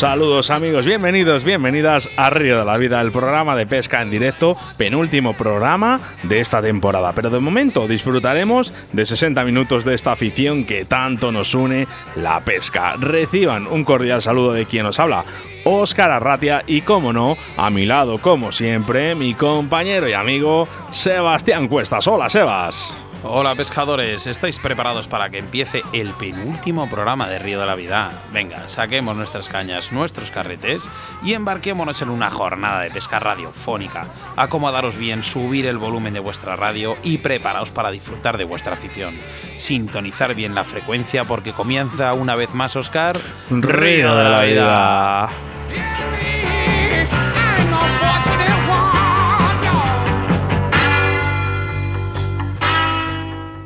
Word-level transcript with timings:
Saludos 0.00 0.48
amigos, 0.48 0.86
bienvenidos, 0.86 1.44
bienvenidas 1.44 2.08
a 2.16 2.30
Río 2.30 2.58
de 2.58 2.64
la 2.64 2.78
Vida, 2.78 3.02
el 3.02 3.12
programa 3.12 3.54
de 3.54 3.66
pesca 3.66 4.00
en 4.00 4.08
directo, 4.08 4.56
penúltimo 4.78 5.34
programa 5.34 6.00
de 6.22 6.40
esta 6.40 6.62
temporada. 6.62 7.12
Pero 7.12 7.28
de 7.28 7.38
momento 7.38 7.86
disfrutaremos 7.86 8.72
de 8.94 9.04
60 9.04 9.44
minutos 9.44 9.84
de 9.84 9.94
esta 9.94 10.12
afición 10.12 10.64
que 10.64 10.86
tanto 10.86 11.32
nos 11.32 11.54
une, 11.54 11.86
la 12.16 12.40
pesca. 12.40 12.94
Reciban 12.98 13.66
un 13.66 13.84
cordial 13.84 14.22
saludo 14.22 14.54
de 14.54 14.64
quien 14.64 14.84
nos 14.84 14.98
habla, 14.98 15.26
Óscar 15.64 16.10
Arratia 16.10 16.64
y 16.66 16.80
como 16.80 17.12
no, 17.12 17.36
a 17.58 17.68
mi 17.68 17.84
lado 17.84 18.16
como 18.16 18.52
siempre, 18.52 19.14
mi 19.14 19.34
compañero 19.34 20.08
y 20.08 20.14
amigo 20.14 20.66
Sebastián 20.90 21.68
Cuestas. 21.68 22.06
Hola 22.06 22.30
Sebas. 22.30 23.09
Hola 23.22 23.54
pescadores, 23.54 24.26
¿estáis 24.26 24.58
preparados 24.58 25.06
para 25.06 25.28
que 25.28 25.36
empiece 25.36 25.82
el 25.92 26.12
penúltimo 26.14 26.88
programa 26.88 27.28
de 27.28 27.38
Río 27.38 27.60
de 27.60 27.66
la 27.66 27.74
Vida? 27.74 28.22
Venga, 28.32 28.66
saquemos 28.66 29.14
nuestras 29.14 29.50
cañas, 29.50 29.92
nuestros 29.92 30.30
carretes 30.30 30.88
y 31.22 31.34
embarquémonos 31.34 32.00
en 32.00 32.08
una 32.08 32.30
jornada 32.30 32.80
de 32.80 32.90
pesca 32.90 33.20
radiofónica. 33.20 34.06
Acomodaros 34.36 34.96
bien, 34.96 35.22
subir 35.22 35.66
el 35.66 35.76
volumen 35.76 36.14
de 36.14 36.20
vuestra 36.20 36.56
radio 36.56 36.96
y 37.02 37.18
preparaos 37.18 37.70
para 37.70 37.90
disfrutar 37.90 38.38
de 38.38 38.44
vuestra 38.44 38.72
afición. 38.72 39.14
Sintonizar 39.56 40.34
bien 40.34 40.54
la 40.54 40.64
frecuencia 40.64 41.24
porque 41.24 41.52
comienza 41.52 42.14
una 42.14 42.36
vez 42.36 42.54
más 42.54 42.74
Oscar 42.74 43.20
Río 43.50 44.14
de 44.16 44.30
la 44.30 44.42
Vida. 44.42 45.30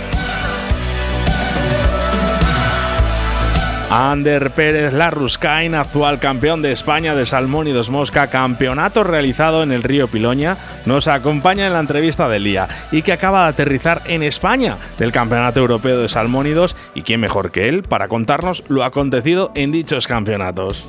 Ander 3.97 4.51
Pérez 4.51 4.91
Larruscain, 4.91 5.73
actual 5.73 6.19
campeón 6.19 6.61
de 6.61 6.73
España 6.73 7.15
de 7.15 7.25
Salmón 7.25 7.69
y 7.69 7.71
Dos 7.71 7.89
Mosca, 7.89 8.27
campeonato 8.27 9.05
realizado 9.05 9.63
en 9.63 9.71
el 9.71 9.83
río 9.83 10.09
Piloña, 10.09 10.57
nos 10.85 11.07
acompaña 11.07 11.65
en 11.65 11.71
la 11.71 11.79
entrevista 11.79 12.27
del 12.27 12.43
día 12.43 12.67
y 12.91 13.03
que 13.03 13.13
acaba 13.13 13.43
de 13.43 13.51
aterrizar 13.51 14.01
en 14.03 14.21
España 14.21 14.77
del 14.99 15.13
Campeonato 15.13 15.61
Europeo 15.61 16.01
de 16.01 16.09
Salmónidos 16.09 16.75
y 16.93 17.03
quién 17.03 17.21
mejor 17.21 17.51
que 17.51 17.69
él 17.69 17.83
para 17.83 18.09
contarnos 18.09 18.65
lo 18.67 18.83
acontecido 18.83 19.53
en 19.55 19.71
dichos 19.71 20.07
campeonatos. 20.07 20.83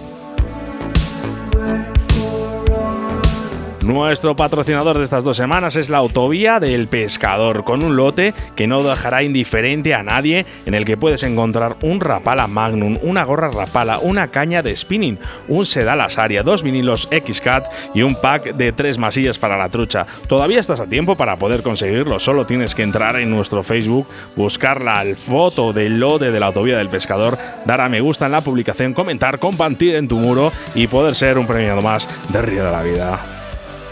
Nuestro 3.86 4.34
patrocinador 4.34 4.98
de 4.98 5.04
estas 5.04 5.22
dos 5.22 5.36
semanas 5.36 5.76
es 5.76 5.90
la 5.90 5.98
Autovía 5.98 6.58
del 6.58 6.88
Pescador, 6.88 7.62
con 7.62 7.84
un 7.84 7.94
lote 7.94 8.34
que 8.56 8.66
no 8.66 8.82
dejará 8.82 9.22
indiferente 9.22 9.94
a 9.94 10.02
nadie, 10.02 10.44
en 10.66 10.74
el 10.74 10.84
que 10.84 10.96
puedes 10.96 11.22
encontrar 11.22 11.76
un 11.82 12.00
Rapala 12.00 12.48
Magnum, 12.48 12.98
una 13.00 13.22
gorra 13.22 13.48
Rapala, 13.52 14.00
una 14.00 14.26
caña 14.26 14.60
de 14.60 14.76
spinning, 14.76 15.20
un 15.46 15.64
Sedal 15.66 16.00
Asaria, 16.00 16.42
dos 16.42 16.64
vinilos 16.64 17.06
X-Cat 17.12 17.66
y 17.94 18.02
un 18.02 18.16
pack 18.16 18.56
de 18.56 18.72
tres 18.72 18.98
masillas 18.98 19.38
para 19.38 19.56
la 19.56 19.68
trucha. 19.68 20.04
Todavía 20.26 20.58
estás 20.58 20.80
a 20.80 20.88
tiempo 20.88 21.14
para 21.14 21.36
poder 21.36 21.62
conseguirlo, 21.62 22.18
solo 22.18 22.44
tienes 22.44 22.74
que 22.74 22.82
entrar 22.82 23.14
en 23.14 23.30
nuestro 23.30 23.62
Facebook, 23.62 24.08
buscar 24.34 24.82
la 24.82 25.04
foto 25.14 25.72
del 25.72 26.00
lote 26.00 26.32
de 26.32 26.40
la 26.40 26.46
Autovía 26.46 26.78
del 26.78 26.88
Pescador, 26.88 27.38
dar 27.64 27.80
a 27.80 27.88
me 27.88 28.00
gusta 28.00 28.26
en 28.26 28.32
la 28.32 28.40
publicación, 28.40 28.94
comentar, 28.94 29.38
compartir 29.38 29.94
en 29.94 30.08
tu 30.08 30.18
muro 30.18 30.52
y 30.74 30.88
poder 30.88 31.14
ser 31.14 31.38
un 31.38 31.46
premiado 31.46 31.82
más 31.82 32.08
de 32.30 32.42
Río 32.42 32.64
de 32.64 32.72
la 32.72 32.82
Vida. 32.82 33.45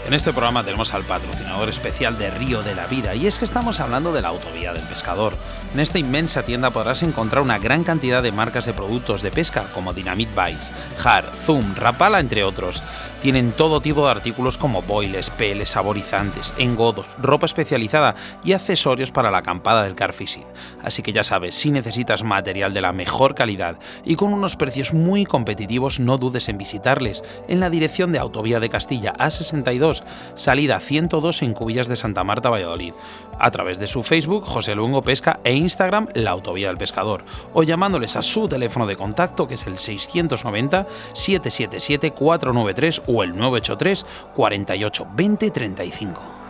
En 0.05 0.13
este 0.13 0.31
programa 0.33 0.63
tenemos 0.63 0.93
al 0.93 1.03
patrocinador 1.03 1.67
especial 1.67 2.15
de 2.19 2.29
Río 2.29 2.61
de 2.61 2.75
la 2.75 2.85
Vida 2.85 3.15
y 3.15 3.25
es 3.25 3.39
que 3.39 3.45
estamos 3.45 3.79
hablando 3.79 4.13
de 4.13 4.21
la 4.21 4.27
Autovía 4.27 4.71
del 4.71 4.83
Pescador. 4.83 5.33
En 5.73 5.79
esta 5.79 5.97
inmensa 5.97 6.43
tienda 6.43 6.69
podrás 6.69 7.01
encontrar 7.01 7.41
una 7.41 7.57
gran 7.57 7.83
cantidad 7.83 8.21
de 8.21 8.31
marcas 8.31 8.67
de 8.67 8.73
productos 8.73 9.23
de 9.23 9.31
pesca 9.31 9.63
como 9.73 9.93
Dynamite 9.93 10.31
Bites, 10.39 10.71
Har, 11.03 11.25
Zoom, 11.45 11.73
Rapala 11.75 12.19
entre 12.19 12.43
otros. 12.43 12.83
Tienen 13.21 13.51
todo 13.51 13.81
tipo 13.81 14.05
de 14.05 14.11
artículos 14.11 14.57
como 14.57 14.81
boiles, 14.83 15.29
peles, 15.29 15.69
saborizantes, 15.69 16.53
engodos, 16.57 17.07
ropa 17.17 17.45
especializada 17.45 18.15
y 18.43 18.53
accesorios 18.53 19.11
para 19.11 19.31
la 19.31 19.39
acampada 19.39 19.83
del 19.83 19.95
car 19.95 20.13
fishing. 20.13 20.45
Así 20.83 21.01
que 21.01 21.13
ya 21.13 21.23
sabes, 21.23 21.55
si 21.55 21.71
necesitas 21.71 22.23
material 22.23 22.73
de 22.73 22.81
la 22.81 22.93
mejor 22.93 23.33
calidad 23.33 23.77
y 24.03 24.15
con 24.15 24.33
unos 24.33 24.55
precios 24.55 24.93
muy 24.93 25.25
competitivos, 25.25 25.99
no 25.99 26.17
dudes 26.17 26.49
en 26.49 26.57
visitarles. 26.57 27.23
En 27.47 27.59
la 27.59 27.69
dirección 27.69 28.11
de 28.11 28.19
Autovía 28.19 28.59
de 28.59 28.69
Castilla 28.69 29.13
A62, 29.17 30.03
salida 30.35 30.79
102 30.79 31.41
en 31.41 31.53
Cubillas 31.53 31.87
de 31.87 31.95
Santa 31.95 32.23
Marta, 32.23 32.49
Valladolid, 32.49 32.93
a 33.39 33.51
través 33.51 33.79
de 33.79 33.87
su 33.87 34.03
Facebook 34.03 34.45
José 34.45 34.75
Luengo 34.75 35.01
Pesca 35.01 35.39
e 35.43 35.53
Instagram 35.53 36.07
La 36.13 36.31
Autovía 36.31 36.67
del 36.67 36.77
Pescador, 36.77 37.23
o 37.53 37.63
llamándoles 37.63 38.15
a 38.15 38.21
su 38.21 38.47
teléfono 38.47 38.85
de 38.85 38.95
contacto 38.95 39.47
que 39.47 39.55
es 39.55 39.67
el 39.67 39.77
690 39.77 40.87
777 41.13 42.11
493 42.11 43.01
o 43.15 43.23
el 43.23 43.35
983 43.35 44.05
48 44.35 45.07
20 45.15 45.51
35. 45.51 46.44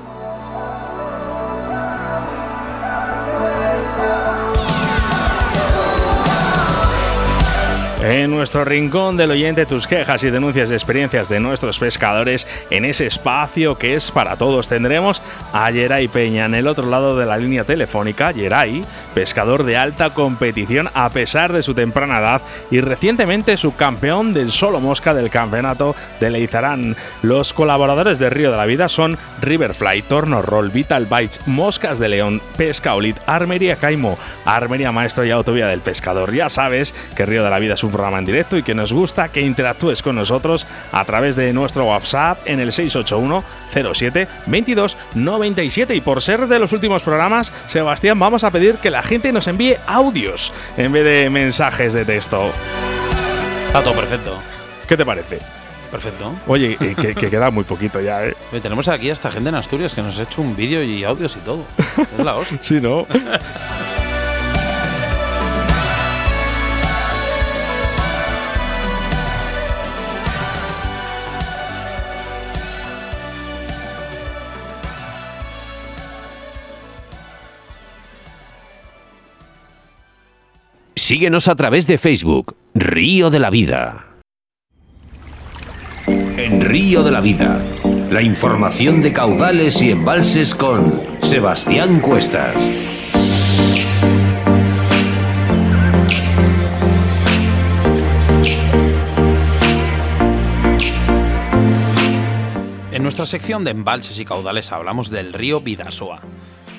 En 8.07 8.29
nuestro 8.29 8.63
rincón 8.63 9.17
del 9.17 9.31
oyente, 9.31 9.66
tus 9.66 9.88
quejas 9.88 10.23
y 10.23 10.29
denuncias 10.29 10.69
de 10.69 10.75
experiencias 10.75 11.27
de 11.27 11.39
nuestros 11.39 11.79
pescadores 11.79 12.46
en 12.69 12.85
ese 12.85 13.07
espacio 13.07 13.79
que 13.79 13.96
es 13.96 14.11
para 14.11 14.35
todos. 14.35 14.69
Tendremos 14.69 15.23
a 15.53 15.72
Yeray 15.72 16.07
Peña 16.07 16.46
en 16.46 16.53
el 16.53 16.67
otro 16.67 16.87
lado 16.87 17.17
de 17.17 17.25
la 17.25 17.35
línea 17.37 17.63
telefónica. 17.63 18.31
Yeray, 18.31 18.85
pescador 19.16 19.63
de 19.63 19.78
alta 19.78 20.11
competición 20.11 20.87
a 20.93 21.09
pesar 21.09 21.52
de 21.52 21.63
su 21.63 21.73
temprana 21.73 22.19
edad 22.19 22.41
y 22.69 22.79
recientemente 22.79 23.57
subcampeón 23.57 24.35
del 24.35 24.51
solo 24.51 24.79
mosca 24.79 25.16
del 25.16 25.31
campeonato 25.31 25.96
de 26.19 26.29
Leizarán. 26.29 26.96
Los 27.23 27.53
colaboradores 27.53 28.19
de 28.19 28.29
Río 28.29 28.51
de 28.51 28.58
la 28.58 28.67
Vida 28.67 28.87
son 28.87 29.17
Riverfly, 29.41 30.03
Torno 30.03 30.43
Roll, 30.43 30.69
Vital 30.69 31.08
Bites, 31.08 31.47
Moscas 31.47 31.97
de 31.97 32.09
León, 32.09 32.40
Pesca 32.55 32.93
Olit, 32.93 33.17
Armería 33.25 33.78
Caimo, 33.78 34.19
Armería 34.46 34.91
Maestro 34.91 35.25
y 35.25 35.31
Autovía 35.31 35.66
del 35.66 35.81
Pescador. 35.81 36.31
Ya 36.35 36.49
sabes 36.49 36.93
que 37.16 37.25
Río 37.25 37.43
de 37.43 37.49
la 37.49 37.58
Vida 37.58 37.73
es 37.73 37.84
un 37.84 37.95
programa 37.96 38.20
en 38.20 38.26
directo 38.26 38.58
y 38.58 38.64
que 38.64 38.76
nos 38.76 38.92
gusta 38.92 39.30
que 39.30 39.40
interactúes 39.40 40.02
con 40.02 40.16
nosotros 40.16 40.68
a 40.92 41.06
través 41.06 41.36
de 41.38 41.53
nuestro 41.53 41.86
WhatsApp 41.86 42.40
en 42.46 42.59
el 42.59 42.74
681 42.74 43.44
07 43.94 44.28
22 44.47 44.97
97 45.16 45.96
y 45.96 46.02
por 46.02 46.22
ser 46.22 46.47
de 46.47 46.59
los 46.59 46.74
últimos 46.74 47.03
programas, 47.03 47.53
Sebastián, 47.68 48.20
vamos 48.20 48.44
a 48.44 48.52
pedir 48.52 48.76
que 48.76 48.90
la 48.92 49.02
gente 49.02 49.32
nos 49.32 49.47
envíe 49.47 49.78
audios 49.88 50.52
en 50.76 50.92
vez 50.92 51.06
de 51.06 51.30
mensajes 51.30 51.94
de 51.94 52.03
texto. 52.03 52.52
Está 53.68 53.82
todo 53.82 53.94
perfecto. 53.94 54.38
¿Qué 54.88 54.97
te 54.97 55.06
parece? 55.06 55.40
Perfecto. 55.90 56.36
Oye, 56.47 56.78
eh, 56.82 56.96
que, 57.00 57.16
que 57.16 57.30
queda 57.30 57.50
muy 57.50 57.64
poquito 57.64 58.02
ya, 58.02 58.26
¿eh? 58.26 58.36
Oye, 58.52 58.59
tenemos 58.59 58.88
aquí 58.90 59.09
a 59.09 59.14
esta 59.14 59.32
gente 59.32 59.50
en 59.50 59.56
Asturias 59.56 59.94
que 59.94 60.02
nos 60.02 60.20
ha 60.20 60.24
hecho 60.24 60.42
un 60.42 60.56
vídeo 60.56 60.84
y 60.84 61.03
audios 61.06 61.38
y 61.38 61.40
todo. 61.40 61.64
Es 62.18 62.26
la 62.26 62.36
hostia. 62.38 62.59
Sí, 62.62 62.82
¿no? 62.82 63.08
síguenos 81.05 81.47
a 81.47 81.55
través 81.55 81.85
de 81.85 81.99
Facebook, 81.99 82.55
Río 82.73 83.29
de 83.29 83.37
la 83.37 83.52
Vida. 83.52 84.07
En 86.07 86.61
Río 86.61 87.03
de 87.03 87.11
la 87.11 87.22
Vida, 87.22 87.61
la 88.09 88.23
información 88.23 89.03
de 89.03 89.13
caudales 89.13 89.84
y 89.84 89.91
embalses 89.91 90.55
con 90.55 91.03
Sebastián 91.22 91.99
Cuestas. 91.99 92.55
En 102.91 103.03
nuestra 103.03 103.28
sección 103.28 103.63
de 103.63 103.69
embalses 103.69 104.17
y 104.17 104.25
caudales 104.25 104.72
hablamos 104.72 105.11
del 105.11 105.34
río 105.34 105.61
Vidasoa. 105.61 106.22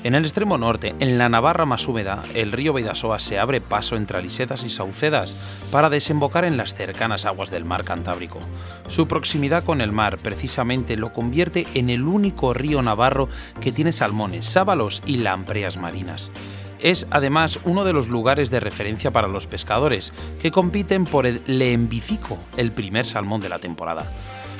En 0.04 0.14
el 0.14 0.24
extremo 0.24 0.56
norte, 0.56 0.94
en 1.00 1.18
la 1.18 1.28
Navarra 1.28 1.66
más 1.66 1.88
húmeda, 1.88 2.22
el 2.34 2.52
río 2.52 2.72
Vidasoa 2.72 3.18
se 3.18 3.38
abre 3.38 3.60
paso 3.60 3.96
entre 3.96 4.18
alisetas 4.18 4.62
y 4.62 4.70
saucedas 4.70 5.34
para 5.72 5.90
desembocar 5.90 6.44
en 6.44 6.56
las 6.56 6.74
cercanas 6.74 7.24
aguas 7.24 7.50
del 7.50 7.64
mar 7.64 7.84
Cantábrico. 7.84 8.38
Su 8.86 9.08
proximidad 9.08 9.64
con 9.64 9.80
el 9.80 9.92
mar 9.92 10.18
precisamente 10.18 10.96
lo 10.96 11.12
convierte 11.12 11.66
en 11.74 11.90
el 11.90 12.04
único 12.04 12.54
río 12.54 12.82
navarro 12.82 13.28
que 13.60 13.72
tiene 13.72 13.92
salmones, 13.92 14.46
sábalos 14.46 15.02
y 15.06 15.16
lampreas 15.18 15.76
marinas. 15.76 16.30
Es 16.78 17.06
además 17.10 17.58
uno 17.64 17.84
de 17.84 17.92
los 17.92 18.08
lugares 18.08 18.50
de 18.50 18.60
referencia 18.60 19.10
para 19.10 19.28
los 19.28 19.46
pescadores, 19.46 20.12
que 20.40 20.50
compiten 20.50 21.04
por 21.04 21.26
el 21.26 21.40
leembicico, 21.46 22.38
el 22.56 22.70
primer 22.70 23.06
salmón 23.06 23.40
de 23.40 23.48
la 23.48 23.58
temporada. 23.58 24.06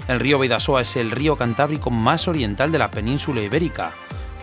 El 0.09 0.21
río 0.21 0.39
Vidasoa 0.39 0.83
es 0.83 0.97
el 0.97 1.11
río 1.11 1.37
cantábrico 1.37 1.91
más 1.91 2.27
oriental 2.27 2.73
de 2.73 2.79
la 2.79 2.91
península 2.91 3.43
ibérica. 3.43 3.93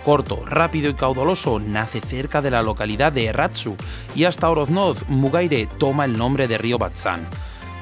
Corto, 0.03 0.44
rápido 0.45 0.89
y 0.89 0.95
caudaloso, 0.95 1.61
nace 1.61 2.01
cerca 2.01 2.41
de 2.41 2.51
la 2.51 2.61
localidad 2.61 3.13
de 3.13 3.27
Erratzu 3.27 3.77
y 4.15 4.25
hasta 4.25 4.50
Oroznod, 4.50 4.97
Mugaire, 5.07 5.65
toma 5.65 6.03
el 6.03 6.17
nombre 6.17 6.50
de 6.50 6.57
río 6.57 6.77
Batzán. 6.77 7.25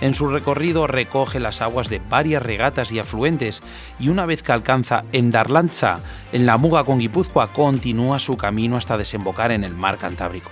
En 0.01 0.13
su 0.13 0.27
recorrido 0.27 0.85
recoge 0.85 1.39
las 1.39 1.62
aguas 1.62 1.89
de 1.89 2.00
varias 2.00 2.44
regatas 2.44 2.91
y 2.91 3.00
afluentes 3.00 3.62
y 4.00 4.09
una 4.09 4.27
vez 4.27 4.44
que 4.44 4.51
alcanza 4.51 5.03
Endarlanza, 5.12 6.01
en 6.31 6.45
la 6.45 6.57
Muga 6.57 6.83
con 6.83 7.00
Guipúzcoa, 7.00 7.47
continúa 7.47 8.19
su 8.19 8.38
camino 8.38 8.77
hasta 8.77 8.97
desembocar 8.97 9.51
en 9.51 9.63
el 9.63 9.75
mar 9.75 9.97
Cantábrico. 9.97 10.51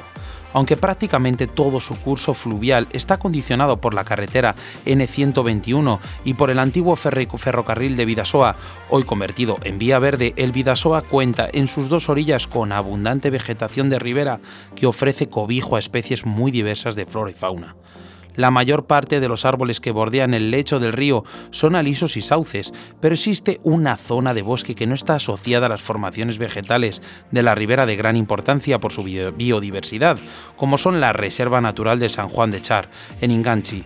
Aunque 0.54 0.78
prácticamente 0.78 1.48
todo 1.48 1.80
su 1.80 1.96
curso 1.96 2.34
fluvial 2.34 2.88
está 2.92 3.18
condicionado 3.18 3.78
por 3.78 3.94
la 3.94 4.04
carretera 4.04 4.56
N121 4.86 6.00
y 6.24 6.34
por 6.34 6.50
el 6.50 6.60
antiguo 6.60 6.96
ferrocarril 6.96 7.96
de 7.96 8.06
Vidasoa, 8.06 8.56
hoy 8.90 9.04
convertido 9.04 9.58
en 9.64 9.78
vía 9.78 10.00
verde, 10.00 10.34
el 10.38 10.52
Vidasoa 10.52 11.02
cuenta 11.02 11.48
en 11.52 11.68
sus 11.68 11.90
dos 11.90 12.10
orillas 12.10 12.48
con 12.48 12.72
abundante 12.72 13.30
vegetación 13.30 13.90
de 13.90 14.00
ribera 14.00 14.40
que 14.76 14.88
ofrece 14.88 15.30
cobijo 15.30 15.76
a 15.76 15.80
especies 15.80 16.26
muy 16.26 16.52
diversas 16.52 16.96
de 16.96 17.06
flora 17.06 17.32
y 17.32 17.34
fauna. 17.34 17.76
La 18.36 18.52
mayor 18.52 18.86
parte 18.86 19.20
de 19.20 19.28
los 19.28 19.46
árboles 19.46 19.80
que 19.80 19.92
bordean 19.92 20.34
el 20.34 20.52
lecho 20.52 20.80
del 20.80 20.94
río 20.94 21.24
son 21.52 21.76
alisos 21.76 22.16
y 22.16 22.22
sauces, 22.22 22.74
pero 23.00 23.16
existe 23.16 23.60
una 23.64 23.98
zona 23.98 24.34
de 24.34 24.42
bosque 24.42 24.76
que 24.76 24.88
no 24.88 24.96
está 24.96 25.16
asociada 25.16 25.66
a 25.66 25.70
las 25.70 25.82
formaciones 25.82 26.38
vegetales 26.38 27.02
de 27.32 27.44
la 27.44 27.56
ribera 27.56 27.86
de 27.86 27.96
gran 27.96 28.16
importancia 28.16 28.80
por 28.80 28.94
su 28.94 29.04
biodiversidad, 29.04 30.18
como 30.56 30.78
son 30.78 31.02
la 31.02 31.14
Reserva 31.14 31.60
Natural 31.60 32.00
de 32.00 32.10
San 32.10 32.30
Juan 32.30 32.52
de 32.52 32.62
Char, 32.62 32.90
en 33.22 33.32
Inganchi. 33.32 33.84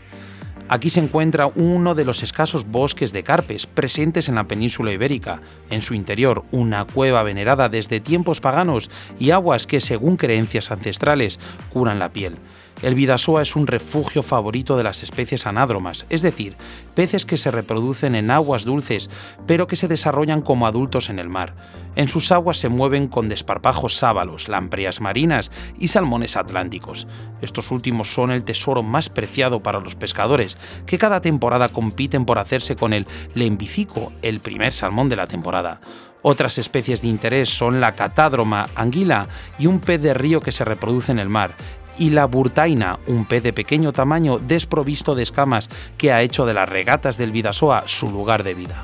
Aquí 0.69 0.89
se 0.89 1.01
encuentra 1.01 1.47
uno 1.47 1.93
de 1.93 2.05
los 2.05 2.23
escasos 2.23 2.65
bosques 2.65 3.11
de 3.11 3.23
carpes 3.23 3.67
presentes 3.67 4.29
en 4.29 4.35
la 4.35 4.47
península 4.47 4.91
ibérica. 4.91 5.41
En 5.69 5.81
su 5.81 5.93
interior, 5.93 6.45
una 6.51 6.85
cueva 6.85 7.21
venerada 7.21 7.69
desde 7.69 7.99
tiempos 7.99 8.39
paganos 8.39 8.89
y 9.19 9.31
aguas 9.31 9.67
que, 9.67 9.81
según 9.81 10.15
creencias 10.15 10.71
ancestrales, 10.71 11.39
curan 11.69 11.99
la 11.99 12.13
piel. 12.13 12.37
El 12.83 12.95
Vidasoa 12.95 13.41
es 13.41 13.55
un 13.55 13.65
refugio 13.65 14.21
favorito 14.23 14.75
de 14.75 14.83
las 14.83 15.03
especies 15.03 15.47
anádromas, 15.47 16.05
es 16.09 16.21
decir, 16.21 16.53
peces 16.95 17.25
que 17.25 17.37
se 17.37 17.49
reproducen 17.49 18.13
en 18.13 18.29
aguas 18.29 18.65
dulces, 18.65 19.09
pero 19.47 19.67
que 19.67 19.77
se 19.77 19.87
desarrollan 19.87 20.41
como 20.41 20.67
adultos 20.67 21.09
en 21.09 21.17
el 21.17 21.29
mar. 21.29 21.55
En 21.95 22.09
sus 22.09 22.33
aguas 22.33 22.57
se 22.57 22.67
mueven 22.67 23.07
con 23.07 23.29
desparpajos 23.29 23.95
sábalos, 23.95 24.49
lampreas 24.49 24.99
marinas 24.99 25.49
y 25.79 25.87
salmones 25.87 26.35
atlánticos. 26.35 27.07
Estos 27.41 27.71
últimos 27.71 28.13
son 28.13 28.31
el 28.31 28.43
tesoro 28.43 28.83
más 28.83 29.07
preciado 29.07 29.63
para 29.63 29.79
los 29.79 29.95
pescadores, 29.95 30.57
que 30.85 30.97
cada 30.97 31.21
temporada 31.21 31.69
compiten 31.69 32.25
por 32.25 32.37
hacerse 32.37 32.75
con 32.75 32.91
el 32.91 33.07
lembicico, 33.33 34.11
el 34.21 34.41
primer 34.41 34.73
salmón 34.73 35.07
de 35.07 35.15
la 35.15 35.27
temporada. 35.27 35.79
Otras 36.25 36.57
especies 36.57 37.01
de 37.01 37.09
interés 37.09 37.49
son 37.49 37.81
la 37.81 37.95
catádroma, 37.95 38.67
anguila 38.75 39.27
y 39.59 39.67
un 39.67 39.79
pez 39.79 40.01
de 40.01 40.13
río 40.13 40.39
que 40.39 40.53
se 40.53 40.63
reproduce 40.63 41.11
en 41.11 41.19
el 41.19 41.27
mar, 41.27 41.53
y 41.97 42.09
la 42.09 42.25
burtaina, 42.25 42.99
un 43.07 43.25
pez 43.25 43.43
de 43.43 43.53
pequeño 43.53 43.91
tamaño 43.91 44.39
desprovisto 44.39 45.15
de 45.15 45.23
escamas 45.23 45.69
que 45.97 46.11
ha 46.11 46.21
hecho 46.21 46.45
de 46.45 46.53
las 46.53 46.69
regatas 46.69 47.17
del 47.17 47.31
Vidasoa 47.31 47.83
su 47.85 48.09
lugar 48.09 48.43
de 48.43 48.53
vida. 48.53 48.83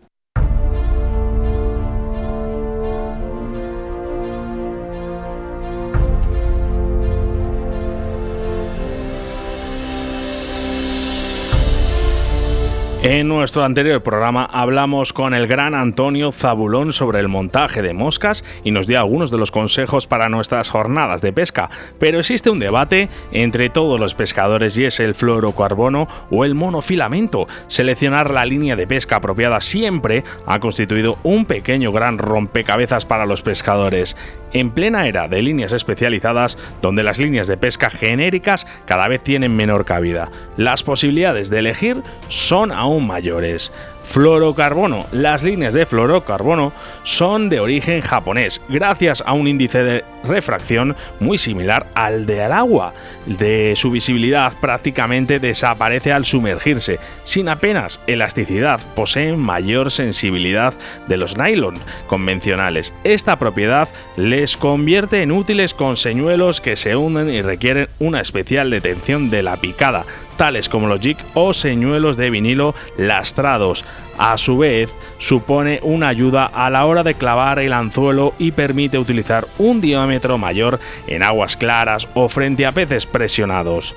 En 13.03 13.27
nuestro 13.27 13.63
anterior 13.63 14.03
programa 14.03 14.45
hablamos 14.45 15.11
con 15.11 15.33
el 15.33 15.47
gran 15.47 15.73
Antonio 15.73 16.31
Zabulón 16.31 16.93
sobre 16.93 17.19
el 17.19 17.29
montaje 17.29 17.81
de 17.81 17.95
moscas 17.95 18.43
y 18.63 18.69
nos 18.69 18.85
dio 18.85 18.99
algunos 18.99 19.31
de 19.31 19.39
los 19.39 19.49
consejos 19.49 20.05
para 20.05 20.29
nuestras 20.29 20.69
jornadas 20.69 21.19
de 21.23 21.33
pesca, 21.33 21.71
pero 21.97 22.19
existe 22.19 22.51
un 22.51 22.59
debate 22.59 23.09
entre 23.31 23.69
todos 23.69 23.99
los 23.99 24.13
pescadores 24.13 24.77
y 24.77 24.85
es 24.85 24.99
el 24.99 25.15
fluorocarbono 25.15 26.07
o 26.29 26.45
el 26.45 26.53
monofilamento. 26.53 27.47
Seleccionar 27.65 28.29
la 28.29 28.45
línea 28.45 28.75
de 28.75 28.85
pesca 28.85 29.15
apropiada 29.15 29.61
siempre 29.61 30.23
ha 30.45 30.59
constituido 30.59 31.17
un 31.23 31.45
pequeño 31.45 31.91
gran 31.91 32.19
rompecabezas 32.19 33.07
para 33.07 33.25
los 33.25 33.41
pescadores 33.41 34.15
en 34.53 34.71
plena 34.71 35.07
era 35.07 35.27
de 35.27 35.41
líneas 35.41 35.73
especializadas 35.73 36.57
donde 36.81 37.03
las 37.03 37.17
líneas 37.17 37.47
de 37.47 37.57
pesca 37.57 37.89
genéricas 37.89 38.67
cada 38.85 39.07
vez 39.07 39.23
tienen 39.23 39.55
menor 39.55 39.85
cabida. 39.85 40.31
Las 40.57 40.83
posibilidades 40.83 41.49
de 41.49 41.59
elegir 41.59 42.03
son 42.27 42.71
aún 42.71 43.07
mayores. 43.07 43.71
Fluorocarbono. 44.03 45.05
Las 45.11 45.43
líneas 45.43 45.73
de 45.73 45.85
fluorocarbono 45.85 46.73
son 47.03 47.49
de 47.49 47.59
origen 47.59 48.01
japonés, 48.01 48.61
gracias 48.67 49.23
a 49.25 49.33
un 49.33 49.47
índice 49.47 49.83
de 49.83 50.03
refracción 50.23 50.95
muy 51.19 51.37
similar 51.37 51.87
al 51.95 52.25
de 52.25 52.43
al 52.43 52.51
agua. 52.51 52.93
De 53.25 53.73
su 53.75 53.91
visibilidad 53.91 54.53
prácticamente 54.59 55.39
desaparece 55.39 56.11
al 56.11 56.25
sumergirse, 56.25 56.99
sin 57.23 57.49
apenas 57.49 57.99
elasticidad, 58.07 58.81
poseen 58.95 59.39
mayor 59.39 59.91
sensibilidad 59.91 60.73
de 61.07 61.17
los 61.17 61.37
nylon 61.37 61.75
convencionales. 62.07 62.93
Esta 63.03 63.39
propiedad 63.39 63.89
les 64.17 64.57
convierte 64.57 65.21
en 65.21 65.31
útiles 65.31 65.73
con 65.73 65.97
señuelos 65.97 66.61
que 66.61 66.75
se 66.75 66.95
hunden 66.95 67.29
y 67.29 67.41
requieren 67.41 67.87
una 67.99 68.21
especial 68.21 68.69
detención 68.69 69.29
de 69.29 69.43
la 69.43 69.57
picada, 69.57 70.05
tales 70.41 70.69
como 70.69 70.87
los 70.87 70.99
jig 70.99 71.17
o 71.35 71.53
señuelos 71.53 72.17
de 72.17 72.31
vinilo 72.31 72.73
lastrados. 72.97 73.85
A 74.17 74.39
su 74.39 74.57
vez, 74.57 74.91
supone 75.19 75.79
una 75.83 76.07
ayuda 76.07 76.47
a 76.47 76.71
la 76.71 76.87
hora 76.87 77.03
de 77.03 77.13
clavar 77.13 77.59
el 77.59 77.73
anzuelo 77.73 78.33
y 78.39 78.51
permite 78.51 78.97
utilizar 78.97 79.47
un 79.59 79.81
diámetro 79.81 80.39
mayor 80.39 80.79
en 81.05 81.21
aguas 81.21 81.55
claras 81.55 82.07
o 82.15 82.27
frente 82.27 82.65
a 82.65 82.71
peces 82.71 83.05
presionados. 83.05 83.93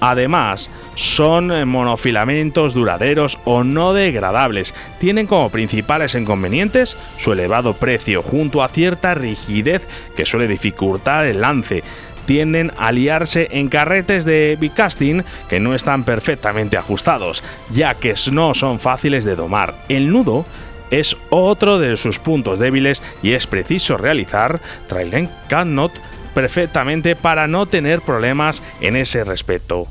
Además, 0.00 0.68
son 0.96 1.68
monofilamentos 1.68 2.74
duraderos 2.74 3.38
o 3.44 3.62
no 3.62 3.92
degradables. 3.92 4.74
Tienen 4.98 5.28
como 5.28 5.50
principales 5.50 6.16
inconvenientes 6.16 6.96
su 7.18 7.32
elevado 7.32 7.74
precio 7.74 8.20
junto 8.20 8.64
a 8.64 8.68
cierta 8.68 9.14
rigidez 9.14 9.86
que 10.16 10.26
suele 10.26 10.48
dificultar 10.48 11.24
el 11.26 11.40
lance 11.40 11.84
tienden 12.26 12.72
a 12.78 12.92
liarse 12.92 13.48
en 13.52 13.68
carretes 13.68 14.24
de 14.24 14.56
bicasting 14.60 15.24
que 15.48 15.60
no 15.60 15.74
están 15.74 16.04
perfectamente 16.04 16.76
ajustados, 16.76 17.42
ya 17.70 17.94
que 17.94 18.14
no 18.32 18.54
son 18.54 18.80
fáciles 18.80 19.24
de 19.24 19.36
domar. 19.36 19.74
El 19.88 20.10
nudo 20.10 20.44
es 20.90 21.16
otro 21.30 21.78
de 21.78 21.96
sus 21.96 22.18
puntos 22.18 22.60
débiles 22.60 23.02
y 23.22 23.32
es 23.32 23.46
preciso 23.46 23.96
realizar 23.96 24.60
trailing 24.86 25.28
knot 25.48 25.92
perfectamente 26.34 27.16
para 27.16 27.46
no 27.46 27.66
tener 27.66 28.00
problemas 28.00 28.62
en 28.80 28.96
ese 28.96 29.24
respecto. 29.24 29.86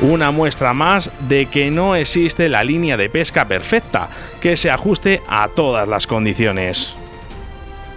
Una 0.00 0.30
muestra 0.30 0.74
más 0.74 1.10
de 1.26 1.46
que 1.46 1.70
no 1.70 1.96
existe 1.96 2.50
la 2.50 2.62
línea 2.62 2.98
de 2.98 3.08
pesca 3.08 3.48
perfecta 3.48 4.10
que 4.40 4.56
se 4.56 4.70
ajuste 4.70 5.22
a 5.26 5.48
todas 5.48 5.88
las 5.88 6.06
condiciones. 6.06 6.96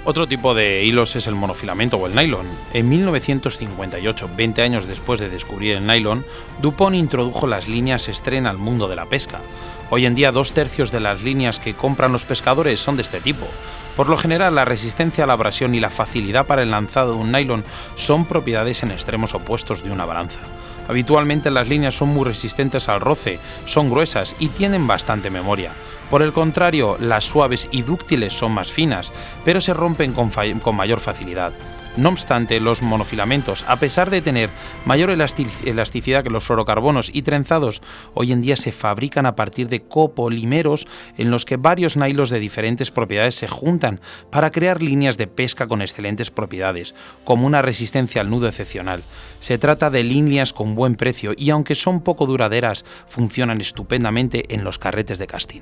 Otro 0.10 0.28
tipo 0.28 0.56
de 0.56 0.84
hilos 0.84 1.16
es 1.16 1.28
el 1.28 1.36
monofilamento 1.36 1.98
o 1.98 2.08
el 2.08 2.16
nylon. 2.16 2.48
En 2.74 2.89
1958, 2.89 4.32
20 4.36 4.63
años 4.63 4.88
después 4.88 5.20
de 5.20 5.30
descubrir 5.30 5.75
el 5.75 5.86
nylon, 5.86 6.25
Dupont 6.60 6.96
introdujo 6.96 7.46
las 7.46 7.68
líneas 7.68 8.10
estrena 8.10 8.50
al 8.50 8.58
mundo 8.58 8.88
de 8.88 8.96
la 8.96 9.06
pesca. 9.06 9.39
Hoy 9.92 10.08
en 10.08 10.16
día 10.16 10.32
dos 10.32 10.51
tercios 10.51 10.92
de 10.92 11.00
las 11.00 11.22
líneas 11.22 11.60
que 11.60 11.75
compran 11.75 12.12
los 12.12 12.25
pescadores 12.25 12.80
son 12.80 12.96
de 12.96 13.04
este 13.04 13.22
tipo. 13.22 13.46
Por 13.96 14.10
lo 14.10 14.18
general, 14.18 14.56
la 14.56 14.66
resistencia 14.66 15.25
a 15.25 15.28
la 15.28 15.34
abrasión 15.34 15.75
y 15.75 15.80
la 15.80 15.92
facilidad 15.92 16.48
para 16.48 16.63
el 16.63 16.72
lanzado 16.72 17.13
de 17.13 17.20
un 17.20 17.32
nylon 17.32 17.63
son 17.94 18.25
propiedades 18.25 18.82
en 18.82 18.89
extremos 18.89 19.36
opuestos 19.36 19.84
de 19.84 19.92
una 19.92 20.06
balanza. 20.06 20.39
Habitualmente 20.88 21.51
las 21.51 21.70
líneas 21.70 21.94
son 21.94 22.10
muy 22.10 22.25
resistentes 22.25 22.89
al 22.89 23.00
roce, 23.00 23.38
son 23.66 23.92
gruesas 23.92 24.36
y 24.39 24.48
tienen 24.48 24.88
bastante 24.88 25.30
memoria. 25.30 25.72
Por 26.10 26.24
el 26.24 26.34
contrario, 26.34 26.98
las 27.00 27.25
suaves 27.25 27.68
y 27.72 27.84
dúctiles 27.84 28.34
son 28.34 28.51
más 28.51 28.72
finas, 28.72 29.13
pero 29.46 29.62
se 29.62 29.75
rompen 29.75 30.13
con, 30.13 30.75
mayor 30.75 31.00
facilidad. 31.00 31.54
No 31.98 32.10
obstante, 32.10 32.60
los 32.60 32.82
monofilamentos, 32.82 33.66
a 33.68 33.75
pesar 33.75 34.10
de 34.10 34.22
tener 34.22 34.50
mayor 34.86 35.10
elasticidad 35.12 36.24
que 36.24 36.30
los 36.30 36.44
fluorocarbonos 36.44 37.12
y 37.13 37.24
trenzados, 37.24 37.82
hoy 38.13 38.32
en 38.32 38.42
día 38.42 38.56
se 38.56 38.72
fabrican 38.72 39.25
a 39.25 39.36
partir 39.36 39.68
de 39.68 39.82
copolímeros 39.82 40.88
en 41.18 41.30
los 41.30 41.46
que 41.46 41.58
varios 41.58 41.98
nylos 41.98 42.30
de 42.30 42.39
diferentes 42.39 42.89
propiedades 42.89 43.36
se 43.36 43.48
juntan 43.48 44.00
para 44.32 44.51
crear 44.51 44.82
líneas 44.82 45.18
de 45.18 45.28
pesca 45.28 45.68
con 45.68 45.82
excelentes 45.82 46.32
propiedades, 46.32 46.96
como 47.24 47.46
una 47.46 47.62
resistencia 47.62 48.22
al 48.22 48.30
nudo 48.30 48.48
excepcional. 48.48 49.04
Se 49.42 49.58
trata 49.58 49.89
de 49.89 50.04
líneas 50.04 50.54
con 50.54 50.75
buen 50.75 50.96
precio 50.96 51.34
y 51.38 51.50
aunque 51.50 51.75
son 51.75 52.01
poco 52.01 52.25
duraderas, 52.25 52.86
funcionan 53.08 53.62
estupendamente 53.62 54.54
en 54.54 54.63
los 54.63 54.80
carretes 54.80 55.20
de 55.20 55.28
casting. 55.28 55.62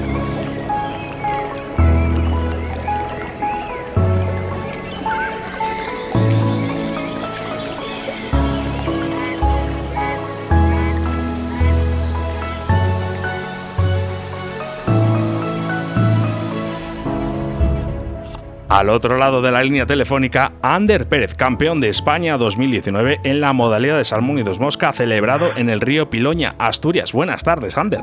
Al 18.71 18.87
otro 18.87 19.17
lado 19.17 19.41
de 19.41 19.51
la 19.51 19.63
línea 19.63 19.85
telefónica, 19.85 20.53
Ander 20.61 21.05
Pérez, 21.05 21.35
campeón 21.35 21.81
de 21.81 21.89
España 21.89 22.37
2019 22.37 23.19
en 23.25 23.41
la 23.41 23.51
modalidad 23.51 23.97
de 23.97 24.05
salmón 24.05 24.39
y 24.39 24.43
dos 24.43 24.61
mosca, 24.61 24.93
celebrado 24.93 25.49
en 25.57 25.69
el 25.69 25.81
río 25.81 26.09
Piloña, 26.09 26.55
Asturias. 26.57 27.11
Buenas 27.11 27.43
tardes, 27.43 27.77
Ander. 27.77 27.99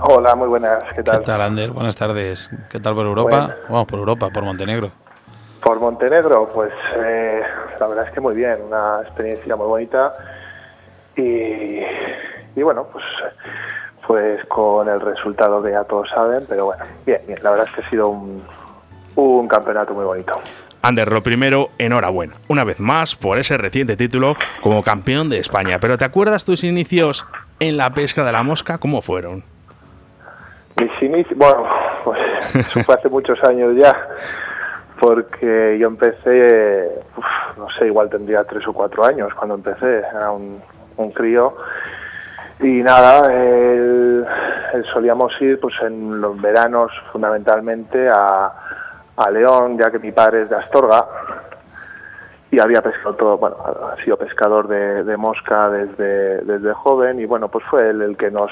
Hola, 0.00 0.34
muy 0.34 0.48
buenas. 0.48 0.82
¿Qué 0.96 1.04
tal? 1.04 1.20
¿Qué 1.20 1.26
tal, 1.26 1.40
Ander? 1.40 1.70
Buenas 1.70 1.94
tardes. 1.94 2.50
¿Qué 2.68 2.80
tal 2.80 2.96
por 2.96 3.06
Europa? 3.06 3.28
Bueno. 3.30 3.54
Vamos, 3.68 3.86
por 3.86 4.00
Europa, 4.00 4.28
por 4.30 4.42
Montenegro. 4.42 4.90
Por 5.62 5.78
Montenegro, 5.78 6.48
pues 6.52 6.72
eh, 6.96 7.40
la 7.78 7.86
verdad 7.86 8.08
es 8.08 8.12
que 8.12 8.20
muy 8.20 8.34
bien, 8.34 8.58
una 8.60 9.02
experiencia 9.02 9.54
muy 9.54 9.68
bonita 9.68 10.14
y, 11.14 11.78
y 12.56 12.62
bueno, 12.64 12.88
pues 12.92 13.04
pues 14.04 14.44
con 14.46 14.88
el 14.88 15.00
resultado 15.00 15.62
que 15.62 15.70
ya 15.70 15.84
todos 15.84 16.08
saben, 16.10 16.44
pero 16.48 16.64
bueno, 16.64 16.84
bien, 17.06 17.20
bien, 17.24 17.38
la 17.40 17.50
verdad 17.50 17.68
es 17.68 17.74
que 17.76 17.80
ha 17.82 17.90
sido 17.90 18.08
un, 18.08 18.42
un 19.16 19.48
campeonato 19.48 19.94
muy 19.94 20.04
bonito. 20.04 20.40
Ander, 20.82 21.12
lo 21.12 21.22
primero, 21.22 21.70
enhorabuena, 21.78 22.34
una 22.48 22.64
vez 22.64 22.80
más 22.80 23.14
por 23.14 23.38
ese 23.38 23.56
reciente 23.56 23.96
título 23.96 24.34
como 24.62 24.82
campeón 24.82 25.30
de 25.30 25.38
España. 25.38 25.78
Pero 25.80 25.96
¿te 25.96 26.04
acuerdas 26.04 26.44
tus 26.44 26.64
inicios 26.64 27.24
en 27.60 27.76
la 27.76 27.90
pesca 27.90 28.24
de 28.24 28.32
la 28.32 28.42
mosca? 28.42 28.78
¿Cómo 28.78 29.00
fueron? 29.00 29.44
Mis 30.80 30.90
inicios, 31.00 31.38
bueno, 31.38 31.64
pues 32.04 32.18
eso 32.56 32.82
fue 32.82 32.94
hace 32.96 33.08
muchos 33.08 33.38
años 33.44 33.76
ya, 33.76 33.96
porque 34.98 35.76
yo 35.78 35.86
empecé, 35.86 36.90
uf, 37.16 37.58
no 37.58 37.68
sé, 37.78 37.86
igual 37.86 38.10
tendría 38.10 38.42
tres 38.42 38.66
o 38.66 38.72
cuatro 38.72 39.04
años 39.04 39.32
cuando 39.34 39.54
empecé, 39.54 39.98
era 39.98 40.32
un, 40.32 40.60
un 40.96 41.12
crío. 41.12 41.56
Y 42.58 42.82
nada, 42.82 43.32
el, 43.32 44.26
el 44.74 44.84
solíamos 44.92 45.32
ir 45.40 45.60
pues 45.60 45.74
en 45.82 46.20
los 46.20 46.40
veranos 46.40 46.90
fundamentalmente 47.12 48.08
a, 48.08 48.61
a 49.16 49.30
León, 49.30 49.78
ya 49.78 49.90
que 49.90 49.98
mi 49.98 50.12
padre 50.12 50.42
es 50.42 50.50
de 50.50 50.56
Astorga 50.56 51.06
y 52.50 52.60
había 52.60 52.82
pescado 52.82 53.14
todo, 53.14 53.38
bueno, 53.38 53.56
ha 53.56 53.96
sido 54.04 54.16
pescador 54.16 54.68
de, 54.68 55.16
mosca 55.16 55.70
desde, 55.70 56.42
desde 56.42 56.72
joven 56.74 57.18
y 57.18 57.24
bueno, 57.24 57.48
pues 57.48 57.64
fue 57.64 57.88
él 57.88 58.02
el 58.02 58.16
que 58.16 58.30
nos, 58.30 58.50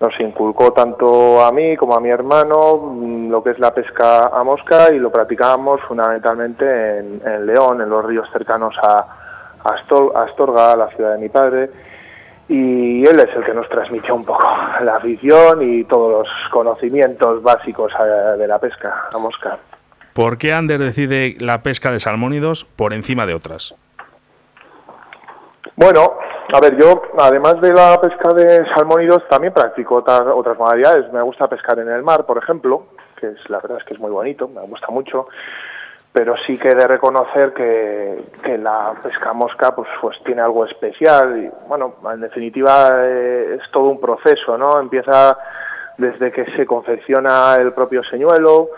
nos 0.00 0.18
inculcó 0.20 0.72
tanto 0.72 1.44
a 1.44 1.52
mí 1.52 1.76
como 1.76 1.94
a 1.94 2.00
mi 2.00 2.08
hermano 2.08 2.76
mm, 2.78 3.30
lo 3.30 3.42
que 3.42 3.50
es 3.50 3.58
la 3.58 3.74
pesca 3.74 4.28
a 4.28 4.42
mosca 4.44 4.94
y 4.94 4.98
lo 4.98 5.10
practicábamos 5.10 5.82
fundamentalmente 5.82 6.98
en, 6.98 7.20
en 7.24 7.46
León, 7.46 7.82
en 7.82 7.90
los 7.90 8.04
ríos 8.04 8.28
cercanos 8.32 8.74
a, 8.82 9.06
a 9.62 10.22
Astorga, 10.24 10.74
la 10.76 10.88
ciudad 10.88 11.12
de 11.12 11.18
mi 11.18 11.28
padre 11.28 11.70
y 12.48 13.04
él 13.04 13.18
es 13.18 13.34
el 13.34 13.44
que 13.44 13.54
nos 13.54 13.68
transmitió 13.68 14.14
un 14.14 14.24
poco 14.24 14.46
la 14.82 14.96
afición 14.96 15.62
y 15.62 15.84
todos 15.84 16.12
los 16.12 16.28
conocimientos 16.52 17.42
básicos 17.42 17.92
eh, 17.98 18.38
de 18.38 18.46
la 18.46 18.58
pesca 18.58 19.08
a 19.12 19.18
mosca. 19.18 19.58
¿Por 20.12 20.38
qué 20.38 20.52
Ander 20.52 20.78
decide 20.78 21.36
la 21.40 21.62
pesca 21.62 21.90
de 21.90 22.00
salmónidos 22.00 22.64
por 22.64 22.92
encima 22.92 23.26
de 23.26 23.34
otras? 23.34 23.74
Bueno, 25.74 26.18
a 26.54 26.60
ver, 26.60 26.78
yo 26.80 27.02
además 27.18 27.60
de 27.60 27.72
la 27.72 28.00
pesca 28.00 28.32
de 28.32 28.64
salmónidos 28.74 29.28
también 29.28 29.52
practico 29.52 29.96
otras, 29.96 30.22
otras 30.22 30.56
modalidades. 30.56 31.12
Me 31.12 31.20
gusta 31.20 31.48
pescar 31.48 31.78
en 31.80 31.88
el 31.88 32.02
mar, 32.02 32.24
por 32.24 32.38
ejemplo, 32.38 32.86
que 33.20 33.26
es 33.26 33.50
la 33.50 33.58
verdad 33.58 33.78
es 33.78 33.84
que 33.84 33.94
es 33.94 34.00
muy 34.00 34.10
bonito, 34.10 34.48
me 34.48 34.62
gusta 34.62 34.86
mucho. 34.88 35.28
Pero 36.16 36.34
sí 36.46 36.56
que 36.56 36.70
de 36.70 36.88
reconocer 36.88 37.52
que, 37.52 38.24
que 38.42 38.56
la 38.56 38.94
pesca 39.02 39.34
mosca 39.34 39.74
pues, 39.74 39.86
pues 40.00 40.16
tiene 40.24 40.40
algo 40.40 40.64
especial. 40.64 41.44
Y, 41.44 41.68
bueno, 41.68 41.96
en 42.10 42.22
definitiva 42.22 42.88
eh, 43.04 43.58
es 43.60 43.70
todo 43.70 43.90
un 43.90 44.00
proceso, 44.00 44.56
¿no? 44.56 44.80
Empieza 44.80 45.36
desde 45.98 46.32
que 46.32 46.46
se 46.56 46.64
confecciona 46.64 47.56
el 47.56 47.74
propio 47.74 48.02
señuelo, 48.04 48.70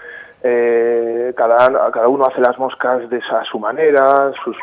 eh, 0.42 1.32
cada, 1.36 1.90
cada 1.92 2.08
uno 2.08 2.24
hace 2.26 2.40
las 2.40 2.58
moscas 2.58 3.08
de 3.08 3.18
esa, 3.18 3.44
su 3.44 3.60
manera, 3.60 4.32
sus, 4.42 4.56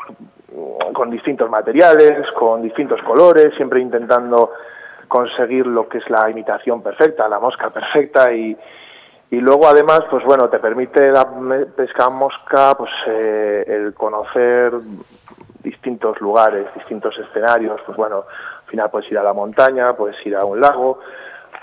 con 0.92 1.10
distintos 1.10 1.50
materiales, 1.50 2.30
con 2.34 2.62
distintos 2.62 3.02
colores, 3.04 3.54
siempre 3.56 3.80
intentando 3.80 4.52
conseguir 5.08 5.66
lo 5.66 5.88
que 5.88 6.00
es 6.00 6.10
la 6.10 6.30
imitación 6.30 6.84
perfecta, 6.84 7.30
la 7.30 7.40
mosca 7.40 7.70
perfecta 7.70 8.34
y, 8.34 8.58
y 9.36 9.42
luego 9.42 9.68
además 9.68 10.02
pues 10.10 10.24
bueno 10.24 10.48
te 10.50 10.60
permite 10.60 11.12
la 11.12 11.28
pesca 11.76 12.10
mosca 12.10 12.74
pues 12.78 12.92
eh, 13.08 13.66
el 13.68 13.94
conocer 13.94 14.72
distintos 15.62 16.22
lugares, 16.22 16.68
distintos 16.76 17.18
escenarios, 17.18 17.82
pues 17.86 17.98
bueno, 17.98 18.26
al 18.64 18.70
final 18.70 18.90
puedes 18.92 19.12
ir 19.12 19.18
a 19.18 19.24
la 19.24 19.34
montaña, 19.34 19.88
puedes 19.98 20.16
ir 20.26 20.36
a 20.36 20.46
un 20.46 20.62
lago, 20.62 21.00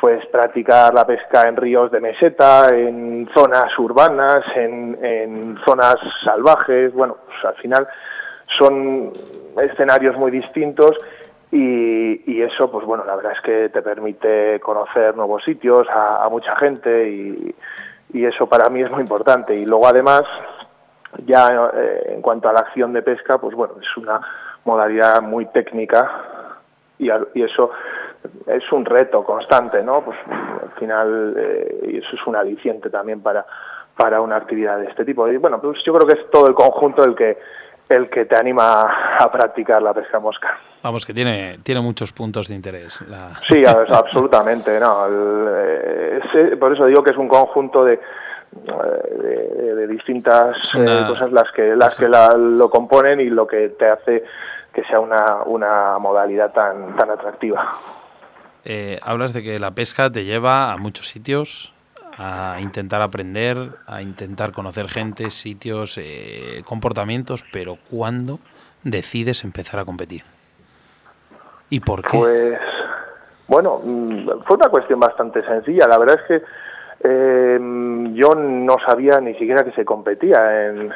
puedes 0.01 0.27
practicar 0.27 0.93
la 0.93 1.07
pesca 1.07 1.45
en 1.49 1.57
ríos 1.57 1.91
de 1.93 2.01
meseta, 2.01 2.69
en 2.71 3.31
zonas 3.33 3.79
urbanas, 3.79 4.45
en, 4.57 4.99
en 5.03 5.59
zonas 5.65 5.97
salvajes, 6.25 6.93
bueno, 6.93 7.17
pues 7.25 7.45
al 7.45 7.55
final 7.63 7.89
son 8.59 9.13
escenarios 9.63 10.17
muy 10.17 10.33
distintos 10.33 10.97
y, 11.53 12.33
y 12.33 12.43
eso, 12.43 12.71
pues 12.71 12.87
bueno, 12.87 13.05
la 13.05 13.15
verdad 13.15 13.33
es 13.33 13.41
que 13.43 13.69
te 13.69 13.83
permite 13.83 14.59
conocer 14.61 15.15
nuevos 15.15 15.45
sitios, 15.45 15.87
a, 15.91 16.27
mucha 16.31 16.57
gente 16.57 17.11
y, 17.11 17.55
y 18.15 18.25
eso 18.25 18.47
para 18.47 18.71
mí 18.71 18.81
es 18.81 18.91
muy 18.91 19.03
importante. 19.03 19.55
Y 19.55 19.67
luego 19.67 19.87
además, 19.87 20.23
ya 21.27 21.71
eh, 21.75 22.15
en 22.15 22.23
cuanto 22.23 22.49
a 22.49 22.55
la 22.55 22.61
acción 22.61 22.95
de 22.95 23.03
pesca, 23.03 23.37
pues 23.37 23.55
bueno, 23.55 23.75
es 23.83 23.97
una 23.99 24.19
modalidad 24.65 25.21
muy 25.21 25.45
técnica 25.45 26.11
y, 26.99 27.11
y 27.35 27.43
eso 27.43 27.71
es 28.47 28.73
un 28.73 28.87
reto 28.87 29.23
constante, 29.23 29.83
¿no? 29.83 30.03
Pues 30.03 30.17
al 30.63 30.71
final, 30.79 31.35
eh, 31.37 32.01
eso 32.03 32.17
es 32.17 32.27
un 32.27 32.35
aliciente 32.35 32.89
también 32.89 33.21
para, 33.21 33.45
para 33.95 34.23
una 34.23 34.37
actividad 34.37 34.79
de 34.79 34.87
este 34.87 35.05
tipo. 35.05 35.29
Y 35.29 35.37
bueno, 35.37 35.61
pues 35.61 35.83
yo 35.85 35.93
creo 35.93 36.07
que 36.07 36.19
es 36.19 36.31
todo 36.31 36.47
el 36.47 36.55
conjunto 36.55 37.05
el 37.05 37.15
que 37.15 37.37
el 37.95 38.09
que 38.11 38.25
te 38.25 38.37
anima 38.37 39.17
a 39.19 39.31
practicar 39.31 39.83
la 39.83 39.93
pesca 39.95 40.19
mosca. 40.21 40.59
Vamos, 40.83 41.07
que 41.07 41.15
tiene, 41.15 41.59
tiene 41.63 41.81
muchos 41.81 42.11
puntos 42.13 42.49
de 42.49 42.55
interés. 42.55 43.01
La... 43.03 43.31
Sí, 43.49 43.65
a- 43.65 43.87
absolutamente. 43.97 44.79
No, 44.81 45.07
El, 45.07 45.47
eh, 45.49 46.21
es- 46.53 46.59
por 46.59 46.73
eso 46.73 46.87
digo 46.87 47.03
que 47.03 47.11
es 47.13 47.17
un 47.17 47.29
conjunto 47.29 47.85
de, 47.85 47.95
eh, 47.95 48.01
de, 49.23 49.75
de 49.77 49.87
distintas 49.87 50.75
una- 50.75 51.01
eh, 51.01 51.07
cosas 51.09 51.31
las 51.33 51.51
que 51.53 51.75
las 51.77 51.97
que 51.97 52.09
la- 52.09 52.35
lo 52.37 52.69
componen 52.69 53.21
y 53.21 53.31
lo 53.31 53.47
que 53.47 53.69
te 53.71 53.89
hace 53.89 54.25
que 54.73 54.83
sea 54.85 55.01
una, 55.01 55.43
una 55.47 55.99
modalidad 55.99 56.53
tan 56.53 56.97
tan 56.97 57.11
atractiva. 57.11 57.71
Eh, 58.65 58.99
hablas 59.03 59.33
de 59.33 59.43
que 59.43 59.59
la 59.59 59.73
pesca 59.73 60.11
te 60.11 60.25
lleva 60.25 60.73
a 60.73 60.77
muchos 60.77 61.09
sitios, 61.09 61.73
a 62.19 62.59
intentar 62.61 63.03
aprender, 63.03 63.57
a 63.87 64.03
intentar 64.03 64.53
conocer 64.53 64.89
gente, 64.89 65.31
sitios, 65.31 65.99
eh, 65.99 66.63
comportamientos, 66.65 67.45
pero 67.53 67.79
¿cuándo 67.91 68.39
decides 68.83 69.45
empezar 69.45 69.81
a 69.81 69.85
competir? 69.85 70.23
¿Y 71.71 71.81
por 71.81 72.03
qué? 72.03 72.19
Pues 72.19 72.59
bueno, 73.49 73.81
mm, 73.83 74.43
fue 74.47 74.57
una 74.57 74.69
cuestión 74.69 75.01
bastante 75.01 75.43
sencilla. 75.45 75.87
La 75.89 75.99
verdad 75.99 76.21
es 76.21 76.27
que 76.27 76.47
eh, 77.05 77.59
yo 78.15 78.35
no 78.35 78.77
sabía 78.87 79.19
ni 79.21 79.33
siquiera 79.35 79.65
que 79.65 79.73
se 79.73 79.85
competía 79.85 80.69
en 80.69 80.93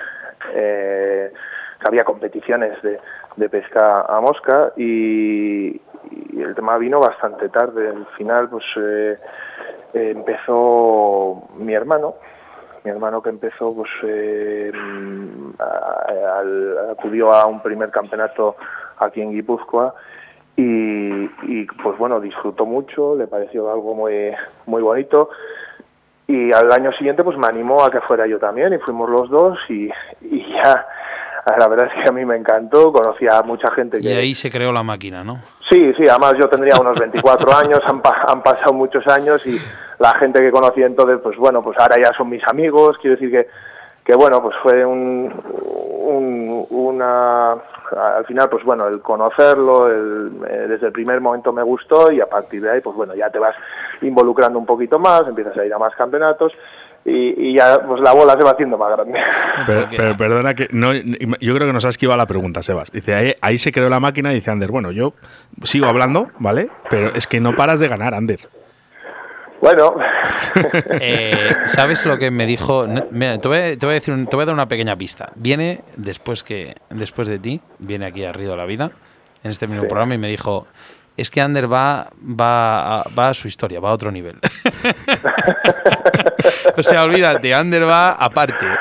eh, 0.54 1.32
que 1.80 1.88
había 1.88 2.04
competiciones 2.04 2.80
de, 2.82 2.99
de 3.37 3.49
pesca 3.49 4.02
a 4.02 4.20
mosca 4.20 4.73
y, 4.76 5.80
y 6.11 6.40
el 6.40 6.54
tema 6.54 6.78
vino 6.78 7.00
bastante 7.00 7.49
tarde. 7.49 7.88
Al 7.88 8.06
final, 8.16 8.49
pues 8.49 8.64
eh, 8.76 9.18
eh, 9.95 10.12
empezó 10.14 11.49
mi 11.57 11.75
hermano, 11.75 12.14
mi 12.85 12.90
hermano 12.90 13.23
que 13.23 13.31
empezó, 13.31 13.75
pues 13.75 13.90
eh, 14.05 14.71
a- 15.59 16.38
al- 16.38 16.90
acudió 16.93 17.33
a 17.33 17.47
un 17.47 17.61
primer 17.62 17.90
campeonato 17.90 18.57
aquí 18.99 19.21
en 19.21 19.33
Guipúzcoa 19.33 19.95
y, 20.57 21.25
y, 21.43 21.66
pues 21.83 21.99
bueno, 21.99 22.21
disfrutó 22.21 22.64
mucho, 22.64 23.14
le 23.16 23.26
pareció 23.26 23.71
algo 23.71 23.95
muy, 23.95 24.33
muy 24.66 24.83
bonito 24.83 25.28
y 26.28 26.52
al 26.52 26.73
año 26.73 26.93
siguiente 26.93 27.23
pues 27.23 27.37
me 27.37 27.47
animó 27.47 27.85
a 27.85 27.90
que 27.90 28.00
fuera 28.00 28.26
yo 28.26 28.38
también 28.38 28.73
y 28.73 28.78
fuimos 28.78 29.09
los 29.11 29.28
dos 29.31 29.59
y, 29.69 29.90
y 30.23 30.52
ya 30.55 30.87
la 31.59 31.69
verdad 31.69 31.88
es 31.95 32.02
que 32.02 32.09
a 32.09 32.12
mí 32.12 32.25
me 32.25 32.37
encantó, 32.37 32.93
conocí 32.93 33.26
a 33.31 33.43
mucha 33.43 33.71
gente 33.73 33.99
que... 33.99 34.05
Y 34.09 34.12
ahí 34.12 34.35
se 34.35 34.50
creó 34.50 34.73
la 34.73 34.83
máquina, 34.83 35.23
¿no? 35.23 35.40
Sí, 35.68 35.92
sí, 35.94 36.04
además 36.08 36.35
yo 36.40 36.49
tendría 36.49 36.76
unos 36.80 36.99
24 36.99 37.52
años, 37.56 37.80
han, 37.87 38.00
pa- 38.00 38.25
han 38.28 38.42
pasado 38.42 38.73
muchos 38.73 39.06
años 39.08 39.44
y 39.46 39.58
la 39.99 40.14
gente 40.18 40.40
que 40.40 40.50
conocí 40.52 40.82
entonces, 40.82 41.18
pues 41.23 41.37
bueno, 41.37 41.62
pues 41.62 41.76
ahora 41.78 41.96
ya 42.00 42.12
son 42.16 42.28
mis 42.28 42.46
amigos, 42.49 42.96
quiero 42.99 43.16
decir 43.16 43.30
que, 43.30 43.49
que 44.04 44.14
bueno, 44.14 44.40
pues 44.42 44.54
fue 44.62 44.85
un, 44.85 45.32
un- 46.04 46.66
una, 46.70 47.52
al 47.52 48.25
final, 48.26 48.49
pues 48.49 48.62
bueno, 48.64 48.87
el 48.87 49.00
conocerlo, 49.00 49.88
el, 49.88 50.32
eh, 50.49 50.66
desde 50.68 50.87
el 50.87 50.92
primer 50.92 51.20
momento 51.20 51.52
me 51.52 51.62
gustó 51.64 52.12
y 52.12 52.20
a 52.20 52.26
partir 52.26 52.62
de 52.62 52.70
ahí, 52.70 52.80
pues 52.80 52.94
bueno, 52.94 53.14
ya 53.16 53.28
te 53.30 53.38
vas 53.40 53.56
involucrando 54.02 54.58
un 54.58 54.66
poquito 54.66 54.99
más, 55.00 55.23
empiezas 55.26 55.56
a 55.56 55.64
ir 55.64 55.75
a 55.75 55.78
más 55.78 55.94
campeonatos 55.96 56.52
y, 57.07 57.51
y 57.51 57.57
ya 57.57 57.79
pues 57.87 58.01
la 58.03 58.12
bola 58.12 58.35
se 58.35 58.42
va 58.45 58.51
haciendo 58.51 58.77
más 58.77 58.90
grande. 58.97 59.19
Pero, 59.66 59.88
pero 59.97 60.16
perdona 60.16 60.55
que 60.55 60.69
no, 60.73 60.92
yo 60.92 61.55
creo 61.55 61.66
que 61.66 61.73
nos 61.73 61.85
ha 61.85 61.88
esquivado 61.88 62.16
la 62.19 62.27
pregunta, 62.27 62.62
Sebas. 62.62 62.90
Dice, 62.92 63.14
ahí, 63.14 63.35
ahí 63.40 63.57
se 63.59 63.73
creó 63.73 63.88
la 63.88 64.01
máquina 64.01 64.33
y 64.33 64.37
dice 64.37 64.51
Ander, 64.51 64.71
bueno, 64.71 64.90
yo 64.92 65.14
sigo 65.64 65.87
hablando, 65.87 66.29
¿vale? 66.38 66.69
Pero 66.90 67.14
es 67.14 67.27
que 67.27 67.40
no 67.40 67.57
paras 67.57 67.81
de 67.81 67.88
ganar, 67.88 68.12
Ander. 68.14 68.40
Bueno, 69.61 69.95
Eh, 71.01 71.55
¿Sabes 71.66 72.05
lo 72.05 72.19
que 72.19 72.31
me 72.31 72.47
dijo? 72.47 72.87
No, 72.87 73.07
mira, 73.11 73.38
te, 73.38 73.49
voy, 73.49 73.57
a- 73.59 73.77
te 73.79 73.87
voy 73.87 73.92
a 73.92 73.95
decir, 73.95 74.12
un- 74.12 74.27
te 74.27 74.37
voy 74.37 74.42
a 74.42 74.47
dar 74.47 74.55
una 74.55 74.69
pequeña 74.69 74.97
pista. 74.97 75.31
Viene 75.35 75.81
después 75.97 76.42
que 76.42 76.75
después 76.90 77.27
de 77.29 77.38
ti, 77.38 77.61
viene 77.79 78.07
aquí 78.07 78.25
a 78.25 78.33
Río 78.33 78.51
de 78.51 78.57
la 78.57 78.66
Vida, 78.66 78.90
en 79.42 79.51
este 79.51 79.66
mismo 79.66 79.83
Sí. 79.85 79.88
programa, 79.88 80.14
y 80.14 80.19
me 80.19 80.29
dijo, 80.29 80.66
es 81.16 81.31
que 81.31 81.40
Ander 81.40 81.72
va, 81.72 82.09
va, 82.22 83.00
a, 83.00 83.05
va 83.18 83.29
a 83.29 83.35
su 83.35 83.48
historia, 83.48 83.81
va 83.81 83.90
a 83.90 83.92
otro 83.92 84.11
nivel. 84.11 84.37
o 86.76 86.83
sea, 86.83 87.02
olvídate, 87.02 87.55
Ander 87.55 87.88
va 87.88 88.12
aparte. 88.12 88.66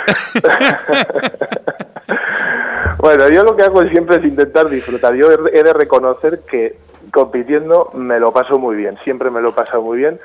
Bueno, 2.97 3.29
yo 3.29 3.43
lo 3.43 3.55
que 3.55 3.61
hago 3.61 3.83
siempre 3.89 4.15
es 4.15 4.23
intentar 4.23 4.67
disfrutar. 4.67 5.13
Yo 5.13 5.29
he 5.31 5.63
de 5.63 5.73
reconocer 5.73 6.39
que 6.49 6.77
compitiendo 7.11 7.91
me 7.93 8.19
lo 8.19 8.33
paso 8.33 8.57
muy 8.57 8.75
bien, 8.75 8.97
siempre 9.03 9.29
me 9.29 9.41
lo 9.41 9.49
he 9.49 9.53
pasado 9.53 9.83
muy 9.83 9.99
bien 9.99 10.19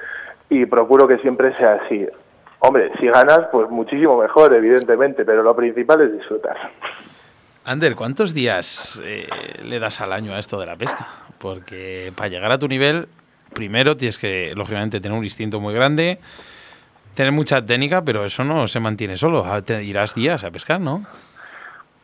y 0.49 0.65
procuro 0.67 1.07
que 1.07 1.19
siempre 1.19 1.55
sea 1.59 1.81
así. 1.85 2.07
Hombre, 2.61 2.91
si 2.99 3.07
ganas, 3.07 3.49
pues 3.53 3.69
muchísimo 3.71 4.17
mejor, 4.17 4.55
evidentemente, 4.55 5.27
pero 5.27 5.43
lo 5.43 5.55
principal 5.55 6.01
es 6.01 6.13
disfrutar. 6.13 6.57
Ander, 7.65 7.95
¿cuántos 7.95 8.33
días 8.33 9.03
eh, 9.05 9.29
le 9.63 9.79
das 9.79 10.01
al 10.01 10.13
año 10.13 10.33
a 10.33 10.39
esto 10.39 10.59
de 10.59 10.67
la 10.67 10.77
pesca? 10.77 11.07
Porque 11.41 12.13
para 12.15 12.29
llegar 12.29 12.53
a 12.53 12.59
tu 12.59 12.69
nivel, 12.69 13.09
primero 13.55 13.97
tienes 13.97 14.19
que, 14.19 14.53
lógicamente, 14.55 15.01
tener 15.01 15.17
un 15.17 15.25
instinto 15.25 15.59
muy 15.59 15.73
grande, 15.73 16.19
tener 17.15 17.33
mucha 17.33 17.65
técnica, 17.65 18.03
pero 18.05 18.25
eso 18.25 18.45
no 18.45 18.67
se 18.67 18.79
mantiene 18.79 19.17
solo. 19.17 19.43
Ah, 19.45 19.63
Te 19.63 19.83
irás 19.83 20.15
días 20.15 20.45
a 20.45 20.51
pescar, 20.51 20.81
¿no? 20.81 21.05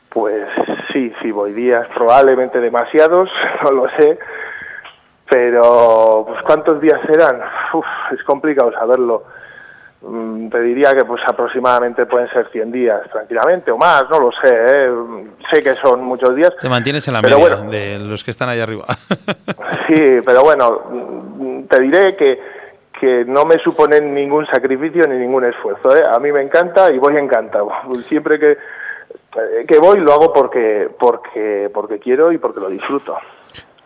Pues 0.09 0.49
sí, 0.93 1.13
sí, 1.21 1.31
voy 1.31 1.53
días, 1.53 1.87
probablemente 1.95 2.59
demasiados, 2.61 3.29
no 3.65 3.71
lo 3.73 3.89
sé, 3.99 4.19
pero 5.29 6.25
pues 6.27 6.43
¿cuántos 6.43 6.81
días 6.81 6.99
serán? 7.07 7.39
Uf, 7.75 7.85
es 8.13 8.23
complicado 8.25 8.73
saberlo. 8.73 9.25
Mm, 10.09 10.49
Te 10.49 10.61
diría 10.61 10.95
que 10.95 11.05
pues 11.05 11.21
aproximadamente 11.27 12.07
pueden 12.07 12.29
ser 12.31 12.49
100 12.51 12.71
días 12.71 13.01
tranquilamente 13.11 13.71
o 13.71 13.77
más, 13.77 14.05
no 14.09 14.21
lo 14.21 14.31
sé, 14.31 14.55
¿eh? 14.55 14.91
sé 15.51 15.63
que 15.63 15.75
son 15.77 16.05
muchos 16.05 16.35
días. 16.37 16.53
Te 16.61 16.69
mantienes 16.69 17.07
en 17.09 17.15
la 17.15 17.23
media 17.23 17.37
bueno. 17.37 17.71
de 17.71 17.99
los 17.99 18.23
que 18.23 18.31
están 18.31 18.49
ahí 18.49 18.61
arriba. 18.61 18.87
Sí, 19.89 20.21
pero 20.27 20.43
bueno, 20.43 20.83
mm, 20.91 21.65
te 21.69 21.81
diré 21.81 22.17
que, 22.17 22.41
que 23.01 23.25
no 23.25 23.45
me 23.45 23.57
suponen 23.63 24.13
ningún 24.13 24.45
sacrificio 24.47 25.07
ni 25.07 25.17
ningún 25.17 25.45
esfuerzo. 25.45 25.97
¿eh? 25.97 26.03
A 26.13 26.19
mí 26.19 26.33
me 26.33 26.43
encanta 26.43 26.93
y 26.93 26.99
voy 26.99 27.17
encantado. 27.17 27.69
Siempre 28.09 28.39
que, 28.41 28.51
eh, 28.53 29.65
que 29.67 29.79
voy 29.79 30.01
lo 30.01 30.13
hago 30.13 30.33
porque, 30.33 30.89
porque, 30.99 31.71
porque 31.73 32.01
quiero 32.01 32.33
y 32.33 32.39
porque 32.39 32.59
lo 32.59 32.69
disfruto. 32.69 33.17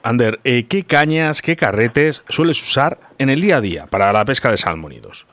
Ander, 0.02 0.40
eh, 0.44 0.66
¿qué 0.66 0.84
cañas, 0.84 1.42
qué 1.42 1.56
carretes 1.56 2.24
sueles 2.28 2.62
usar 2.62 2.96
en 3.18 3.28
el 3.28 3.42
día 3.42 3.58
a 3.58 3.60
día 3.60 3.86
para 3.86 4.10
la 4.12 4.24
pesca 4.24 4.50
de 4.50 4.56
salmónidos? 4.56 5.26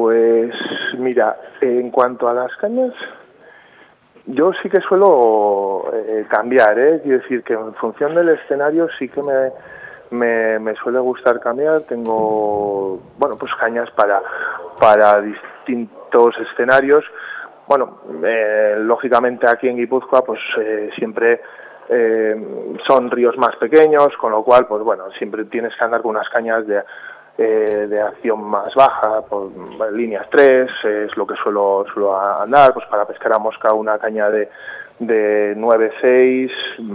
Pues 0.00 0.54
mira, 0.96 1.36
en 1.60 1.90
cuanto 1.90 2.28
a 2.28 2.32
las 2.32 2.54
cañas, 2.58 2.94
yo 4.26 4.52
sí 4.62 4.70
que 4.70 4.80
suelo 4.82 5.90
eh, 5.92 6.24
cambiar, 6.30 6.78
¿eh? 6.78 7.00
Quiero 7.02 7.18
decir 7.18 7.42
que 7.42 7.54
en 7.54 7.74
función 7.74 8.14
del 8.14 8.28
escenario 8.28 8.86
sí 8.96 9.08
que 9.08 9.20
me, 10.12 10.60
me, 10.60 10.74
suele 10.76 11.00
gustar 11.00 11.40
cambiar. 11.40 11.80
Tengo, 11.80 13.00
bueno, 13.18 13.34
pues 13.36 13.52
cañas 13.56 13.90
para, 13.90 14.22
para 14.78 15.20
distintos 15.20 16.32
escenarios. 16.48 17.04
Bueno, 17.66 17.98
eh, 18.24 18.76
lógicamente 18.78 19.48
aquí 19.48 19.66
en 19.66 19.78
Guipúzcoa 19.78 20.22
pues 20.24 20.38
eh, 20.60 20.90
siempre 20.94 21.42
son 22.86 23.10
ríos 23.10 23.36
más 23.36 23.56
pequeños, 23.56 24.16
con 24.20 24.30
lo 24.30 24.44
cual, 24.44 24.66
pues 24.68 24.82
bueno, 24.84 25.10
siempre 25.18 25.46
tienes 25.46 25.74
que 25.74 25.84
andar 25.84 26.02
con 26.02 26.10
unas 26.10 26.28
cañas 26.28 26.66
de, 26.66 26.82
eh, 27.38 27.86
de 27.88 28.00
acción 28.00 28.42
más 28.42 28.74
baja, 28.74 29.22
por 29.22 29.50
líneas 29.92 30.26
3, 30.30 30.70
es 30.84 31.16
lo 31.16 31.26
que 31.26 31.36
suelo, 31.36 31.86
suelo 31.92 32.20
andar, 32.20 32.74
pues 32.74 32.84
para 32.86 33.06
pescar 33.06 33.32
a 33.32 33.38
mosca 33.38 33.72
una 33.72 33.96
caña 33.98 34.28
de, 34.28 34.50
de 34.98 35.54
9-6, 35.56 36.50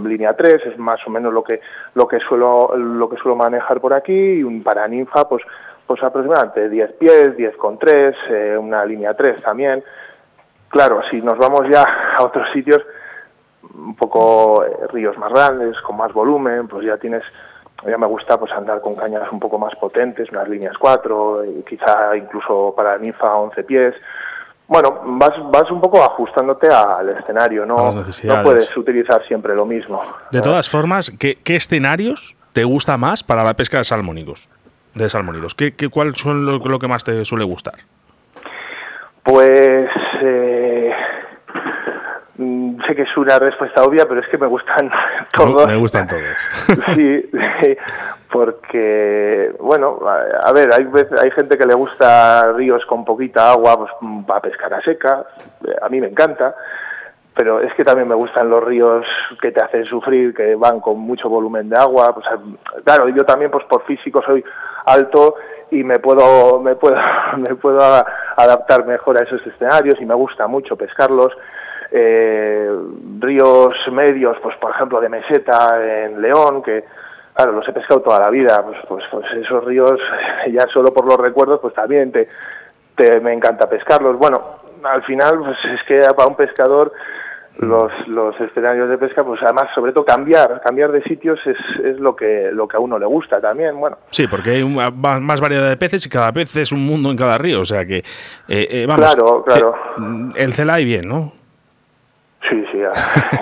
línea 0.06 0.34
3, 0.34 0.66
es 0.66 0.78
más 0.78 1.00
o 1.06 1.10
menos 1.10 1.32
lo 1.32 1.42
que, 1.42 1.60
lo 1.94 2.06
que 2.06 2.20
suelo, 2.20 2.76
lo 2.76 3.08
que 3.08 3.16
suelo 3.16 3.36
manejar 3.36 3.80
por 3.80 3.94
aquí, 3.94 4.12
y 4.12 4.42
un 4.42 4.62
para 4.62 4.86
ninfa, 4.86 5.26
pues, 5.28 5.42
pues 5.86 6.02
aproximadamente 6.02 6.68
10 6.68 6.92
pies, 6.92 7.36
10 7.36 7.56
con 7.56 7.78
3, 7.78 8.14
eh, 8.30 8.56
una 8.58 8.84
línea 8.84 9.14
3 9.14 9.42
también. 9.42 9.82
Claro, 10.68 11.00
si 11.10 11.20
nos 11.22 11.38
vamos 11.38 11.62
ya 11.70 11.82
a 12.18 12.22
otros 12.22 12.48
sitios, 12.52 12.80
un 13.74 13.96
poco 13.96 14.64
eh, 14.64 14.86
ríos 14.92 15.16
más 15.16 15.32
grandes, 15.32 15.80
con 15.80 15.96
más 15.96 16.12
volumen, 16.12 16.68
pues 16.68 16.84
ya 16.86 16.98
tienes, 16.98 17.22
ya 17.86 17.98
me 17.98 18.06
gusta 18.06 18.38
pues 18.38 18.52
andar 18.52 18.80
con 18.80 18.94
cañas 18.94 19.30
un 19.30 19.40
poco 19.40 19.58
más 19.58 19.74
potentes, 19.76 20.30
unas 20.30 20.48
líneas 20.48 20.76
4, 20.78 21.44
eh, 21.44 21.64
quizá 21.68 22.16
incluso 22.16 22.74
para 22.76 22.98
ninfa 22.98 23.34
11 23.36 23.64
pies. 23.64 23.94
Bueno, 24.66 25.00
vas, 25.04 25.32
vas 25.50 25.70
un 25.70 25.80
poco 25.80 26.02
ajustándote 26.02 26.68
al 26.68 27.10
escenario, 27.10 27.64
A 27.64 27.66
no, 27.66 27.76
no 27.90 28.42
puedes 28.42 28.74
utilizar 28.76 29.22
siempre 29.26 29.54
lo 29.54 29.66
mismo. 29.66 30.02
De 30.30 30.40
todas 30.40 30.68
formas, 30.68 31.12
¿qué, 31.18 31.36
qué 31.44 31.56
escenarios 31.56 32.36
te 32.52 32.64
gusta 32.64 32.96
más 32.96 33.22
para 33.22 33.44
la 33.44 33.54
pesca 33.54 33.78
de 33.78 33.84
salmónicos? 33.84 34.48
De 34.94 35.08
salmónidos. 35.08 35.54
¿Qué, 35.54 35.74
qué, 35.74 35.88
¿Cuál 35.88 36.16
son 36.16 36.46
lo, 36.46 36.58
lo 36.58 36.78
que 36.78 36.88
más 36.88 37.04
te 37.04 37.24
suele 37.24 37.44
gustar? 37.44 37.74
Pues 39.24 39.86
eh, 40.22 40.73
sé 42.86 42.94
que 42.94 43.02
es 43.02 43.16
una 43.16 43.38
respuesta 43.38 43.82
obvia, 43.82 44.06
pero 44.08 44.20
es 44.20 44.28
que 44.28 44.38
me 44.38 44.46
gustan 44.46 44.90
todos. 45.32 45.66
Me 45.66 45.76
gustan 45.76 46.08
todos. 46.08 46.50
Sí, 46.94 47.30
porque, 48.30 49.54
bueno, 49.60 50.00
a, 50.06 50.52
ver, 50.52 50.72
hay, 50.74 50.86
hay 51.20 51.30
gente 51.30 51.56
que 51.56 51.66
le 51.66 51.74
gusta 51.74 52.52
ríos 52.52 52.84
con 52.86 53.04
poquita 53.04 53.52
agua 53.52 53.78
pues, 53.78 53.90
para 54.26 54.40
pescar 54.40 54.74
a 54.74 54.82
seca, 54.82 55.24
a 55.80 55.88
mí 55.88 56.00
me 56.00 56.08
encanta, 56.08 56.54
pero 57.34 57.60
es 57.60 57.72
que 57.74 57.84
también 57.84 58.08
me 58.08 58.14
gustan 58.14 58.48
los 58.48 58.62
ríos 58.62 59.04
que 59.40 59.52
te 59.52 59.62
hacen 59.62 59.84
sufrir, 59.84 60.34
que 60.34 60.54
van 60.54 60.80
con 60.80 60.98
mucho 60.98 61.28
volumen 61.28 61.68
de 61.68 61.76
agua, 61.76 62.14
pues 62.14 62.26
claro, 62.84 63.08
yo 63.08 63.24
también 63.24 63.50
pues 63.50 63.64
por 63.66 63.84
físico 63.84 64.22
soy 64.24 64.44
alto 64.86 65.36
y 65.70 65.82
me 65.82 65.98
puedo 65.98 66.60
me 66.60 66.76
puedo 66.76 66.96
me 67.38 67.54
puedo 67.56 67.80
adaptar 68.36 68.86
mejor 68.86 69.18
a 69.18 69.24
esos 69.24 69.44
escenarios 69.46 70.00
y 70.00 70.06
me 70.06 70.14
gusta 70.14 70.46
mucho 70.46 70.76
pescarlos. 70.76 71.32
Eh, 71.96 72.68
ríos 73.20 73.72
medios, 73.92 74.36
pues 74.42 74.56
por 74.56 74.72
ejemplo 74.72 75.00
de 75.00 75.08
meseta 75.08 75.78
en 76.04 76.20
León, 76.20 76.60
que 76.62 76.82
claro, 77.34 77.52
los 77.52 77.68
he 77.68 77.72
pescado 77.72 78.00
toda 78.00 78.18
la 78.18 78.30
vida, 78.30 78.64
pues, 78.64 78.78
pues, 78.88 79.04
pues 79.12 79.24
esos 79.40 79.64
ríos, 79.64 79.92
ya 80.52 80.66
solo 80.72 80.92
por 80.92 81.04
los 81.06 81.16
recuerdos, 81.18 81.60
pues 81.60 81.72
también 81.72 82.10
te, 82.10 82.28
te- 82.96 83.20
me 83.20 83.32
encanta 83.32 83.68
pescarlos. 83.68 84.16
Bueno, 84.18 84.42
al 84.82 85.04
final, 85.04 85.38
pues 85.38 85.56
es 85.72 85.80
que 85.86 86.00
para 86.16 86.28
un 86.28 86.34
pescador 86.34 86.92
los, 87.58 87.92
los 88.08 88.40
escenarios 88.40 88.88
de 88.88 88.98
pesca, 88.98 89.22
pues 89.22 89.40
además, 89.44 89.66
sobre 89.76 89.92
todo 89.92 90.04
cambiar, 90.04 90.60
cambiar 90.64 90.90
de 90.90 91.00
sitios 91.04 91.38
es, 91.46 91.56
es 91.84 92.00
lo 92.00 92.16
que 92.16 92.50
lo 92.52 92.66
que 92.66 92.76
a 92.76 92.80
uno 92.80 92.98
le 92.98 93.06
gusta 93.06 93.40
también. 93.40 93.78
Bueno, 93.78 93.98
Sí, 94.10 94.26
porque 94.26 94.50
hay 94.50 94.62
un- 94.64 94.74
más 94.74 95.40
variedad 95.40 95.68
de 95.68 95.76
peces 95.76 96.04
y 96.04 96.08
cada 96.10 96.32
pez 96.32 96.56
es 96.56 96.72
un 96.72 96.84
mundo 96.84 97.12
en 97.12 97.16
cada 97.16 97.38
río. 97.38 97.60
O 97.60 97.64
sea 97.64 97.86
que, 97.86 97.98
eh, 97.98 98.02
eh, 98.48 98.86
vamos. 98.88 99.14
Claro, 99.14 99.44
claro. 99.44 99.76
mm, 99.98 100.30
el 100.34 100.52
Celay 100.52 100.84
bien, 100.84 101.08
¿no? 101.08 101.32
Sí, 102.50 102.64
sí, 102.72 102.78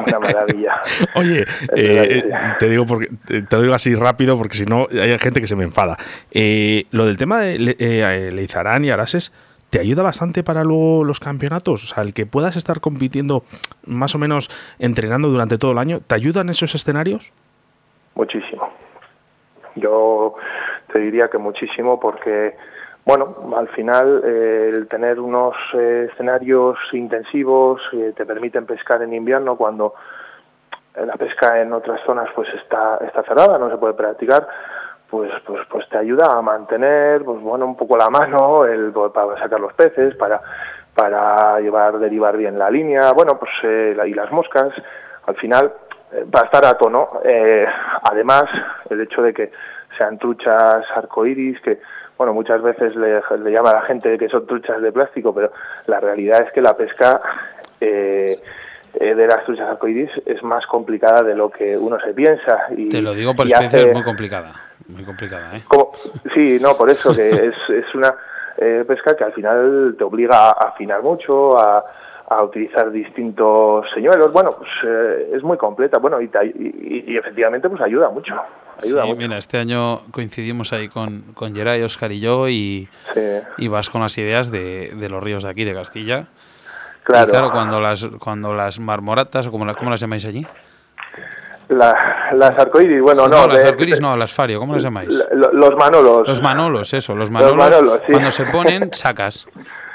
una 0.07 0.19
maravilla. 0.19 0.81
Oye, 1.17 1.43
eh, 1.43 1.47
eh, 1.77 2.33
te 2.59 2.69
digo 2.69 2.87
porque 2.87 3.09
te 3.27 3.43
te 3.43 3.57
lo 3.57 3.63
digo 3.63 3.75
así 3.75 3.95
rápido 3.95 4.37
porque 4.39 4.57
si 4.57 4.65
no 4.65 4.87
hay 4.91 5.19
gente 5.19 5.41
que 5.41 5.47
se 5.47 5.57
me 5.57 5.65
enfada. 5.65 5.97
Eh, 6.31 6.87
lo 6.91 7.07
del 7.07 7.19
tema 7.19 7.41
de 7.41 7.59
Le- 7.59 7.77
eh, 7.79 8.31
Leizarán 8.33 8.85
y 8.85 8.91
Arases 8.91 9.33
te 9.71 9.81
ayuda 9.81 10.03
bastante 10.03 10.43
para 10.43 10.65
luego 10.65 11.03
los 11.05 11.19
campeonatos, 11.19 11.85
o 11.85 11.95
sea, 11.95 12.03
el 12.03 12.13
que 12.13 12.27
puedas 12.27 12.57
estar 12.57 12.81
compitiendo 12.81 13.43
más 13.87 14.15
o 14.15 14.19
menos 14.19 14.51
entrenando 14.79 15.29
durante 15.29 15.57
todo 15.57 15.73
el 15.73 15.79
año, 15.79 16.01
¿te 16.07 16.15
ayudan 16.15 16.51
esos 16.51 16.75
escenarios? 16.75 17.33
Muchísimo. 18.15 18.69
Yo 19.77 20.35
te 20.93 20.99
diría 20.99 21.29
que 21.29 21.39
muchísimo 21.39 21.99
porque, 21.99 22.55
bueno, 23.05 23.53
al 23.57 23.69
final 23.69 24.23
eh, 24.25 24.71
el 24.73 24.89
tener 24.89 25.19
unos 25.19 25.55
eh, 25.75 26.09
escenarios 26.13 26.79
intensivos 26.93 27.81
eh, 27.93 28.13
te 28.17 28.25
permiten 28.25 28.67
pescar 28.67 29.03
en 29.03 29.13
invierno 29.13 29.57
cuando 29.57 29.95
la 30.95 31.15
pesca 31.15 31.61
en 31.61 31.73
otras 31.73 32.01
zonas 32.05 32.29
pues 32.35 32.49
está, 32.55 32.99
está 33.07 33.23
cerrada, 33.23 33.59
no 33.59 33.71
se 33.71 33.79
puede 33.79 33.95
practicar, 33.95 34.47
pues, 35.09 35.31
pues, 35.47 35.61
pues 35.69 35.89
te 35.89 35.99
ayuda 35.99 36.27
a 36.31 36.43
mantener, 36.43 37.25
pues 37.25 37.41
bueno, 37.41 37.67
un 37.67 37.77
poco 37.77 37.97
la 37.97 38.09
mano, 38.09 38.65
el, 38.65 38.93
para 39.13 39.39
sacar 39.39 39.61
los 39.61 39.73
peces, 39.75 40.15
para, 40.17 40.41
para 40.95 41.61
llevar, 41.61 41.99
derivar 41.99 42.37
bien 42.37 42.59
la 42.59 42.71
línea, 42.71 43.13
bueno, 43.13 43.39
pues 43.39 43.51
eh, 43.63 43.97
y 44.07 44.15
las 44.15 44.31
moscas, 44.31 44.69
al 45.27 45.37
final, 45.37 45.73
eh, 46.13 46.27
para 46.31 46.47
estar 46.47 46.65
a 46.65 46.79
tono. 46.79 47.21
Eh, 47.25 47.67
además, 48.03 48.45
el 48.91 49.01
hecho 49.01 49.23
de 49.23 49.33
que 49.33 49.53
sean 49.99 50.19
truchas 50.19 50.85
arcoíris, 50.95 51.61
que 51.61 51.81
bueno, 52.19 52.33
muchas 52.35 52.63
veces 52.63 52.95
le, 52.97 53.21
le 53.39 53.51
llama 53.51 53.71
a 53.71 53.75
la 53.77 53.83
gente 53.83 54.17
que 54.19 54.29
son 54.29 54.47
truchas 54.47 54.81
de 54.83 54.93
plástico, 54.93 55.35
pero 55.35 55.51
la 55.87 55.99
realidad 56.01 56.43
es 56.47 56.53
que 56.53 56.61
la 56.61 56.77
pesca 56.77 57.21
eh, 57.81 58.39
eh, 58.95 59.15
de 59.15 59.27
las 59.27 59.45
truchas 59.45 59.69
arcoíris 59.71 60.11
es 60.27 60.43
más 60.43 60.67
complicada 60.67 61.23
de 61.23 61.35
lo 61.35 61.51
que 61.51 61.77
uno 61.77 61.99
se 62.01 62.13
piensa. 62.15 62.67
Y, 62.77 62.89
Te 62.91 63.03
lo 63.03 63.15
digo 63.15 63.35
por 63.35 63.47
experiencia, 63.47 63.79
hace- 63.81 63.89
es 63.89 63.95
muy 63.95 64.05
complicada. 64.05 64.53
Muy 64.89 65.05
complicada, 65.05 65.57
¿eh? 65.57 65.63
como- 65.67 65.93
sí, 66.35 66.59
no, 66.61 66.77
por 66.77 66.91
eso, 66.91 67.15
que 67.15 67.29
es, 67.49 67.55
es 67.71 67.95
una 67.95 68.15
eh, 68.59 68.85
pesca 68.87 69.17
que 69.17 69.25
al 69.25 69.33
final 69.33 69.95
te 69.97 70.05
obliga 70.05 70.49
a 70.51 70.69
afinar 70.69 71.03
mucho, 71.03 71.59
a, 71.59 71.85
a 72.29 72.43
utilizar 72.43 72.91
distintos 72.91 73.87
señuelos. 73.95 74.33
Bueno, 74.33 74.57
pues 74.59 74.71
eh, 74.85 75.31
es 75.35 75.43
muy 75.43 75.57
completa, 75.57 75.99
bueno, 75.99 76.21
y, 76.21 76.29
te- 76.29 76.47
y- 76.47 77.05
y 77.09 77.17
efectivamente 77.17 77.69
pues 77.69 77.81
ayuda 77.81 78.11
mucho. 78.11 78.35
Ayuda 78.83 79.03
Sí, 79.03 79.09
mucho. 79.09 79.19
mira, 79.21 79.39
este 79.39 79.59
año 79.59 80.03
coincidimos 80.13 80.73
ahí 80.73 80.89
con, 80.89 81.23
con 81.35 81.55
Geray, 81.55 81.83
Oscar 81.83 82.13
y 82.13 82.21
yo 82.21 82.49
y, 82.49 82.89
Sí, 83.15 83.21
y 83.59 83.69
vas 83.69 83.91
con 83.91 84.01
las 84.03 84.17
ideas 84.19 84.51
de, 84.51 84.91
de 84.95 85.09
los 85.09 85.23
ríos 85.23 85.43
de 85.45 85.51
aquí, 85.51 85.65
de 85.65 85.75
Castilla. 85.75 86.27
claro. 87.05 87.29
Y 87.29 87.31
claro, 87.31 87.51
cuando 87.53 87.81
las, 87.81 88.07
cuando 88.19 88.55
las 88.55 88.79
marmoratas, 88.81 89.47
o 89.47 89.51
como 89.51 89.65
las, 89.65 89.77
¿cómo 89.77 89.91
las 89.91 90.01
llamáis 90.01 90.25
allí? 90.25 90.47
La- 91.69 92.29
las 92.35 92.59
arcoíris, 92.59 93.01
bueno, 93.01 93.29
no, 93.29 93.47
no. 93.47 93.55
las 93.55 93.65
arcoiris 93.65 94.01
no, 94.01 94.15
las 94.17 94.33
fario, 94.33 94.59
¿cómo 94.59 94.75
las 94.75 94.83
llamáis? 94.83 95.09
la- 95.15 95.27
lo- 95.33 95.53
los 95.53 95.71
manolos. 95.77 96.29
Los 96.29 96.43
manolos, 96.43 96.93
eso, 96.93 97.15
los 97.15 97.31
manolos. 97.31 97.57
manolos, 97.57 98.01
sí. 98.07 98.13
Cuando 98.13 98.31
se 98.31 98.45
ponen, 98.47 98.91
sacas. 98.93 99.47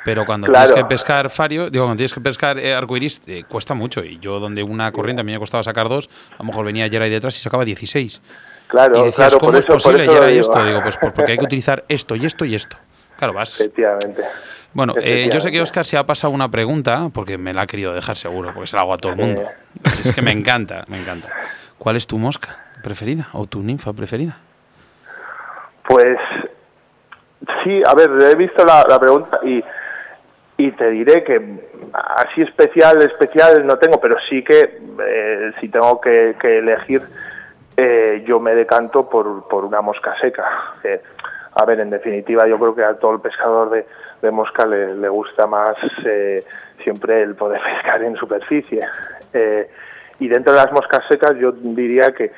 Pero 0.03 0.25
cuando 0.25 0.47
Claro. 0.47 0.67
tienes 0.67 0.83
que 0.83 0.87
pescar 0.87 1.29
fario, 1.29 1.69
digo, 1.69 1.83
cuando 1.85 1.97
tienes 1.97 2.13
que 2.13 2.21
pescar 2.21 2.57
eh, 2.57 2.73
arcoiris, 2.73 3.21
eh, 3.27 3.43
cuesta 3.47 3.73
mucho. 3.73 4.03
Y 4.05 4.17
yo, 4.19 4.39
donde 4.39 4.63
una 4.63 4.89
corriente 4.93 5.19
a 5.19 5.23
mí 5.23 5.33
me 5.33 5.37
costaba 5.39 5.61
sacar 5.63 5.89
dos, 5.89 6.09
a 6.33 6.37
lo 6.39 6.45
mejor 6.45 6.65
venía 6.65 6.87
Geray 6.89 7.09
detrás 7.09 7.35
y 7.37 7.41
sacaba 7.41 7.65
16. 7.65 8.21
Claro, 8.67 8.95
y 8.99 9.03
decías, 9.05 9.15
claro, 9.29 9.39
¿cómo 9.39 9.51
por 9.51 9.59
es 9.59 9.65
eso, 9.65 9.67
por 9.73 9.81
posible 9.81 10.03
eso 10.03 10.11
lo 10.13 10.19
Geray 10.19 10.33
digo. 10.35 10.45
esto? 10.47 10.65
Digo, 10.65 10.81
pues 10.83 10.97
por- 10.97 11.13
porque 11.13 11.31
hay 11.31 11.37
que 11.37 11.45
utilizar 11.51 11.83
esto 11.87 12.15
y 12.15 12.25
esto 12.25 12.45
y 12.45 12.55
esto. 12.55 12.77
Claro, 13.17 13.33
vas. 13.33 13.59
Efectivamente. 13.61 14.23
Bueno, 14.73 14.93
eh, 15.01 15.29
yo 15.33 15.39
sé 15.39 15.49
que. 15.51 15.61
Oscar 15.61 15.85
se 15.85 15.97
ha 15.97 16.03
pasado 16.05 16.31
una 16.33 16.49
pregunta, 16.49 17.09
porque 17.13 17.37
me 17.37 17.53
la 17.53 17.63
ha 17.63 17.67
querido 17.67 17.93
dejar 17.93 18.15
seguro, 18.17 18.51
porque 18.53 18.67
se 18.67 18.75
la 18.75 18.83
hago 18.83 18.93
a 18.93 18.97
todo 18.97 19.13
el 19.13 19.17
mundo. 19.17 19.43
Es 19.83 20.13
que 20.13 20.21
me 20.21 20.31
encanta, 20.31 20.83
me 20.87 20.99
encanta. 20.99 21.29
¿Cuál 21.79 21.95
es 21.95 22.05
tu 22.05 22.17
mosca 22.17 22.57
preferida 22.83 23.29
o 23.33 23.45
tu 23.47 23.61
ninfa 23.63 23.93
preferida? 23.93 24.37
Pues 25.87 26.17
sí, 27.63 27.81
a 27.85 27.93
ver, 27.95 28.09
he 28.31 28.35
visto 28.35 28.63
la, 28.65 28.85
la 28.87 28.99
pregunta 28.99 29.39
y, 29.43 29.63
y 30.57 30.71
te 30.73 30.89
diré 30.89 31.23
que 31.23 31.39
así 31.93 32.41
especial, 32.41 33.01
especial 33.01 33.65
no 33.65 33.77
tengo, 33.77 33.99
pero 33.99 34.17
sí 34.29 34.43
que 34.43 34.79
eh, 35.07 35.51
si 35.61 35.69
tengo 35.69 35.99
que, 36.01 36.35
que 36.39 36.59
elegir, 36.59 37.01
eh, 37.77 38.23
yo 38.25 38.39
me 38.39 38.55
decanto 38.55 39.07
por, 39.07 39.47
por 39.47 39.63
una 39.63 39.81
mosca 39.81 40.15
seca. 40.19 40.73
Eh, 40.83 41.01
a 41.53 41.65
ver, 41.65 41.79
en 41.79 41.91
definitiva, 41.91 42.47
yo 42.47 42.57
creo 42.57 42.75
que 42.75 42.83
a 42.83 42.95
todo 42.95 43.13
el 43.13 43.21
pescador 43.21 43.69
de, 43.69 43.85
de 44.21 44.31
mosca 44.31 44.65
le, 44.65 44.95
le 44.95 45.09
gusta 45.09 45.45
más 45.47 45.75
eh, 46.05 46.43
siempre 46.83 47.21
el 47.21 47.35
poder 47.35 47.61
pescar 47.75 48.03
en 48.03 48.15
superficie. 48.15 48.81
Eh, 49.33 49.69
y 50.19 50.27
dentro 50.27 50.53
de 50.53 50.59
las 50.59 50.71
moscas 50.71 51.03
secas 51.07 51.35
yo 51.37 51.51
diría 51.51 52.11
que 52.11 52.31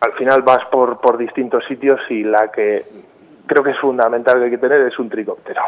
al 0.00 0.12
final 0.12 0.42
vas 0.42 0.64
por, 0.70 1.00
por 1.00 1.16
distintos 1.16 1.64
sitios 1.66 2.00
y 2.08 2.24
la 2.24 2.50
que 2.50 2.84
creo 3.46 3.62
que 3.62 3.70
es 3.70 3.78
fundamental 3.78 4.38
que 4.38 4.44
hay 4.44 4.50
que 4.50 4.58
tener 4.58 4.80
es 4.82 4.98
un 4.98 5.08
tricóptero. 5.08 5.62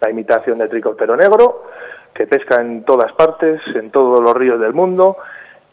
La 0.00 0.10
imitación 0.10 0.58
de 0.58 0.68
tricóptero 0.68 1.16
negro, 1.16 1.64
que 2.14 2.26
pesca 2.26 2.60
en 2.60 2.84
todas 2.84 3.12
partes, 3.12 3.60
en 3.74 3.90
todos 3.90 4.20
los 4.20 4.34
ríos 4.34 4.60
del 4.60 4.72
mundo, 4.72 5.16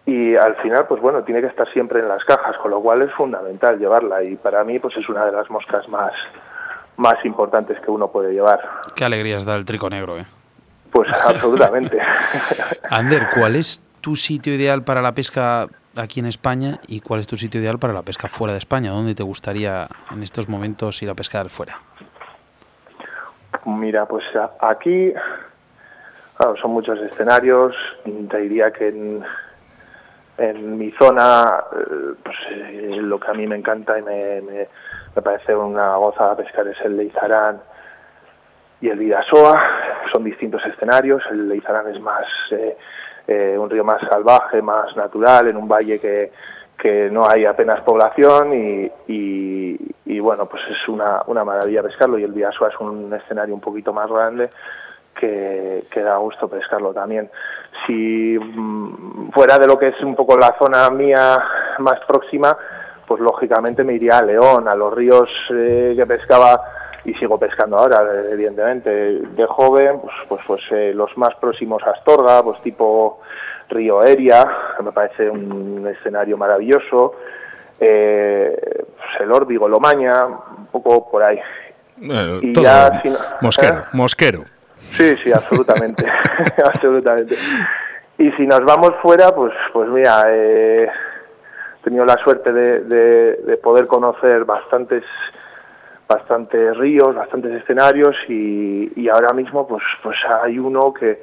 y 0.06 0.36
al 0.36 0.56
final, 0.58 0.86
pues 0.88 1.02
bueno, 1.02 1.24
tiene 1.24 1.42
que 1.42 1.48
estar 1.48 1.72
siempre 1.72 2.00
en 2.00 2.10
las 2.10 2.24
cajas, 2.26 2.58
con 2.58 2.72
lo 2.72 2.82
cual 2.82 3.02
es 3.02 3.12
fundamental 3.14 3.80
llevarla, 3.80 4.24
y 4.24 4.36
para 4.36 4.64
mí, 4.64 4.80
pues 4.80 4.98
es 4.98 5.08
una 5.08 5.26
de 5.26 5.32
las 5.32 5.50
moscas 5.50 5.88
más, 5.88 6.12
más 6.98 7.24
importantes 7.24 7.80
que 7.80 7.90
uno 7.90 8.10
puede 8.10 8.34
llevar. 8.34 8.60
Qué 8.96 9.06
alegrías 9.06 9.46
da 9.46 9.56
el 9.56 9.66
trico 9.66 9.90
negro, 9.90 10.18
¿eh? 10.18 10.26
Pues 10.92 11.08
absolutamente. 11.26 12.00
Ander, 12.90 13.30
¿cuál 13.34 13.56
es 13.56 13.82
tu 14.02 14.16
sitio 14.16 14.54
ideal 14.54 14.84
para 14.84 15.02
la 15.02 15.14
pesca 15.14 15.68
aquí 15.96 16.20
en 16.20 16.26
España 16.26 16.80
y 16.88 17.00
cuál 17.00 17.22
es 17.22 17.28
tu 17.28 17.38
sitio 17.38 17.62
ideal 17.62 17.80
para 17.80 17.94
la 17.94 18.02
pesca 18.02 18.28
fuera 18.28 18.54
de 18.54 18.60
España? 18.60 18.92
¿Dónde 18.92 19.16
te 19.16 19.24
gustaría 19.24 19.88
en 20.12 20.22
estos 20.22 20.50
momentos 20.50 21.02
ir 21.02 21.10
a 21.10 21.14
pescar 21.14 21.50
fuera? 21.50 21.80
Mira, 23.66 24.06
pues 24.06 24.26
aquí 24.60 25.14
claro, 26.38 26.56
son 26.58 26.72
muchos 26.72 27.00
escenarios. 27.00 27.76
Te 28.30 28.38
diría 28.38 28.72
que 28.72 28.90
en, 28.90 29.24
en 30.38 30.78
mi 30.78 30.92
zona, 30.92 31.44
eh, 31.74 32.14
pues 32.24 32.36
eh, 32.52 32.98
lo 33.02 33.20
que 33.20 33.30
a 33.32 33.34
mí 33.34 33.46
me 33.48 33.56
encanta 33.56 33.98
y 33.98 34.02
me, 34.02 34.42
me- 34.42 34.68
parece 35.22 35.56
una 35.56 35.96
gozada 35.98 36.36
pescar 36.36 36.68
es 36.68 36.80
el 36.84 36.98
Leizarán 36.98 37.62
y 38.82 38.90
el 38.90 38.98
Vidasoa. 38.98 39.62
Son 40.12 40.24
distintos 40.24 40.66
escenarios. 40.66 41.22
El 41.30 41.48
Leizarán 41.50 41.88
es 41.94 42.00
más 42.02 42.26
eh, 43.28 43.56
un 43.58 43.70
río 43.70 43.84
más 43.84 44.02
salvaje, 44.12 44.62
más 44.62 44.96
natural, 44.98 45.48
en 45.48 45.56
un 45.58 45.68
valle 45.68 46.00
que, 46.00 46.32
que 46.78 47.10
no 47.12 47.30
hay 47.30 47.46
apenas 47.46 47.82
población 47.82 48.54
y, 48.54 48.92
y- 49.08 49.78
y, 50.06 50.20
bueno, 50.20 50.48
pues 50.48 50.62
es 50.70 50.88
una, 50.90 51.22
una 51.28 51.46
maravilla 51.46 51.82
pescarlo 51.84 52.18
y 52.20 52.24
el 52.24 52.34
Vidasoa 52.34 52.70
es 52.70 52.80
un 52.80 53.14
escenario 53.14 53.54
un 53.56 53.62
poquito 53.62 53.94
más 53.94 54.10
grande 54.12 54.50
que, 55.20 55.86
que 55.92 56.02
da 56.02 56.18
gusto 56.18 56.48
pescarlo 56.48 56.94
también. 56.94 57.30
Si 57.86 58.38
mm, 58.40 59.32
fuera 59.32 59.58
de 59.58 59.68
lo 59.68 59.78
que 59.78 59.90
es 59.90 60.02
un 60.02 60.16
poco 60.16 60.38
la 60.38 60.56
zona 60.60 60.90
mía 60.90 61.38
más 61.80 62.00
próxima, 62.08 62.56
pues 63.08 63.22
lógicamente 63.22 63.84
me 63.84 63.94
iría 63.94 64.20
a 64.20 64.24
León, 64.24 64.68
a 64.68 64.76
los 64.76 64.94
ríos 64.94 65.30
eh, 65.54 65.94
que 65.96 66.06
pescaba 66.06 66.62
y 67.06 67.14
sigo 67.16 67.38
pescando 67.38 67.78
ahora, 67.78 68.02
evidentemente. 68.32 68.90
De 68.90 69.46
joven, 69.46 70.00
pues, 70.02 70.16
pues, 70.30 70.42
pues 70.48 70.62
eh, 70.72 70.94
los 70.96 71.16
más 71.18 71.36
próximos 71.36 71.84
a 71.84 71.92
Astorga, 71.92 72.42
pues 72.44 72.62
tipo 72.62 73.20
Río 73.70 74.04
Eria, 74.04 74.48
que 74.78 74.84
me 74.84 74.92
parece 74.94 75.30
un 75.30 75.86
escenario 75.88 76.38
maravilloso. 76.38 77.16
Eh, 77.80 78.56
pues 78.96 79.22
el 79.22 79.32
Órbigo, 79.32 79.68
Lomaña, 79.68 80.26
un 80.26 80.68
poco 80.68 81.10
por 81.12 81.24
ahí. 81.24 81.40
Bueno, 81.98 82.40
Y 82.42 82.54
todo 82.54 82.64
ya 82.64 83.02
si 83.02 83.10
no- 83.10 83.18
mosquero, 83.42 83.78
¿eh? 83.80 83.84
mosquero. 83.92 84.44
Sí, 84.98 85.16
sí, 85.24 85.32
absolutamente, 85.32 86.06
absolutamente. 86.66 87.36
Y 88.18 88.32
si 88.34 88.46
nos 88.46 88.62
vamos 88.62 88.92
fuera, 89.02 89.34
pues, 89.34 89.54
pues 89.74 89.90
mira, 89.90 90.24
eh, 90.30 90.84
he 90.86 91.84
tenido 91.84 92.06
la 92.06 92.18
suerte 92.24 92.52
de, 92.54 92.82
de- 92.82 93.36
de 93.46 93.58
poder 93.58 93.88
conocer 93.88 94.46
bastantes, 94.46 95.04
bastantes 96.08 96.78
ríos, 96.78 97.16
bastantes 97.16 97.52
escenarios 97.62 98.16
y, 98.30 98.92
y 98.96 99.10
ahora 99.10 99.34
mismo, 99.34 99.68
pues, 99.68 99.84
pues 100.04 100.18
hay 100.44 100.60
uno 100.60 100.94
que, 100.94 101.22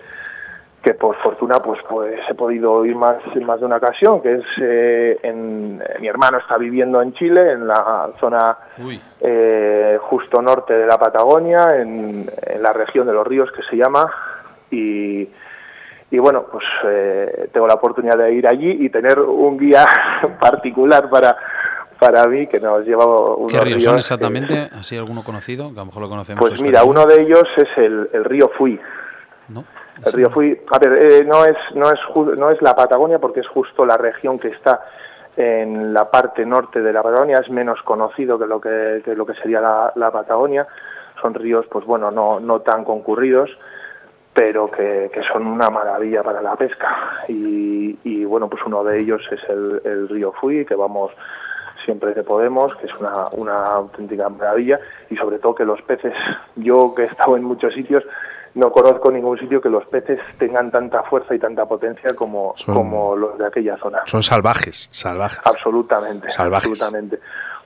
que 0.82 0.94
por 0.94 1.14
fortuna, 1.16 1.58
pues, 1.58 1.78
pues 1.88 2.18
he 2.28 2.34
podido 2.34 2.84
ir 2.86 2.96
más 2.96 3.18
en 3.34 3.44
más 3.44 3.60
de 3.60 3.66
una 3.66 3.76
ocasión, 3.76 4.22
que 4.22 4.36
es 4.36 4.44
eh, 4.62 5.18
en, 5.22 5.82
mi 6.00 6.08
hermano 6.08 6.38
está 6.38 6.56
viviendo 6.56 7.02
en 7.02 7.12
Chile, 7.12 7.52
en 7.52 7.66
la 7.66 8.10
zona 8.18 8.56
eh, 9.20 9.98
justo 10.00 10.40
norte 10.40 10.72
de 10.72 10.86
la 10.86 10.98
Patagonia, 10.98 11.76
en, 11.76 12.30
en 12.46 12.62
la 12.62 12.72
región 12.72 13.06
de 13.06 13.12
los 13.12 13.26
ríos 13.26 13.50
que 13.52 13.62
se 13.68 13.76
llama, 13.76 14.10
y, 14.70 15.28
y 16.10 16.18
bueno, 16.18 16.46
pues 16.50 16.64
eh, 16.84 17.50
tengo 17.52 17.66
la 17.66 17.74
oportunidad 17.74 18.16
de 18.16 18.32
ir 18.32 18.46
allí 18.46 18.78
y 18.80 18.88
tener 18.88 19.18
un 19.20 19.58
guía 19.58 19.84
particular 20.40 21.10
para, 21.10 21.36
para 21.98 22.26
mí 22.26 22.46
que 22.46 22.58
nos 22.58 22.86
lleva 22.86 23.04
unos 23.04 23.52
¿qué 23.52 23.60
ríos 23.60 23.82
son 23.82 23.96
exactamente? 23.96 24.70
¿Así 24.72 24.96
alguno 24.96 25.22
conocido? 25.24 25.74
Que 25.74 25.78
a 25.78 25.82
lo 25.82 25.86
mejor 25.86 26.02
lo 26.02 26.08
conocemos. 26.08 26.40
Pues 26.40 26.62
mira, 26.62 26.84
uno 26.84 27.04
de 27.04 27.20
ellos 27.22 27.44
es 27.58 27.68
el, 27.76 28.08
el 28.14 28.24
río 28.24 28.50
Fui. 28.56 28.80
¿no? 29.48 29.64
El 30.04 30.12
río 30.12 30.30
Fui, 30.30 30.58
a 30.70 30.78
ver, 30.78 31.04
eh, 31.04 31.24
no 31.24 31.44
es 31.44 31.56
no 31.74 31.90
es 31.90 32.00
no 32.38 32.50
es 32.50 32.62
la 32.62 32.74
Patagonia 32.74 33.18
porque 33.18 33.40
es 33.40 33.48
justo 33.48 33.84
la 33.84 33.96
región 33.96 34.38
que 34.38 34.48
está 34.48 34.80
en 35.36 35.94
la 35.94 36.10
parte 36.10 36.44
norte 36.44 36.80
de 36.80 36.92
la 36.92 37.02
Patagonia, 37.02 37.38
es 37.42 37.50
menos 37.50 37.80
conocido 37.82 38.38
que 38.38 38.46
lo 38.46 38.60
que, 38.60 39.02
que 39.04 39.14
lo 39.14 39.24
que 39.24 39.34
sería 39.34 39.60
la, 39.60 39.92
la 39.94 40.10
Patagonia. 40.10 40.66
Son 41.20 41.34
ríos, 41.34 41.66
pues 41.70 41.84
bueno, 41.84 42.10
no, 42.10 42.40
no 42.40 42.60
tan 42.60 42.84
concurridos, 42.84 43.50
pero 44.32 44.70
que, 44.70 45.10
que 45.12 45.22
son 45.22 45.46
una 45.46 45.70
maravilla 45.70 46.22
para 46.22 46.40
la 46.40 46.56
pesca. 46.56 47.24
Y, 47.28 47.98
y, 48.04 48.24
bueno, 48.24 48.48
pues 48.48 48.62
uno 48.64 48.82
de 48.84 49.00
ellos 49.00 49.22
es 49.30 49.40
el, 49.48 49.82
el 49.84 50.08
río 50.08 50.32
Fui, 50.32 50.64
que 50.64 50.74
vamos 50.74 51.12
siempre 51.84 52.14
que 52.14 52.22
podemos, 52.22 52.74
que 52.76 52.86
es 52.86 52.94
una, 52.98 53.28
una 53.32 53.66
auténtica 53.66 54.28
maravilla, 54.28 54.80
y 55.08 55.16
sobre 55.16 55.38
todo 55.38 55.54
que 55.54 55.64
los 55.64 55.80
peces, 55.82 56.14
yo 56.56 56.94
que 56.94 57.02
he 57.02 57.06
estado 57.06 57.36
en 57.36 57.44
muchos 57.44 57.72
sitios, 57.74 58.04
no 58.54 58.72
conozco 58.72 59.10
ningún 59.10 59.38
sitio 59.38 59.60
que 59.60 59.68
los 59.68 59.84
peces 59.86 60.18
tengan 60.38 60.70
tanta 60.70 61.02
fuerza 61.04 61.34
y 61.34 61.38
tanta 61.38 61.66
potencia 61.66 62.14
como, 62.14 62.54
Son- 62.56 62.74
como 62.74 63.14
los 63.16 63.38
de 63.38 63.46
aquella 63.46 63.76
zona. 63.78 64.00
Son 64.06 64.22
salvajes, 64.22 64.88
salvajes. 64.90 65.40
Absolutamente, 65.44 66.30
Salvajes. 66.30 66.68
absolutamente. 66.70 67.20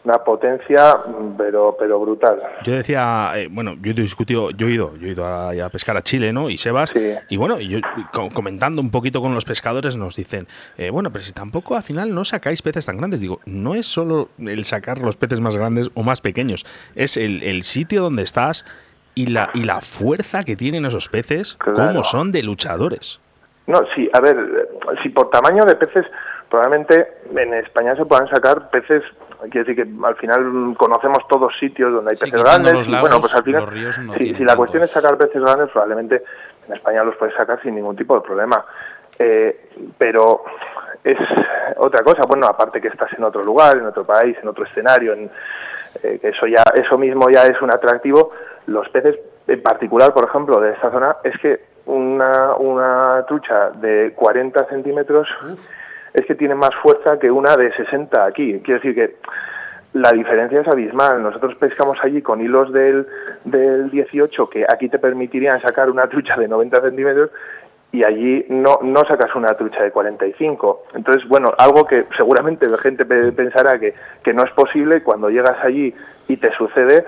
Una 0.04 0.18
potencia, 0.18 0.98
pero, 1.38 1.74
pero 1.78 1.98
brutal. 1.98 2.38
Yo 2.62 2.74
decía, 2.74 3.32
eh, 3.36 3.48
bueno, 3.50 3.74
yo 3.80 3.92
he 3.92 3.94
discutido, 3.94 4.50
yo 4.50 4.66
he 4.66 4.72
ido, 4.72 4.94
yo 4.98 5.08
he 5.08 5.12
ido 5.12 5.24
a, 5.24 5.48
a 5.52 5.68
pescar 5.70 5.96
a 5.96 6.02
Chile, 6.02 6.30
¿no? 6.30 6.50
Y 6.50 6.58
Sebas, 6.58 6.90
Sí. 6.90 7.14
y 7.30 7.38
bueno, 7.38 7.58
y 7.58 7.68
yo 7.68 7.78
co- 8.12 8.28
comentando 8.28 8.82
un 8.82 8.90
poquito 8.90 9.22
con 9.22 9.32
los 9.34 9.46
pescadores 9.46 9.96
nos 9.96 10.14
dicen, 10.16 10.46
eh, 10.76 10.90
bueno, 10.90 11.10
pero 11.10 11.24
si 11.24 11.32
tampoco 11.32 11.74
al 11.74 11.82
final 11.82 12.14
no 12.14 12.26
sacáis 12.26 12.60
peces 12.60 12.84
tan 12.84 12.98
grandes, 12.98 13.22
digo, 13.22 13.40
no 13.46 13.74
es 13.74 13.86
solo 13.86 14.28
el 14.38 14.66
sacar 14.66 14.98
los 14.98 15.16
peces 15.16 15.40
más 15.40 15.56
grandes 15.56 15.88
o 15.94 16.02
más 16.02 16.20
pequeños, 16.20 16.66
es 16.94 17.16
el, 17.16 17.42
el 17.42 17.62
sitio 17.62 18.02
donde 18.02 18.24
estás 18.24 18.66
y 19.14 19.26
la, 19.26 19.50
y 19.54 19.64
la 19.64 19.80
fuerza 19.80 20.42
que 20.44 20.56
tienen 20.56 20.84
esos 20.84 21.08
peces, 21.08 21.54
Claro. 21.54 21.88
como 21.92 22.04
son 22.04 22.32
de 22.32 22.42
luchadores. 22.42 23.20
No, 23.66 23.80
sí, 23.94 24.10
a 24.12 24.20
ver, 24.20 24.68
si 25.02 25.08
por 25.08 25.30
tamaño 25.30 25.64
de 25.64 25.76
peces, 25.76 26.04
probablemente 26.50 27.06
en 27.34 27.54
España 27.54 27.96
se 27.96 28.04
puedan 28.04 28.28
sacar 28.28 28.68
peces, 28.70 29.02
quiere 29.50 29.64
decir 29.64 29.76
que 29.84 30.06
al 30.06 30.16
final 30.16 30.74
conocemos 30.76 31.18
todos 31.28 31.52
sitios 31.58 31.92
donde 31.92 32.10
hay 32.10 32.16
Sí, 32.16 32.24
peces 32.30 32.42
grandes. 32.42 32.72
los 32.74 32.88
y 32.88 32.90
lagos, 32.90 33.08
bueno, 33.08 33.20
pues 33.20 33.34
al 33.34 33.42
final, 33.44 33.60
los 33.62 33.72
ríos 33.72 33.98
no 33.98 34.14
si, 34.14 34.34
la 34.44 34.56
cuestión 34.56 34.82
es 34.82 34.90
sacar 34.90 35.16
peces 35.16 35.40
grandes, 35.42 35.70
probablemente 35.70 36.22
en 36.68 36.74
España 36.74 37.02
los 37.04 37.16
puedes 37.16 37.34
sacar 37.34 37.60
sin 37.62 37.74
ningún 37.74 37.96
tipo 37.96 38.14
de 38.16 38.20
problema. 38.20 38.64
Eh, 39.18 39.70
pero 39.96 40.44
es 41.04 41.16
otra 41.78 42.02
cosa, 42.02 42.22
bueno, 42.26 42.46
aparte 42.46 42.80
que 42.80 42.88
estás 42.88 43.12
en 43.16 43.24
otro 43.24 43.42
lugar, 43.42 43.76
en 43.78 43.86
otro 43.86 44.04
país, 44.04 44.36
en 44.42 44.48
otro 44.48 44.64
escenario, 44.64 45.12
en, 45.14 45.30
eh, 46.02 46.18
que 46.20 46.28
eso 46.28 46.46
ya, 46.46 46.62
eso 46.74 46.98
mismo 46.98 47.30
ya 47.30 47.44
es 47.44 47.60
un 47.62 47.70
atractivo. 47.70 48.32
Los 48.66 48.88
peces, 48.88 49.16
en 49.46 49.62
particular, 49.62 50.12
por 50.14 50.26
ejemplo, 50.28 50.60
de 50.60 50.72
esta 50.72 50.90
zona, 50.90 51.16
es 51.24 51.36
que 51.38 51.60
una, 51.86 52.54
una 52.56 53.24
trucha 53.28 53.70
de 53.70 54.12
40 54.16 54.66
centímetros 54.68 55.28
es 56.14 56.24
que 56.26 56.34
tiene 56.34 56.54
más 56.54 56.70
fuerza 56.82 57.18
que 57.18 57.30
una 57.30 57.56
de 57.56 57.72
60 57.74 58.24
aquí. 58.24 58.60
Quiero 58.64 58.80
decir 58.80 58.94
que 58.94 59.16
la 59.92 60.10
diferencia 60.12 60.60
es 60.60 60.68
abismal. 60.68 61.22
Nosotros 61.22 61.54
pescamos 61.56 61.98
allí 62.02 62.22
con 62.22 62.40
hilos 62.40 62.72
del, 62.72 63.06
del 63.44 63.90
18 63.90 64.48
que 64.48 64.64
aquí 64.68 64.88
te 64.88 64.98
permitirían 64.98 65.60
sacar 65.60 65.90
una 65.90 66.08
trucha 66.08 66.36
de 66.36 66.48
90 66.48 66.80
centímetros 66.80 67.30
y 67.92 68.02
allí 68.04 68.44
no, 68.48 68.78
no 68.82 69.00
sacas 69.04 69.34
una 69.36 69.48
trucha 69.54 69.82
de 69.84 69.92
45. 69.92 70.84
Entonces, 70.94 71.28
bueno, 71.28 71.52
algo 71.58 71.84
que 71.86 72.06
seguramente 72.18 72.66
la 72.66 72.78
gente 72.78 73.04
pe- 73.04 73.30
pensará 73.32 73.78
que, 73.78 73.94
que 74.24 74.32
no 74.32 74.42
es 74.42 74.50
posible, 74.52 75.02
cuando 75.02 75.28
llegas 75.30 75.62
allí 75.62 75.94
y 76.26 76.36
te 76.38 76.50
sucede, 76.54 77.04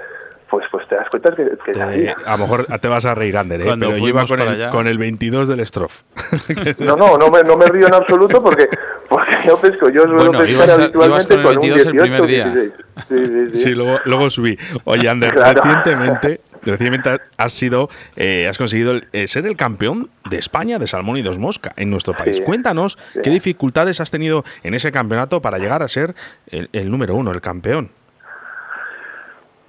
pues, 0.51 0.65
pues 0.71 0.87
te 0.89 0.95
das 0.97 1.09
cuenta 1.11 1.35
que, 1.35 1.45
que. 1.65 1.73
Te- 1.73 1.83
a 2.25 2.33
lo 2.33 2.39
mejor 2.39 2.67
te 2.67 2.89
vas 2.89 3.05
a 3.05 3.15
reír, 3.15 3.37
Ander, 3.37 3.61
¿eh? 3.61 3.65
Cuando 3.65 3.87
pero 3.87 3.99
yo 3.99 4.09
iba 4.09 4.25
con 4.27 4.41
el, 4.41 4.49
allá. 4.49 4.71
con 4.71 4.87
el 4.87 4.99
22 4.99 5.49
del 5.49 5.67
Stroff. 5.67 6.03
No, 6.79 6.97
no, 6.97 7.17
no 7.19 7.31
me, 7.31 7.43
no 7.43 7.57
me 7.57 7.67
río 7.67 7.87
en 7.87 7.95
absoluto 7.95 8.43
porque, 8.43 8.69
porque 9.09 9.37
yo 9.47 9.59
pesco, 9.59 9.89
yo 9.91 10.03
suelo 10.03 10.17
Bueno, 10.17 10.39
pescar 10.39 10.51
ibas 10.55 10.69
a- 10.69 10.75
habitualmente 10.83 11.35
ibas 11.35 11.37
con 11.37 11.39
el 11.39 11.45
con 11.45 11.55
un 11.57 11.61
22 11.61 11.87
el 11.87 11.93
18, 11.93 12.03
primer 12.03 12.27
día. 12.27 12.45
16. 12.45 12.73
Sí, 13.09 13.27
sí, 13.27 13.51
sí. 13.51 13.63
Sí, 13.65 13.71
luego, 13.75 13.99
luego 14.05 14.31
subí. 14.31 14.59
Oye, 14.85 15.09
Ander, 15.09 15.33
Claro. 15.35 15.63
recientemente, 15.63 16.41
recientemente 16.63 17.11
has 17.37 17.53
sido, 17.53 17.89
eh, 18.17 18.47
has 18.49 18.57
conseguido 18.59 18.93
el- 18.93 19.09
eh, 19.13 19.29
ser 19.29 19.47
el 19.47 19.57
campeón 19.57 20.11
de 20.31 20.39
España 20.39 20.79
de 20.79 20.87
salmón 20.87 21.17
y 21.17 21.23
dos 21.23 21.39
mosca 21.39 21.73
en 21.77 21.91
nuestro 21.91 22.15
país. 22.17 22.37
Sí, 22.39 22.43
Cuéntanos 22.43 22.99
sí. 23.13 23.21
qué 23.23 23.31
dificultades 23.31 24.01
has 24.01 24.11
tenido 24.11 24.45
en 24.63 24.75
ese 24.75 24.93
campeonato 24.93 25.41
para 25.43 25.59
llegar 25.59 25.83
a 25.83 25.89
ser 25.89 26.15
el, 26.49 26.69
el 26.73 26.91
número 26.91 27.15
uno, 27.15 27.33
el 27.33 27.41
campeón. 27.41 27.91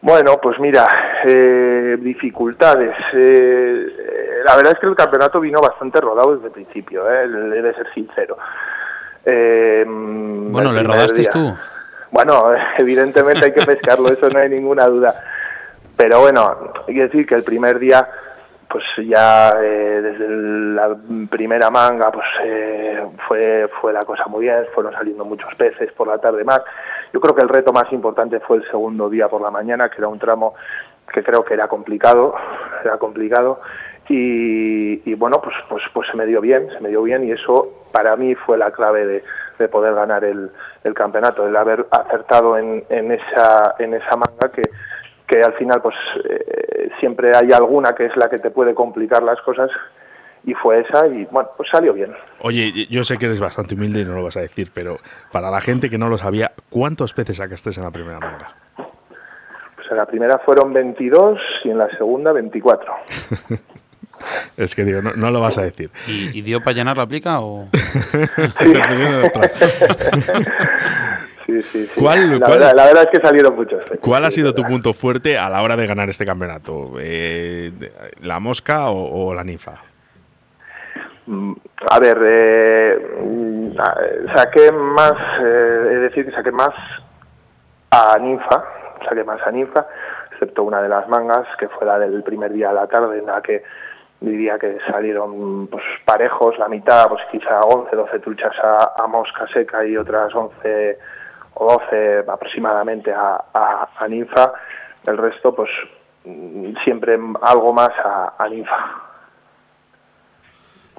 Bueno, 0.07 0.39
pues 0.41 0.57
mira, 0.57 0.87
eh, 1.25 1.97
dificultades. 1.99 2.95
Eh, 3.11 3.87
la 4.45 4.55
verdad 4.55 4.71
es 4.71 4.79
que 4.79 4.87
el 4.87 4.95
campeonato 4.95 5.41
vino 5.41 5.59
bastante 5.59 5.99
rodado 5.99 6.33
desde 6.33 6.47
el 6.47 6.53
principio, 6.53 7.11
eh, 7.11 7.25
he 7.25 7.61
de 7.61 7.73
ser 7.73 7.93
sincero. 7.93 8.37
Eh, 9.25 9.83
Bueno, 9.85 10.71
¿le 10.71 10.81
rodaste 10.81 11.19
día. 11.19 11.29
tú? 11.29 11.53
Bueno, 12.11 12.41
evidentemente 12.77 13.47
hay 13.47 13.51
que 13.51 13.65
pescarlo, 13.65 14.07
eso 14.07 14.29
no 14.29 14.39
hay 14.39 14.47
ninguna 14.47 14.85
duda. 14.87 15.13
Pero 15.97 16.21
bueno, 16.21 16.71
hay 16.87 16.93
que 16.93 17.01
decir 17.01 17.27
que 17.27 17.35
el 17.35 17.43
primer 17.43 17.77
día, 17.77 18.07
pues 18.69 18.85
ya 19.09 19.49
eh, 19.61 19.99
desde 20.03 20.25
la 20.29 20.95
primera 21.29 21.69
manga, 21.69 22.11
pues 22.13 22.27
eh, 22.45 23.03
fue, 23.27 23.69
fue 23.81 23.91
la 23.91 24.05
cosa 24.05 24.25
muy 24.27 24.45
bien, 24.45 24.67
fueron 24.73 24.93
saliendo 24.93 25.25
muchos 25.25 25.53
peces 25.55 25.91
por 25.91 26.07
la 26.07 26.17
tarde 26.17 26.45
más. 26.45 26.61
Yo 27.13 27.19
creo 27.19 27.35
que 27.35 27.43
el 27.43 27.49
reto 27.49 27.71
más 27.71 27.91
importante 27.91 28.39
fue 28.39 28.57
el 28.57 28.69
segundo 28.69 29.09
día 29.09 29.27
por 29.27 29.41
la 29.41 29.51
mañana, 29.51 29.89
que 29.89 29.97
era 29.97 30.07
un 30.07 30.19
tramo 30.19 30.55
que 31.11 31.23
creo 31.23 31.43
que 31.43 31.53
era 31.53 31.67
complicado, 31.67 32.35
era 32.83 32.97
complicado. 32.97 33.61
Y, 34.09 35.13
bueno, 35.15 35.41
pues, 35.41 35.55
pues, 35.67 35.83
pues 35.93 36.07
se 36.09 36.15
me 36.15 36.25
dio 36.25 36.39
bien, 36.39 36.69
se 36.69 36.79
me 36.79 36.87
dio 36.87 37.03
bien 37.03 37.25
y 37.25 37.31
eso 37.31 37.87
para 37.91 38.15
mí 38.15 38.35
fue 38.35 38.57
la 38.57 38.71
clave 38.71 39.05
de, 39.05 39.23
de 39.59 39.67
poder 39.67 39.95
ganar 39.95 40.23
el, 40.23 40.49
el 40.85 40.93
campeonato, 40.93 41.45
el 41.45 41.55
haber 41.55 41.85
acertado 41.91 42.57
en, 42.57 42.85
en, 42.87 43.11
esa, 43.11 43.75
en 43.79 43.95
esa 43.95 44.15
manga 44.15 44.49
que, 44.53 44.61
que 45.27 45.41
al 45.41 45.53
final 45.55 45.81
pues 45.81 45.95
eh, 46.23 46.89
siempre 47.01 47.33
hay 47.35 47.51
alguna 47.51 47.93
que 47.93 48.05
es 48.05 48.15
la 48.15 48.29
que 48.29 48.39
te 48.39 48.49
puede 48.49 48.73
complicar 48.73 49.23
las 49.23 49.41
cosas 49.41 49.69
y 50.47 50.53
fue 50.55 50.79
esa 50.79 51.05
y 51.07 51.25
bueno, 51.25 51.49
pues 51.57 51.69
salió 51.71 51.93
bien. 51.93 52.11
Oye, 52.39 52.87
yo 52.89 53.03
sé 53.03 53.17
que 53.17 53.25
eres 53.27 53.39
bastante 53.39 53.75
humilde 53.75 53.99
y 54.01 54.05
no 54.05 54.15
lo 54.15 54.23
vas 54.23 54.37
a 54.37 54.41
decir, 54.41 54.71
pero 54.73 54.97
para 55.31 55.51
la 55.51 55.61
gente 55.61 55.89
que 55.89 55.97
no 55.99 56.07
lo 56.09 56.17
sabía, 56.17 56.53
¿cuántos 56.69 57.13
peces 57.13 57.37
sacaste 57.37 57.69
en 57.77 57.83
la 57.83 57.91
primera 57.91 58.19
manga? 58.19 58.55
Pues 59.75 59.91
en 59.91 59.97
la 59.97 60.05
primera 60.05 60.39
fueron 60.45 60.73
22 60.73 61.37
y 61.65 61.69
en 61.69 61.77
la 61.77 61.89
segunda 61.97 62.31
24. 62.31 62.91
Es 64.57 64.73
que 64.73 64.83
digo, 64.83 64.99
no, 65.03 65.13
no 65.13 65.29
lo 65.29 65.39
vas 65.41 65.59
a 65.59 65.61
decir. 65.61 65.91
¿Y, 66.07 66.35
y 66.39 66.41
dio 66.41 66.59
para 66.63 66.75
llenar 66.75 66.97
la 66.97 67.05
plica 67.05 67.39
o...? 67.41 67.67
Sí, 71.45 71.61
sí, 71.71 71.85
sí. 71.85 71.89
¿Cuál- 71.95 72.31
la, 72.31 72.45
cuál- 72.45 72.59
verdad, 72.59 72.73
la 72.75 72.85
verdad 72.87 73.03
es 73.11 73.19
que 73.19 73.25
salieron 73.25 73.55
muchos. 73.55 73.81
¿Cuál 74.01 74.25
ha 74.25 74.31
sido 74.31 74.53
tu 74.53 74.63
punto 74.63 74.93
fuerte 74.93 75.37
a 75.37 75.49
la 75.49 75.61
hora 75.61 75.77
de 75.77 75.87
ganar 75.87 76.09
este 76.09 76.25
campeonato? 76.25 76.95
Eh, 76.99 77.71
¿La 78.21 78.39
mosca 78.41 78.89
o, 78.89 79.27
o 79.27 79.33
la 79.33 79.43
ninfa? 79.45 79.75
Mm, 81.27 81.53
A 81.91 81.99
ver, 81.99 82.17
eh, 82.23 83.17
mm, 83.21 83.79
a- 83.79 84.35
saqué 84.35 84.71
más, 84.71 85.13
eh, 85.43 85.89
es 85.93 86.01
decir, 86.01 86.25
que 86.25 86.31
saqué 86.31 86.51
más 86.51 86.73
a 87.91 88.17
ninfa, 88.19 88.63
saqué 89.07 89.23
más 89.23 89.45
a 89.45 89.51
ninfa, 89.51 89.85
excepto 90.31 90.63
una 90.63 90.81
de 90.81 90.89
las 90.89 91.07
mangas, 91.09 91.45
que 91.59 91.67
fue 91.69 91.85
la 91.85 91.99
del 91.99 92.23
primer 92.23 92.51
día 92.53 92.69
a 92.69 92.73
la 92.73 92.87
tarde, 92.87 93.19
en 93.19 93.25
la 93.27 93.41
que 93.41 93.63
diría 94.19 94.57
que 94.57 94.79
salieron 94.89 95.67
pues 95.67 95.83
parejos, 96.05 96.57
la 96.57 96.67
mitad, 96.67 97.07
pues 97.07 97.21
quizá 97.31 97.59
11, 97.61 97.95
12 97.95 98.19
truchas 98.19 98.53
a, 98.63 99.05
mosca 99.07 99.45
seca 99.53 99.85
y 99.85 99.95
otras 99.95 100.33
11 100.33 100.97
o 101.53 101.71
12 101.73 102.25
aproximadamente 102.27 103.13
a, 103.13 103.39
a, 103.53 103.89
a 103.97 104.07
ninfa, 104.07 104.53
el 105.05 105.17
resto 105.17 105.53
pues 105.53 105.69
mm, 106.25 106.73
siempre 106.83 107.19
algo 107.41 107.73
más 107.73 107.91
a, 108.03 108.33
a 108.37 108.47
ninfa. 108.49 109.06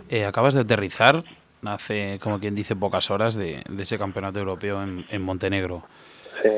Eh, 0.08 0.24
acabas 0.24 0.54
de 0.54 0.60
aterrizar 0.60 1.24
hace, 1.64 2.18
como 2.22 2.38
quien 2.38 2.54
dice, 2.54 2.76
pocas 2.76 3.10
horas 3.10 3.34
de, 3.34 3.62
de 3.68 3.82
ese 3.82 3.98
campeonato 3.98 4.38
europeo 4.38 4.82
en, 4.82 5.04
en 5.10 5.22
Montenegro. 5.22 5.82
Sí, 6.42 6.50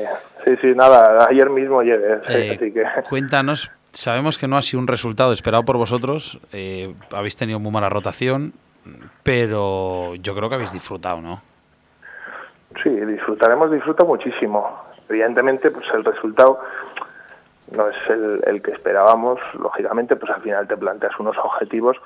sí, 0.45 0.53
sí, 0.61 0.67
nada, 0.75 1.27
ayer 1.29 1.49
mismo 1.49 1.81
llegué, 1.81 2.19
Eh, 2.29 2.55
así 2.55 2.71
que... 2.71 2.83
Cuéntanos, 3.09 3.71
sabemos 3.91 4.37
que 4.37 4.47
no 4.47 4.57
ha 4.57 4.61
sido 4.61 4.79
un 4.79 4.87
resultado 4.87 5.33
esperado 5.33 5.63
por 5.63 5.77
vosotros, 5.77 6.39
eh, 6.53 6.93
habéis 7.11 7.35
tenido 7.35 7.59
muy 7.59 7.71
mala 7.71 7.89
rotación, 7.89 8.53
pero 9.23 10.15
yo 10.15 10.35
creo 10.35 10.49
que 10.49 10.55
habéis 10.55 10.73
disfrutado, 10.73 11.21
¿no? 11.21 11.41
Sí, 12.83 12.89
disfrutaremos, 12.89 13.71
disfruto 13.71 14.05
muchísimo. 14.05 14.85
Evidentemente, 15.09 15.71
pues 15.71 15.85
el 15.93 16.05
resultado 16.05 16.61
no 17.71 17.87
es 17.89 17.95
el, 18.09 18.41
el 18.45 18.61
que 18.61 18.71
esperábamos. 18.71 19.39
Lógicamente, 19.59 20.15
pues 20.15 20.31
al 20.31 20.41
final 20.41 20.67
te 20.67 20.77
planteas 20.77 21.17
unos 21.19 21.37
objetivos 21.37 21.97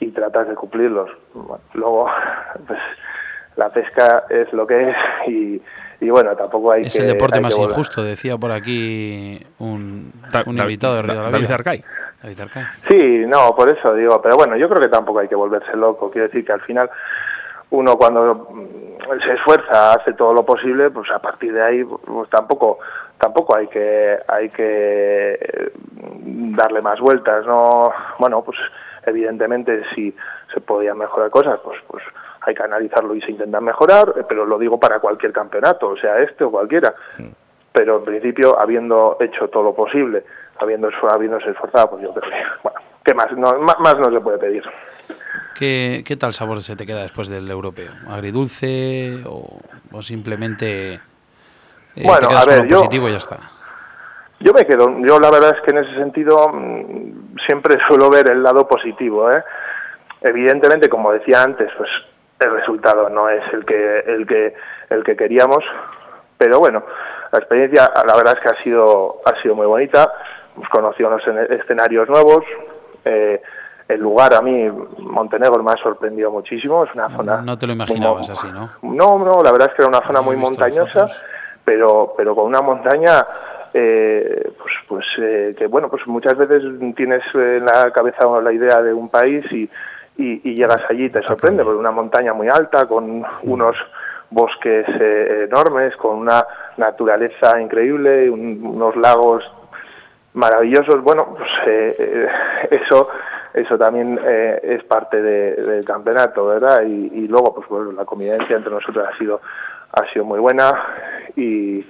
y 0.00 0.10
tratas 0.10 0.48
de 0.48 0.54
cumplirlos. 0.54 1.10
Bueno, 1.34 1.62
Luego, 1.74 2.08
pues 2.66 2.78
la 3.56 3.70
pesca 3.70 4.24
es 4.28 4.52
lo 4.52 4.66
que 4.66 4.90
es 4.90 4.96
y, 5.28 5.62
y 6.00 6.10
bueno, 6.10 6.36
tampoco 6.36 6.72
hay 6.72 6.82
Es 6.82 6.92
que... 6.94 7.00
el 7.02 7.08
deporte 7.08 7.40
más 7.40 7.56
injusto, 7.58 8.04
decía 8.04 8.36
por 8.36 8.52
aquí 8.52 9.40
un, 9.58 10.12
Da- 10.30 10.42
un 10.46 10.56
Da- 10.56 10.64
invitado 10.64 10.96
de 10.96 11.02
Río 11.02 11.14
de 11.14 11.22
la 11.22 11.30
David 11.30 11.46
Vida. 11.46 11.54
Arcay. 11.54 11.84
David 12.22 12.40
Arcay. 12.40 12.64
Sí, 12.88 13.24
no, 13.26 13.54
por 13.56 13.70
eso 13.70 13.94
digo, 13.94 14.20
pero 14.20 14.36
bueno, 14.36 14.56
yo 14.56 14.68
creo 14.68 14.82
que 14.82 14.88
tampoco 14.88 15.20
hay 15.20 15.28
que 15.28 15.34
volverse 15.34 15.74
loco. 15.76 16.10
Quiero 16.10 16.28
decir 16.28 16.44
que 16.44 16.52
al 16.52 16.60
final 16.60 16.90
uno 17.70 17.96
cuando 17.96 18.46
mm, 18.50 19.20
se 19.24 19.32
esfuerza, 19.34 19.94
hace 19.94 20.12
todo 20.12 20.34
lo 20.34 20.44
posible, 20.44 20.90
pues 20.90 21.10
a 21.10 21.18
partir 21.18 21.52
de 21.54 21.62
ahí 21.62 21.84
pues 21.84 22.28
tampoco 22.28 22.78
tampoco 23.18 23.56
hay 23.56 23.66
que 23.68 24.18
hay 24.28 24.48
que 24.50 25.32
eh, 25.34 25.72
darle 26.56 26.82
más 26.82 27.00
vueltas, 27.00 27.44
no, 27.46 27.90
bueno, 28.18 28.42
pues 28.42 28.58
evidentemente 29.06 29.82
si 29.94 30.14
se 30.52 30.60
podían 30.60 30.98
mejorar 30.98 31.30
cosas, 31.30 31.58
pues 31.62 31.78
pues 31.88 32.02
hay 32.42 32.54
que 32.54 32.62
analizarlo 32.62 33.14
y 33.14 33.20
se 33.22 33.32
intentan 33.32 33.64
mejorar, 33.64 34.14
eh, 34.16 34.22
pero 34.28 34.44
lo 34.46 34.58
digo 34.58 34.78
para 34.78 35.00
cualquier 35.00 35.32
campeonato, 35.32 35.88
o 35.88 35.96
sea, 35.96 36.18
este 36.20 36.44
o 36.44 36.50
cualquiera. 36.50 36.94
Pero 37.72 37.98
en 37.98 38.04
principio, 38.04 38.58
habiendo 38.60 39.16
hecho 39.20 39.48
todo 39.48 39.64
lo 39.64 39.74
posible, 39.74 40.24
habiendo 40.58 40.88
habiéndose 41.12 41.50
esforzado, 41.50 41.90
pues 41.90 42.02
yo 42.04 42.14
creo 42.14 42.30
que, 42.30 42.36
bueno, 42.62 42.80
¿qué 43.04 43.12
más? 43.14 43.26
No, 43.36 43.58
ma- 43.60 43.76
más 43.80 43.98
no 43.98 44.10
se 44.10 44.20
puede 44.20 44.38
pedir. 44.38 44.62
¿Qué, 45.58 46.02
¿Qué 46.06 46.16
tal 46.16 46.32
sabor 46.34 46.62
se 46.62 46.76
te 46.76 46.86
queda 46.86 47.02
después 47.02 47.28
del 47.28 47.50
europeo? 47.50 47.90
¿Agridulce 48.08 49.22
o, 49.26 49.60
o 49.92 50.02
simplemente 50.02 51.00
eh, 51.96 52.02
Bueno, 52.04 52.20
te 52.20 52.26
quedas 52.28 52.46
a 52.46 52.50
ver, 52.50 52.58
con 52.60 52.66
lo 52.68 52.70
yo- 52.70 52.78
positivo 52.78 53.08
y 53.08 53.12
ya 53.12 53.18
está? 53.18 53.38
Yo 54.38 54.52
me 54.52 54.66
quedo, 54.66 54.98
yo 55.00 55.18
la 55.18 55.30
verdad 55.30 55.54
es 55.56 55.62
que 55.62 55.70
en 55.70 55.78
ese 55.78 55.94
sentido 55.94 56.48
mm, 56.52 57.36
siempre 57.46 57.76
suelo 57.88 58.10
ver 58.10 58.30
el 58.30 58.42
lado 58.42 58.68
positivo, 58.68 59.30
¿eh? 59.30 59.42
Evidentemente, 60.20 60.88
como 60.88 61.12
decía 61.12 61.42
antes, 61.42 61.70
pues 61.76 61.88
el 62.40 62.50
resultado 62.52 63.08
no 63.08 63.28
es 63.28 63.42
el 63.52 63.64
que 63.64 64.00
el 64.00 64.26
que 64.26 64.54
el 64.90 65.04
que 65.04 65.16
queríamos, 65.16 65.64
pero 66.36 66.58
bueno, 66.58 66.82
la 67.32 67.38
experiencia 67.38 67.90
la 68.06 68.14
verdad 68.16 68.34
es 68.36 68.40
que 68.40 68.48
ha 68.58 68.62
sido 68.62 69.20
ha 69.24 69.40
sido 69.42 69.54
muy 69.54 69.66
bonita. 69.66 70.10
Hemos 70.56 70.68
conocido 70.70 71.08
unos 71.10 71.22
escenarios 71.50 72.08
nuevos. 72.08 72.44
eh, 73.04 73.40
el 73.88 74.00
lugar 74.00 74.34
a 74.34 74.42
mí, 74.42 74.68
Montenegro, 74.98 75.62
me 75.62 75.70
ha 75.70 75.76
sorprendido 75.76 76.28
muchísimo. 76.32 76.82
Es 76.84 76.92
una 76.92 77.08
zona. 77.10 77.40
No 77.42 77.56
te 77.56 77.68
lo 77.68 77.72
imaginabas 77.72 78.28
así, 78.30 78.48
¿no? 78.48 78.68
No, 78.82 79.16
no, 79.18 79.42
la 79.44 79.52
verdad 79.52 79.68
es 79.70 79.74
que 79.76 79.82
era 79.82 79.88
una 79.88 80.04
zona 80.04 80.18
Yo 80.18 80.24
muy 80.24 80.34
montañosa. 80.36 81.06
Pero 81.66 82.14
pero 82.16 82.34
con 82.34 82.46
una 82.46 82.62
montaña 82.62 83.26
eh, 83.74 84.50
pues 84.58 84.74
pues 84.88 85.04
eh, 85.18 85.54
que 85.58 85.66
bueno 85.66 85.90
pues 85.90 86.06
muchas 86.06 86.34
veces 86.38 86.62
tienes 86.96 87.22
en 87.34 87.66
la 87.66 87.90
cabeza 87.92 88.26
la 88.40 88.52
idea 88.52 88.80
de 88.80 88.94
un 88.94 89.10
país 89.10 89.44
y, 89.52 89.68
y, 90.16 90.40
y 90.50 90.54
llegas 90.54 90.80
allí 90.88 91.04
y 91.06 91.10
te 91.10 91.22
sorprende 91.24 91.62
porque 91.64 91.78
una 91.80 91.90
montaña 91.90 92.32
muy 92.32 92.48
alta 92.48 92.86
con 92.86 93.22
unos 93.42 93.76
bosques 94.30 94.86
eh, 95.00 95.46
enormes 95.50 95.94
con 95.96 96.16
una 96.16 96.46
naturaleza 96.78 97.60
increíble 97.60 98.30
un- 98.30 98.60
unos 98.64 98.96
lagos 98.96 99.44
maravillosos. 100.34 101.02
Bueno 101.02 101.34
pues 101.36 101.50
eh, 101.66 101.96
eh, 101.98 102.28
eso 102.82 103.08
eso 103.54 103.78
también 103.78 104.18
eh, 104.22 104.60
es 104.62 104.84
parte 104.84 105.20
de- 105.20 105.54
del 105.56 105.84
campeonato 105.84 106.46
verdad 106.46 106.82
y, 106.86 107.10
y 107.12 107.28
luego 107.28 107.54
pues 107.54 107.68
bueno, 107.68 107.92
la 107.92 108.04
convivencia 108.04 108.56
entre 108.56 108.70
nosotros 108.72 109.06
ha 109.12 109.16
sido 109.18 109.40
ha 109.92 110.12
sido 110.12 110.24
muy 110.24 110.38
buena 110.38 110.72
y, 111.36 111.84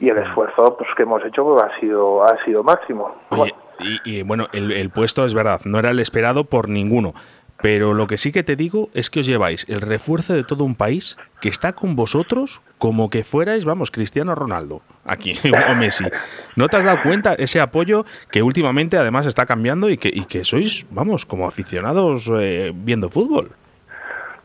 y 0.00 0.08
el 0.08 0.18
esfuerzo 0.18 0.76
pues 0.76 0.90
que 0.96 1.02
hemos 1.02 1.24
hecho 1.24 1.44
pues, 1.44 1.62
ha 1.62 1.80
sido 1.80 2.24
ha 2.24 2.42
sido 2.44 2.62
máximo 2.62 3.14
Oye, 3.30 3.54
y, 3.78 4.18
y, 4.18 4.22
bueno, 4.22 4.46
el, 4.52 4.72
el 4.72 4.90
puesto 4.90 5.24
es 5.24 5.32
verdad, 5.32 5.62
no 5.64 5.78
era 5.78 5.90
el 5.90 6.00
esperado 6.00 6.44
por 6.44 6.68
ninguno. 6.68 7.14
Pero 7.62 7.92
lo 7.92 8.06
que 8.06 8.16
sí 8.16 8.32
que 8.32 8.42
te 8.42 8.56
digo 8.56 8.88
es 8.94 9.10
que 9.10 9.20
os 9.20 9.26
lleváis 9.26 9.66
el 9.68 9.82
refuerzo 9.82 10.32
de 10.32 10.44
todo 10.44 10.64
un 10.64 10.74
país 10.74 11.18
que 11.40 11.50
está 11.50 11.72
con 11.74 11.94
vosotros 11.94 12.62
como 12.78 13.10
que 13.10 13.22
fuerais, 13.22 13.66
vamos, 13.66 13.90
Cristiano 13.90 14.34
Ronaldo, 14.34 14.80
aquí, 15.04 15.38
o 15.70 15.74
Messi. 15.74 16.04
¿No 16.56 16.68
te 16.68 16.78
has 16.78 16.84
dado 16.84 17.02
cuenta 17.02 17.34
ese 17.34 17.60
apoyo 17.60 18.06
que 18.30 18.42
últimamente 18.42 18.96
además 18.96 19.26
está 19.26 19.44
cambiando 19.44 19.90
y 19.90 19.98
que, 19.98 20.10
y 20.12 20.24
que 20.24 20.44
sois, 20.44 20.86
vamos, 20.90 21.26
como 21.26 21.46
aficionados 21.46 22.30
eh, 22.34 22.72
viendo 22.74 23.10
fútbol? 23.10 23.50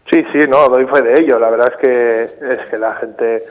Sí, 0.09 0.23
sí, 0.31 0.47
no, 0.47 0.67
doy 0.69 0.85
fe 0.85 1.01
de 1.01 1.21
ello. 1.21 1.39
La 1.39 1.49
verdad 1.49 1.73
es 1.73 1.77
que 1.77 2.23
es 2.23 2.69
que 2.69 2.77
la 2.77 2.95
gente, 2.95 3.43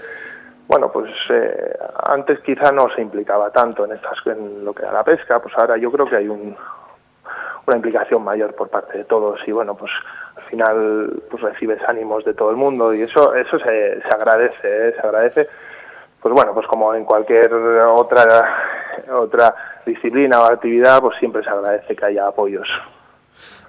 bueno, 0.69 0.90
pues 0.93 1.11
eh, 1.31 1.77
antes 2.09 2.38
quizá 2.40 2.71
no 2.71 2.88
se 2.95 3.03
implicaba 3.03 3.51
tanto 3.51 3.85
en 3.85 3.93
estas, 3.93 4.14
en 4.27 4.64
lo 4.64 4.73
que 4.73 4.83
era 4.83 4.93
la 4.93 5.05
pesca, 5.05 5.40
pues 5.40 5.53
ahora 5.59 5.77
yo 5.77 5.90
creo 5.90 6.07
que 6.07 6.17
hay 6.17 6.29
un, 6.29 6.57
una 7.67 7.77
implicación 7.77 8.23
mayor 8.23 8.55
por 8.55 8.69
parte 8.69 8.99
de 8.99 9.05
todos 9.05 9.40
y 9.47 9.53
bueno, 9.53 9.75
pues 9.77 9.90
al 10.37 10.43
final 10.45 11.23
pues 11.29 11.43
recibes 11.43 11.81
ánimos 11.88 12.25
de 12.25 12.35
todo 12.35 12.51
el 12.51 12.57
mundo 12.57 12.95
y 12.95 13.03
eso 13.03 13.35
eso 13.35 13.59
se, 13.59 14.01
se 14.01 14.09
agradece, 14.09 14.88
¿eh? 14.88 14.93
se 14.93 15.01
agradece. 15.01 15.49
Pues 16.21 16.33
bueno, 16.33 16.55
pues 16.55 16.67
como 16.69 16.95
en 16.95 17.05
cualquier 17.05 17.53
otra 17.53 18.25
otra 19.12 19.55
disciplina 19.85 20.40
o 20.40 20.45
actividad, 20.45 21.01
pues 21.01 21.19
siempre 21.19 21.43
se 21.43 21.51
agradece 21.51 21.97
que 21.97 22.05
haya 22.05 22.29
apoyos. 22.29 22.69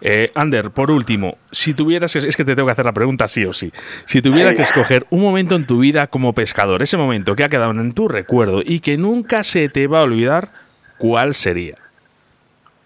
Eh, 0.07 0.31
Ander, 0.35 0.69
por 0.69 0.91
último, 0.91 1.37
si 1.51 1.73
tuvieras 1.73 2.13
que, 2.13 2.19
es 2.19 2.37
que 2.37 2.45
te 2.45 2.55
tengo 2.55 2.67
que 2.67 2.73
hacer 2.73 2.85
la 2.85 2.93
pregunta 2.93 3.27
sí 3.27 3.43
o 3.45 3.53
sí. 3.53 3.71
Si 4.05 4.21
tuvieras 4.21 4.51
Ay. 4.51 4.57
que 4.57 4.61
escoger 4.61 5.07
un 5.09 5.21
momento 5.21 5.55
en 5.55 5.65
tu 5.65 5.79
vida 5.79 6.05
como 6.07 6.33
pescador, 6.33 6.83
ese 6.83 6.95
momento 6.95 7.35
que 7.35 7.43
ha 7.43 7.49
quedado 7.49 7.71
en 7.71 7.93
tu 7.93 8.07
recuerdo 8.07 8.61
y 8.63 8.81
que 8.81 8.97
nunca 8.97 9.43
se 9.43 9.67
te 9.67 9.87
va 9.87 10.01
a 10.01 10.03
olvidar, 10.03 10.49
¿cuál 10.99 11.33
sería? 11.33 11.75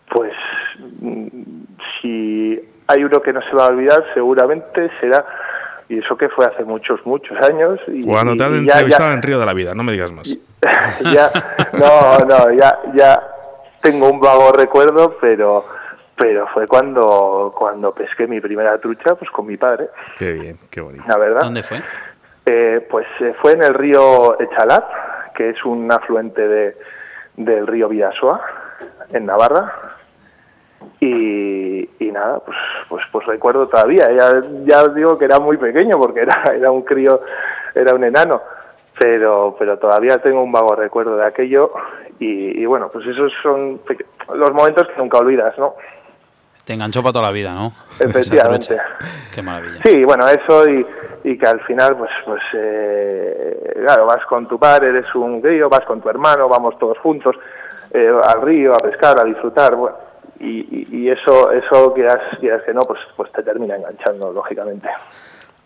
Pues 0.09 0.31
si 2.01 2.57
hay 2.87 3.03
uno 3.03 3.21
que 3.21 3.33
no 3.33 3.41
se 3.41 3.53
va 3.53 3.65
a 3.65 3.67
olvidar, 3.67 4.05
seguramente 4.13 4.89
será, 5.01 5.25
y 5.89 5.97
eso 5.97 6.15
que 6.15 6.29
fue 6.29 6.45
hace 6.45 6.63
muchos, 6.63 7.05
muchos 7.05 7.37
años. 7.41 7.79
Y, 7.87 8.05
Cuando 8.05 8.37
te 8.37 8.43
han 8.45 8.55
entrevistado 8.55 9.11
en 9.11 9.21
Río 9.21 9.39
de 9.39 9.45
la 9.45 9.53
Vida, 9.53 9.75
no 9.75 9.83
me 9.83 9.91
digas 9.91 10.11
más. 10.11 10.29
ya, 11.01 11.31
no, 11.73 12.19
no, 12.19 12.53
ya, 12.53 12.79
ya 12.95 13.19
tengo 13.81 14.09
un 14.09 14.19
vago 14.19 14.51
recuerdo, 14.53 15.09
pero, 15.19 15.65
pero 16.19 16.47
fue 16.47 16.67
cuando, 16.67 17.53
cuando 17.57 17.93
pesqué 17.93 18.27
mi 18.27 18.41
primera 18.41 18.77
trucha, 18.77 19.15
pues 19.15 19.31
con 19.31 19.47
mi 19.47 19.55
padre, 19.55 19.89
Qué 20.17 20.33
bien, 20.33 20.59
qué 20.69 20.81
bonito. 20.81 21.05
la 21.07 21.17
verdad. 21.17 21.41
¿Dónde 21.41 21.63
fue? 21.63 21.81
Eh, 22.45 22.85
pues 22.89 23.07
eh, 23.21 23.33
fue 23.41 23.53
en 23.53 23.63
el 23.63 23.73
río 23.73 24.37
Echalar, 24.39 25.31
que 25.33 25.49
es 25.51 25.63
un 25.63 25.89
afluente 25.91 26.45
de, 26.45 26.77
del 27.37 27.65
río 27.67 27.87
Vidasoa, 27.87 28.41
en 29.13 29.25
Navarra. 29.25 29.95
Y, 30.99 31.89
y 31.99 32.11
nada, 32.11 32.39
pues, 32.39 32.57
pues 32.89 33.03
pues 33.11 33.25
recuerdo 33.27 33.67
todavía, 33.67 34.09
ya, 34.11 34.41
ya 34.65 34.83
os 34.83 34.95
digo 34.95 35.17
que 35.17 35.25
era 35.25 35.39
muy 35.39 35.55
pequeño 35.57 35.97
porque 35.97 36.21
era, 36.21 36.43
era 36.55 36.71
un 36.71 36.81
crío, 36.81 37.21
era 37.73 37.95
un 37.95 38.03
enano, 38.03 38.41
pero, 38.99 39.55
pero 39.57 39.77
todavía 39.77 40.17
tengo 40.17 40.43
un 40.43 40.51
vago 40.51 40.75
recuerdo 40.75 41.15
de 41.15 41.25
aquello 41.25 41.71
y, 42.19 42.61
y 42.61 42.65
bueno, 42.65 42.89
pues 42.91 43.05
esos 43.07 43.31
son 43.41 43.79
los 44.33 44.51
momentos 44.53 44.87
que 44.87 44.97
nunca 44.97 45.19
olvidas, 45.19 45.57
¿no? 45.57 45.75
Te 46.69 46.75
enganchó 46.75 47.01
para 47.01 47.13
toda 47.13 47.25
la 47.25 47.31
vida, 47.31 47.51
¿no? 47.51 47.71
Efectivamente. 47.99 48.77
Qué 49.33 49.41
maravilla. 49.41 49.81
Sí, 49.83 50.03
bueno, 50.05 50.27
eso 50.29 50.69
y, 50.69 50.85
y 51.23 51.35
que 51.35 51.47
al 51.47 51.59
final, 51.61 51.97
pues, 51.97 52.11
pues 52.23 52.39
eh, 52.53 53.73
claro, 53.83 54.05
vas 54.05 54.23
con 54.27 54.47
tu 54.47 54.59
padre, 54.59 54.89
eres 54.89 55.07
un 55.15 55.41
crío, 55.41 55.67
vas 55.67 55.83
con 55.85 55.99
tu 55.99 56.07
hermano, 56.11 56.47
vamos 56.47 56.77
todos 56.77 56.99
juntos 56.99 57.35
eh, 57.91 58.07
al 58.23 58.43
río 58.43 58.75
a 58.75 58.83
pescar, 58.83 59.19
a 59.19 59.23
disfrutar, 59.23 59.73
bueno, 59.73 59.97
y, 60.39 60.59
y- 60.59 60.87
y 61.05 61.09
eso, 61.09 61.51
eso 61.51 61.91
quieras, 61.95 62.19
quieras 62.39 62.61
que 62.61 62.71
no, 62.75 62.81
pues, 62.81 62.99
pues 63.17 63.31
te 63.31 63.41
termina 63.41 63.75
enganchando, 63.75 64.31
lógicamente. 64.31 64.87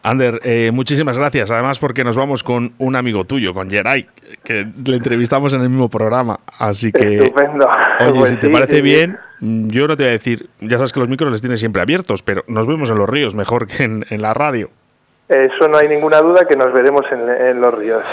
Ander, 0.06 0.41
eh, 0.43 0.70
muchísimas 0.74 1.18
gracias. 1.18 1.49
Además, 1.49 1.80
porque 1.80 2.04
nos 2.04 2.18
vamos 2.18 2.43
con 2.43 2.74
un 2.78 2.95
amigo 2.97 3.24
tuyo, 3.24 3.54
con 3.54 3.70
Geray, 3.70 4.06
que 4.43 4.68
le 4.86 4.97
entrevistamos 4.97 5.54
en 5.54 5.62
el 5.62 5.70
mismo 5.70 5.89
programa. 5.89 6.41
Así 6.60 6.91
que, 6.91 7.20
Estupendo. 7.20 7.68
oye, 8.01 8.12
Pues 8.20 8.30
si 8.32 8.38
te 8.38 8.49
parece 8.49 8.76
sí, 8.76 8.82
bien, 8.82 9.18
mm, 9.39 9.68
yo 9.70 9.88
no 9.88 9.95
te 9.95 10.04
voy 10.04 10.10
a 10.10 10.12
decir, 10.12 10.49
ya 10.60 10.76
sabes 10.78 10.91
que 10.91 10.99
los 10.99 11.08
micros 11.08 11.32
les 11.32 11.39
tienes 11.41 11.60
siempre 11.62 11.82
abiertos, 11.82 12.22
pero 12.22 12.43
nos 12.47 12.68
vemos 12.68 12.89
en 12.89 12.97
los 12.97 13.08
ríos 13.10 13.34
mejor 13.34 13.66
que 13.66 13.84
en, 13.84 14.06
en 14.10 14.22
la 14.22 14.34
radio. 14.34 14.70
Eso 15.30 15.70
no 15.70 15.78
hay 15.78 15.88
ninguna 15.88 16.20
duda 16.22 16.45
que 16.49 16.58
nos 16.58 16.74
veremos 16.74 17.06
en, 17.10 17.22
en 17.30 17.62
los 17.62 17.74
ríos. 17.74 18.04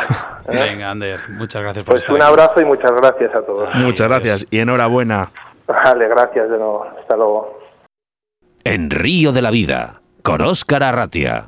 ¿eh? 0.49 0.71
Venga, 0.71 0.93
Ander, 0.93 1.19
muchas 1.31 1.61
gracias 1.61 1.85
por 1.85 1.95
Pues 1.95 2.05
estar 2.05 2.15
un 2.15 2.23
aquí. 2.23 2.31
abrazo 2.31 2.61
y 2.61 2.65
muchas 2.67 2.93
gracias 2.93 3.35
a 3.35 3.43
todos. 3.43 3.75
Muchas 3.75 4.07
gracias 4.07 4.47
y 4.49 4.61
enhorabuena. 4.61 5.31
Vale, 5.67 6.07
gracias 6.09 6.49
de 6.49 6.57
nuevo. 6.57 6.87
Hasta 7.01 7.17
luego. 7.17 7.59
En 8.63 8.91
Río 8.91 9.33
de 9.33 9.43
la 9.43 9.51
Vida, 9.51 10.01
con 10.23 10.41
Óscar 10.41 10.85
Arratia. 10.85 11.47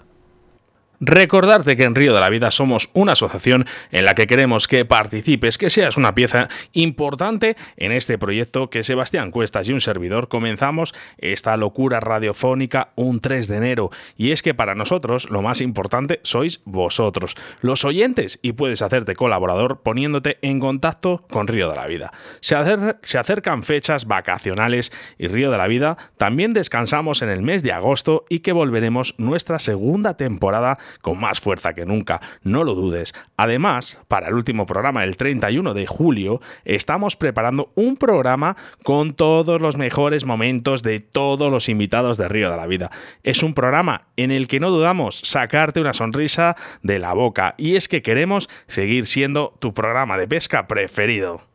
Recordarte 1.04 1.76
que 1.76 1.82
en 1.82 1.96
Río 1.96 2.14
de 2.14 2.20
la 2.20 2.30
Vida 2.30 2.52
somos 2.52 2.88
una 2.92 3.14
asociación 3.14 3.66
en 3.90 4.04
la 4.04 4.14
que 4.14 4.28
queremos 4.28 4.68
que 4.68 4.84
participes, 4.84 5.58
que 5.58 5.68
seas 5.68 5.96
una 5.96 6.14
pieza 6.14 6.48
importante 6.74 7.56
en 7.76 7.90
este 7.90 8.18
proyecto 8.18 8.70
que 8.70 8.84
Sebastián 8.84 9.32
Cuestas 9.32 9.68
y 9.68 9.72
un 9.72 9.80
servidor 9.80 10.28
comenzamos 10.28 10.94
esta 11.18 11.56
locura 11.56 11.98
radiofónica 11.98 12.90
un 12.94 13.18
3 13.18 13.48
de 13.48 13.56
enero. 13.56 13.90
Y 14.16 14.30
es 14.30 14.42
que 14.42 14.54
para 14.54 14.76
nosotros 14.76 15.28
lo 15.28 15.42
más 15.42 15.60
importante 15.60 16.20
sois 16.22 16.60
vosotros, 16.66 17.34
los 17.62 17.84
oyentes, 17.84 18.38
y 18.40 18.52
puedes 18.52 18.80
hacerte 18.80 19.16
colaborador 19.16 19.80
poniéndote 19.82 20.38
en 20.40 20.60
contacto 20.60 21.26
con 21.32 21.48
Río 21.48 21.68
de 21.68 21.74
la 21.74 21.86
Vida. 21.88 22.12
Se, 22.38 22.54
se 23.02 23.18
acercan 23.18 23.64
fechas 23.64 24.06
vacacionales 24.06 24.92
y 25.18 25.26
Río 25.26 25.50
de 25.50 25.58
la 25.58 25.66
Vida 25.66 25.96
también 26.16 26.52
descansamos 26.52 27.22
en 27.22 27.30
el 27.30 27.42
mes 27.42 27.64
de 27.64 27.72
agosto 27.72 28.24
y 28.28 28.38
que 28.38 28.52
volveremos 28.52 29.16
nuestra 29.18 29.58
segunda 29.58 30.16
temporada 30.16 30.78
con 31.00 31.18
más 31.18 31.40
fuerza 31.40 31.74
que 31.74 31.86
nunca, 31.86 32.20
no 32.42 32.64
lo 32.64 32.74
dudes. 32.74 33.14
Además, 33.36 33.98
para 34.08 34.28
el 34.28 34.34
último 34.34 34.66
programa, 34.66 35.04
el 35.04 35.16
31 35.16 35.74
de 35.74 35.86
julio, 35.86 36.40
estamos 36.64 37.16
preparando 37.16 37.72
un 37.74 37.96
programa 37.96 38.56
con 38.82 39.14
todos 39.14 39.60
los 39.60 39.76
mejores 39.76 40.24
momentos 40.24 40.82
de 40.82 41.00
todos 41.00 41.50
los 41.50 41.68
invitados 41.68 42.18
de 42.18 42.28
Río 42.28 42.50
de 42.50 42.56
la 42.56 42.66
Vida. 42.66 42.90
Es 43.22 43.42
un 43.42 43.54
programa 43.54 44.02
en 44.16 44.30
el 44.30 44.48
que 44.48 44.60
no 44.60 44.70
dudamos 44.70 45.20
sacarte 45.24 45.80
una 45.80 45.92
sonrisa 45.92 46.56
de 46.82 46.98
la 46.98 47.12
boca 47.12 47.54
y 47.58 47.76
es 47.76 47.88
que 47.88 48.02
queremos 48.02 48.48
seguir 48.66 49.06
siendo 49.06 49.54
tu 49.60 49.74
programa 49.74 50.16
de 50.16 50.28
pesca 50.28 50.66
preferido. 50.66 51.51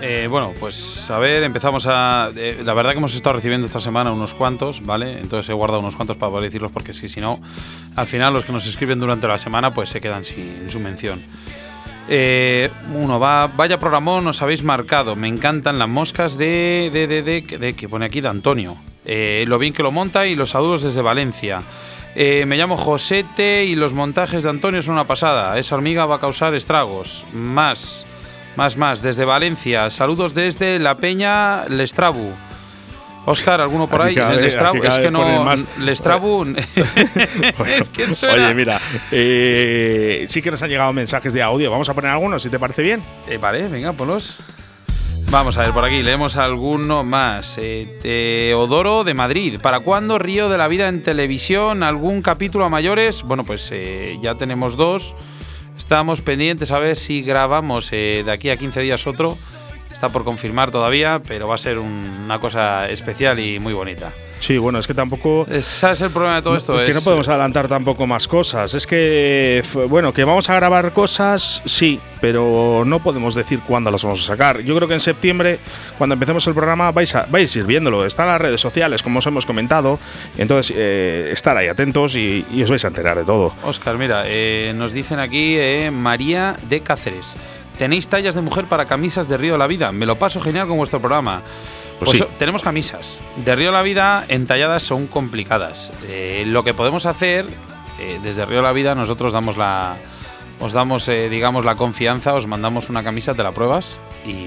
Eh, 0.00 0.26
bueno, 0.28 0.52
pues 0.58 1.08
a 1.10 1.18
ver, 1.20 1.44
empezamos 1.44 1.86
a. 1.86 2.30
eh, 2.34 2.62
la 2.64 2.74
verdad 2.74 2.90
que 2.90 2.98
hemos 2.98 3.14
estado 3.14 3.36
recibiendo 3.36 3.68
esta 3.68 3.78
semana 3.78 4.10
unos 4.10 4.34
cuantos, 4.34 4.82
¿vale? 4.82 5.20
Entonces 5.20 5.48
he 5.48 5.52
guardado 5.52 5.78
unos 5.78 5.94
cuantos 5.94 6.16
para 6.16 6.30
poder 6.30 6.42
decirlos 6.44 6.72
porque 6.72 6.92
si, 6.92 7.08
si 7.08 7.20
no, 7.20 7.40
al 7.94 8.08
final 8.08 8.32
los 8.32 8.44
que 8.44 8.50
nos 8.50 8.66
escriben 8.66 8.98
durante 8.98 9.28
la 9.28 9.38
semana 9.38 9.70
pues 9.70 9.90
se 9.90 10.00
quedan 10.00 10.24
sin 10.24 10.68
su 10.70 10.80
mención. 10.80 11.22
Eh, 12.08 12.70
uno 12.94 13.18
va, 13.20 13.46
vaya 13.46 13.78
programón 13.78 14.24
nos 14.24 14.42
habéis 14.42 14.62
marcado. 14.62 15.16
Me 15.16 15.28
encantan 15.28 15.78
las 15.78 15.88
moscas 15.88 16.36
de, 16.36 16.90
de, 16.92 17.06
de, 17.06 17.22
de- 17.22 17.58
de- 17.58 17.72
que 17.74 17.88
pone 17.88 18.06
aquí 18.06 18.20
de 18.20 18.28
Antonio. 18.28 18.76
Eh, 19.04 19.44
lo 19.48 19.58
bien 19.58 19.72
que 19.72 19.82
lo 19.82 19.90
monta 19.92 20.26
y 20.26 20.34
los 20.34 20.50
saludos 20.50 20.82
desde 20.82 21.00
Valencia. 21.02 21.60
Eh, 22.14 22.44
me 22.46 22.56
llamo 22.56 22.76
Josete 22.76 23.64
y 23.64 23.74
los 23.74 23.94
montajes 23.94 24.42
de 24.42 24.50
Antonio 24.50 24.82
son 24.82 24.94
una 24.94 25.06
pasada. 25.06 25.58
Esa 25.58 25.76
hormiga 25.76 26.04
va 26.06 26.16
a 26.16 26.20
causar 26.20 26.54
estragos. 26.54 27.24
Más, 27.32 28.04
más, 28.56 28.76
más. 28.76 29.00
Desde 29.00 29.24
Valencia. 29.24 29.88
Saludos 29.90 30.34
desde 30.34 30.78
La 30.78 30.96
Peña 30.96 31.64
Lestrabu. 31.68 32.30
Oscar, 33.24 33.60
¿alguno 33.60 33.86
por 33.86 34.02
Aquí 34.02 34.18
ahí? 34.18 34.38
El 34.38 34.52
cada 34.54 34.72
es 34.82 34.98
que 34.98 35.10
no. 35.10 35.44
más. 35.44 35.64
Lestrabu. 35.78 36.54
es 37.66 37.88
que 37.88 38.14
suena. 38.14 38.46
Oye, 38.46 38.54
mira, 38.54 38.80
eh, 39.10 40.24
sí 40.28 40.42
que 40.42 40.50
nos 40.50 40.62
han 40.62 40.68
llegado 40.68 40.92
mensajes 40.92 41.32
de 41.32 41.42
audio. 41.42 41.70
Vamos 41.70 41.88
a 41.88 41.94
poner 41.94 42.10
algunos, 42.10 42.42
si 42.42 42.50
te 42.50 42.58
parece 42.58 42.82
bien. 42.82 43.02
Eh, 43.28 43.38
vale, 43.38 43.68
venga, 43.68 43.92
ponlos. 43.92 44.38
Vamos 45.30 45.56
a 45.56 45.62
ver, 45.62 45.72
por 45.72 45.84
aquí 45.84 46.02
leemos 46.02 46.36
alguno 46.36 47.04
más. 47.04 47.56
Eh, 47.58 47.98
Teodoro 48.02 49.04
de 49.04 49.14
Madrid. 49.14 49.60
¿Para 49.62 49.80
cuándo 49.80 50.18
Río 50.18 50.48
de 50.48 50.58
la 50.58 50.68
Vida 50.68 50.88
en 50.88 51.02
televisión? 51.02 51.82
¿Algún 51.84 52.22
capítulo 52.22 52.64
a 52.64 52.68
mayores? 52.68 53.22
Bueno, 53.22 53.44
pues 53.44 53.70
eh, 53.72 54.18
ya 54.20 54.34
tenemos 54.34 54.76
dos. 54.76 55.14
Estamos 55.78 56.20
pendientes 56.20 56.70
a 56.70 56.78
ver 56.78 56.96
si 56.96 57.22
grabamos 57.22 57.90
de 57.90 58.30
aquí 58.30 58.50
a 58.50 58.56
15 58.56 58.80
días 58.80 59.06
otro. 59.06 59.38
Está 60.02 60.12
por 60.12 60.24
confirmar 60.24 60.72
todavía, 60.72 61.22
pero 61.28 61.46
va 61.46 61.54
a 61.54 61.58
ser 61.58 61.78
un- 61.78 62.22
una 62.24 62.40
cosa 62.40 62.88
especial 62.88 63.38
y 63.38 63.60
muy 63.60 63.72
bonita. 63.72 64.10
Sí, 64.40 64.58
bueno, 64.58 64.80
es 64.80 64.88
que 64.88 64.94
tampoco. 64.94 65.46
Es- 65.48 65.64
¿Sabes 65.64 66.00
el 66.00 66.10
problema 66.10 66.34
de 66.34 66.42
todo 66.42 66.56
esto? 66.56 66.74
que 66.76 66.86
es, 66.88 66.94
no 66.96 67.02
podemos 67.02 67.28
adelantar 67.28 67.68
tampoco 67.68 68.04
más 68.08 68.26
cosas. 68.26 68.74
Es 68.74 68.84
que, 68.88 69.62
bueno, 69.88 70.12
que 70.12 70.24
vamos 70.24 70.50
a 70.50 70.56
grabar 70.56 70.90
cosas, 70.92 71.62
sí, 71.66 72.00
pero 72.20 72.82
no 72.84 72.98
podemos 72.98 73.36
decir 73.36 73.60
cuándo 73.60 73.92
las 73.92 74.02
vamos 74.02 74.24
a 74.24 74.26
sacar. 74.26 74.58
Yo 74.62 74.74
creo 74.74 74.88
que 74.88 74.94
en 74.94 74.98
septiembre, 75.00 75.60
cuando 75.98 76.14
empecemos 76.14 76.44
el 76.48 76.54
programa, 76.54 76.90
vais 76.90 77.14
a, 77.14 77.26
vais 77.30 77.54
a 77.54 77.58
ir 77.60 77.64
viéndolo. 77.64 78.04
Está 78.04 78.24
en 78.24 78.30
las 78.30 78.40
redes 78.40 78.60
sociales, 78.60 79.04
como 79.04 79.20
os 79.20 79.26
hemos 79.28 79.46
comentado. 79.46 80.00
Entonces, 80.36 80.74
eh, 80.76 81.28
estar 81.30 81.56
ahí 81.56 81.68
atentos 81.68 82.16
y, 82.16 82.44
y 82.52 82.60
os 82.64 82.70
vais 82.70 82.84
a 82.84 82.88
enterar 82.88 83.16
de 83.18 83.22
todo. 83.24 83.54
Oscar, 83.62 83.96
mira, 83.98 84.24
eh, 84.26 84.72
nos 84.74 84.92
dicen 84.92 85.20
aquí 85.20 85.54
eh, 85.56 85.92
María 85.92 86.56
de 86.68 86.80
Cáceres. 86.80 87.34
Tenéis 87.82 88.06
tallas 88.06 88.36
de 88.36 88.42
mujer 88.42 88.66
para 88.66 88.84
camisas 88.86 89.26
de 89.26 89.36
Río 89.36 89.54
de 89.54 89.58
la 89.58 89.66
Vida. 89.66 89.90
Me 89.90 90.06
lo 90.06 90.16
paso 90.16 90.40
genial 90.40 90.68
con 90.68 90.76
vuestro 90.76 91.00
programa. 91.00 91.42
Pues 91.98 92.10
Pues 92.10 92.18
sí. 92.20 92.24
tenemos 92.38 92.62
camisas. 92.62 93.20
De 93.44 93.56
Río 93.56 93.72
de 93.72 93.72
la 93.72 93.82
Vida 93.82 94.24
entalladas 94.28 94.84
son 94.84 95.08
complicadas. 95.08 95.90
Eh, 96.06 96.44
lo 96.46 96.62
que 96.62 96.74
podemos 96.74 97.06
hacer 97.06 97.44
eh, 97.98 98.20
desde 98.22 98.46
Río 98.46 98.58
de 98.58 98.62
la 98.62 98.72
Vida, 98.72 98.94
nosotros 98.94 99.32
damos 99.32 99.56
la, 99.56 99.96
os 100.60 100.72
damos, 100.72 101.08
eh, 101.08 101.28
digamos, 101.28 101.64
la 101.64 101.74
confianza, 101.74 102.34
os 102.34 102.46
mandamos 102.46 102.88
una 102.88 103.02
camisa, 103.02 103.34
te 103.34 103.42
la 103.42 103.50
pruebas 103.50 103.96
y, 104.24 104.46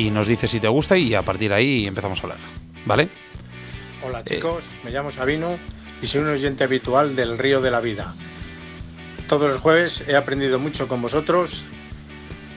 y 0.00 0.10
nos 0.10 0.28
dices 0.28 0.48
si 0.48 0.60
te 0.60 0.68
gusta 0.68 0.96
y 0.96 1.16
a 1.16 1.22
partir 1.22 1.50
de 1.50 1.56
ahí 1.56 1.86
empezamos 1.88 2.20
a 2.20 2.22
hablar. 2.22 2.38
¿Vale? 2.86 3.08
Hola 4.06 4.22
chicos, 4.22 4.62
me 4.84 4.92
llamo 4.92 5.10
Sabino 5.10 5.58
y 6.00 6.06
soy 6.06 6.20
un 6.20 6.28
oyente 6.28 6.62
habitual 6.62 7.16
del 7.16 7.36
Río 7.36 7.60
de 7.60 7.72
la 7.72 7.80
Vida. 7.80 8.14
Todos 9.28 9.50
los 9.50 9.60
jueves 9.60 10.04
he 10.06 10.14
aprendido 10.14 10.60
mucho 10.60 10.86
con 10.86 11.02
vosotros, 11.02 11.64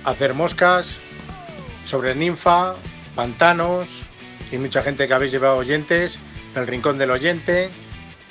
hacer 0.06 0.34
moscas, 0.34 0.88
sobre 1.86 2.16
ninfa, 2.16 2.76
pantanos 3.16 3.88
y 4.52 4.58
mucha 4.58 4.84
gente 4.84 5.08
que 5.08 5.14
habéis 5.14 5.32
llevado 5.32 5.58
oyentes, 5.58 6.18
el 6.56 6.68
rincón 6.68 6.98
del 6.98 7.12
oyente 7.12 7.70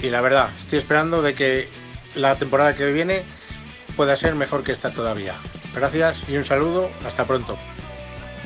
y 0.01 0.09
la 0.09 0.21
verdad, 0.21 0.51
estoy 0.59 0.79
esperando 0.79 1.23
de 1.23 1.35
que 1.35 1.69
la 2.15 2.37
temporada 2.37 2.75
que 2.75 2.91
viene 2.91 3.23
pueda 3.97 4.17
ser 4.17 4.35
mejor 4.35 4.65
que 4.65 4.73
esta 4.73 4.91
todavía. 4.91 5.35
Gracias 5.75 6.29
y 6.29 6.37
un 6.37 6.45
saludo, 6.45 6.91
hasta 7.07 7.25
pronto. 7.25 7.57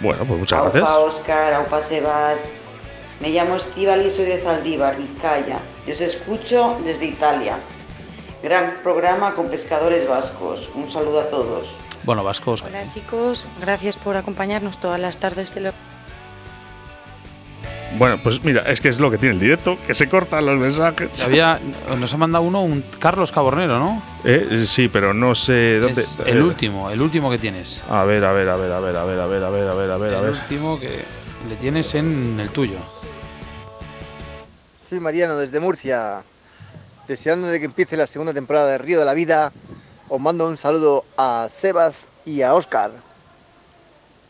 Bueno, 0.02 0.24
pues 0.24 0.40
muchas 0.40 0.62
gracias. 0.62 0.82
Aupa 0.82 0.98
Oscar, 0.98 1.54
Aupa 1.54 1.80
Sebas. 1.80 2.52
Me 3.20 3.30
llamo 3.30 3.56
Estíbal 3.56 4.04
y 4.04 4.10
soy 4.10 4.24
de 4.24 4.38
Zaldívar, 4.38 4.96
Vizcaya. 4.96 5.58
Yo 5.86 5.94
os 5.94 6.00
escucho 6.00 6.78
desde 6.84 7.06
Italia. 7.06 7.58
Gran 8.42 8.78
programa 8.82 9.34
con 9.34 9.48
pescadores 9.48 10.08
vascos. 10.08 10.68
Un 10.74 10.88
saludo 10.88 11.20
a 11.20 11.28
todos. 11.28 11.76
Bueno, 12.04 12.22
vascos. 12.22 12.62
Hola 12.62 12.86
chicos, 12.86 13.46
gracias 13.60 13.96
por 13.96 14.16
acompañarnos 14.16 14.78
todas 14.78 15.00
las 15.00 15.16
tardes 15.16 15.54
de 15.54 15.62
lo... 15.62 15.72
Bueno, 17.96 18.18
pues 18.22 18.42
mira, 18.42 18.62
es 18.62 18.80
que 18.80 18.88
es 18.88 18.98
lo 18.98 19.10
que 19.10 19.18
tiene 19.18 19.36
el 19.36 19.40
directo, 19.40 19.78
que 19.86 19.94
se 19.94 20.08
cortan 20.08 20.44
los 20.44 20.58
mensajes. 20.58 21.22
Había, 21.24 21.60
nos 21.98 22.12
ha 22.12 22.16
mandado 22.16 22.44
uno, 22.44 22.62
un 22.62 22.84
Carlos 22.98 23.30
Cabornero, 23.30 23.78
¿no? 23.78 24.02
Eh, 24.24 24.66
sí, 24.68 24.88
pero 24.88 25.14
no 25.14 25.34
sé 25.34 25.78
dónde. 25.78 26.02
Es 26.02 26.18
el 26.26 26.38
eh, 26.38 26.42
último, 26.42 26.90
el 26.90 27.00
último 27.00 27.30
que 27.30 27.38
tienes. 27.38 27.82
A 27.88 28.04
ver, 28.04 28.24
a 28.24 28.32
ver, 28.32 28.48
a 28.48 28.56
ver, 28.56 28.72
a 28.72 28.80
ver, 28.80 28.96
a 28.96 29.04
ver, 29.04 29.20
a 29.20 29.26
ver, 29.26 29.44
a 29.44 29.50
ver, 29.50 29.68
a 29.68 29.74
ver, 29.74 29.92
a 29.92 29.96
ver, 29.96 30.14
a 30.14 30.18
el 30.18 30.24
ver. 30.24 30.32
último 30.32 30.80
que 30.80 31.04
le 31.48 31.56
tienes 31.60 31.94
en 31.94 32.38
el 32.40 32.50
tuyo. 32.50 32.78
Soy 34.84 34.98
Mariano 34.98 35.36
desde 35.36 35.60
Murcia. 35.60 36.22
Deseando 37.06 37.46
de 37.46 37.60
que 37.60 37.66
empiece 37.66 37.96
la 37.96 38.06
segunda 38.06 38.32
temporada 38.32 38.66
de 38.66 38.78
Río 38.78 38.98
de 38.98 39.04
la 39.04 39.14
Vida, 39.14 39.52
os 40.14 40.20
mando 40.20 40.46
un 40.48 40.56
saludo 40.56 41.04
a 41.16 41.48
Sebas 41.50 42.06
y 42.24 42.42
a 42.42 42.54
Oscar. 42.54 42.90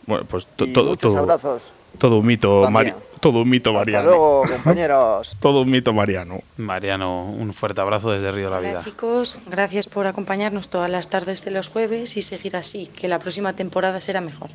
Bueno, 0.06 0.24
pues 0.26 0.46
to- 0.56 0.64
Y 0.66 0.72
todo, 0.72 0.90
muchos 0.90 1.12
todo, 1.12 1.22
abrazos. 1.22 1.70
todo 1.98 2.18
un 2.18 2.26
mito. 2.26 2.68
Mari- 2.70 2.92
Todo 3.20 3.40
un 3.40 3.48
mito 3.48 3.70
Hasta 3.70 3.78
mariano. 3.80 4.08
luego, 4.10 4.44
compañeros. 4.46 5.34
Todo 5.40 5.62
un 5.62 5.70
mito 5.70 5.94
mariano. 5.94 6.40
Mariano, 6.58 7.24
un 7.24 7.54
fuerte 7.54 7.80
abrazo 7.80 8.10
desde 8.10 8.30
Río 8.30 8.44
de 8.46 8.50
la 8.50 8.58
Hola 8.58 8.68
Vida. 8.68 8.78
chicos, 8.80 9.38
gracias 9.46 9.86
por 9.88 10.06
acompañarnos 10.06 10.68
todas 10.68 10.90
las 10.90 11.08
tardes 11.08 11.42
de 11.42 11.50
los 11.50 11.70
jueves 11.70 12.18
y 12.18 12.22
seguir 12.22 12.54
así, 12.54 12.86
que 12.88 13.08
la 13.08 13.18
próxima 13.18 13.54
temporada 13.54 13.98
será 14.02 14.20
mejor. 14.20 14.50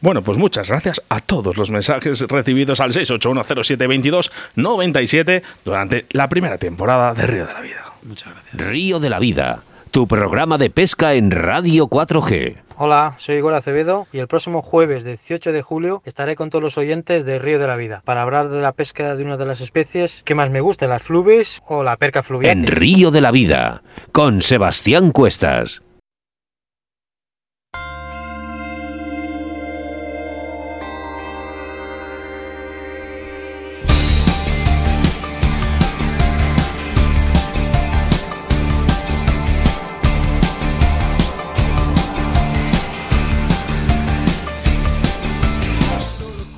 Bueno, 0.00 0.22
pues 0.22 0.38
muchas 0.38 0.68
gracias 0.70 1.00
a 1.08 1.20
todos 1.20 1.56
los 1.56 1.70
mensajes 1.70 2.20
recibidos 2.22 2.80
al 2.80 2.90
681072297 2.92 5.42
durante 5.64 6.06
la 6.10 6.28
primera 6.28 6.58
temporada 6.58 7.14
de 7.14 7.26
Río 7.28 7.46
de 7.46 7.52
la 7.52 7.60
Vida. 7.60 7.92
Muchas 8.02 8.32
gracias. 8.34 8.56
Río 8.68 8.98
de 8.98 9.08
la 9.10 9.20
Vida, 9.20 9.62
tu 9.94 10.08
programa 10.08 10.58
de 10.58 10.70
pesca 10.70 11.14
en 11.14 11.30
Radio 11.30 11.86
4G. 11.86 12.56
Hola, 12.78 13.14
soy 13.16 13.36
Igor 13.36 13.54
Acevedo 13.54 14.08
y 14.12 14.18
el 14.18 14.26
próximo 14.26 14.60
jueves 14.60 15.04
18 15.04 15.52
de 15.52 15.62
julio 15.62 16.02
estaré 16.04 16.34
con 16.34 16.50
todos 16.50 16.64
los 16.64 16.76
oyentes 16.78 17.24
de 17.24 17.38
Río 17.38 17.60
de 17.60 17.68
la 17.68 17.76
Vida 17.76 18.02
para 18.04 18.22
hablar 18.22 18.48
de 18.48 18.60
la 18.60 18.72
pesca 18.72 19.14
de 19.14 19.24
una 19.24 19.36
de 19.36 19.46
las 19.46 19.60
especies 19.60 20.24
que 20.24 20.34
más 20.34 20.50
me 20.50 20.60
gusta, 20.60 20.88
las 20.88 21.04
flubes 21.04 21.62
o 21.68 21.84
la 21.84 21.96
perca 21.96 22.18
En 22.18 22.24
fluviatis. 22.24 22.70
Río 22.70 23.12
de 23.12 23.20
la 23.20 23.30
Vida, 23.30 23.84
con 24.10 24.42
Sebastián 24.42 25.12
Cuestas. 25.12 25.80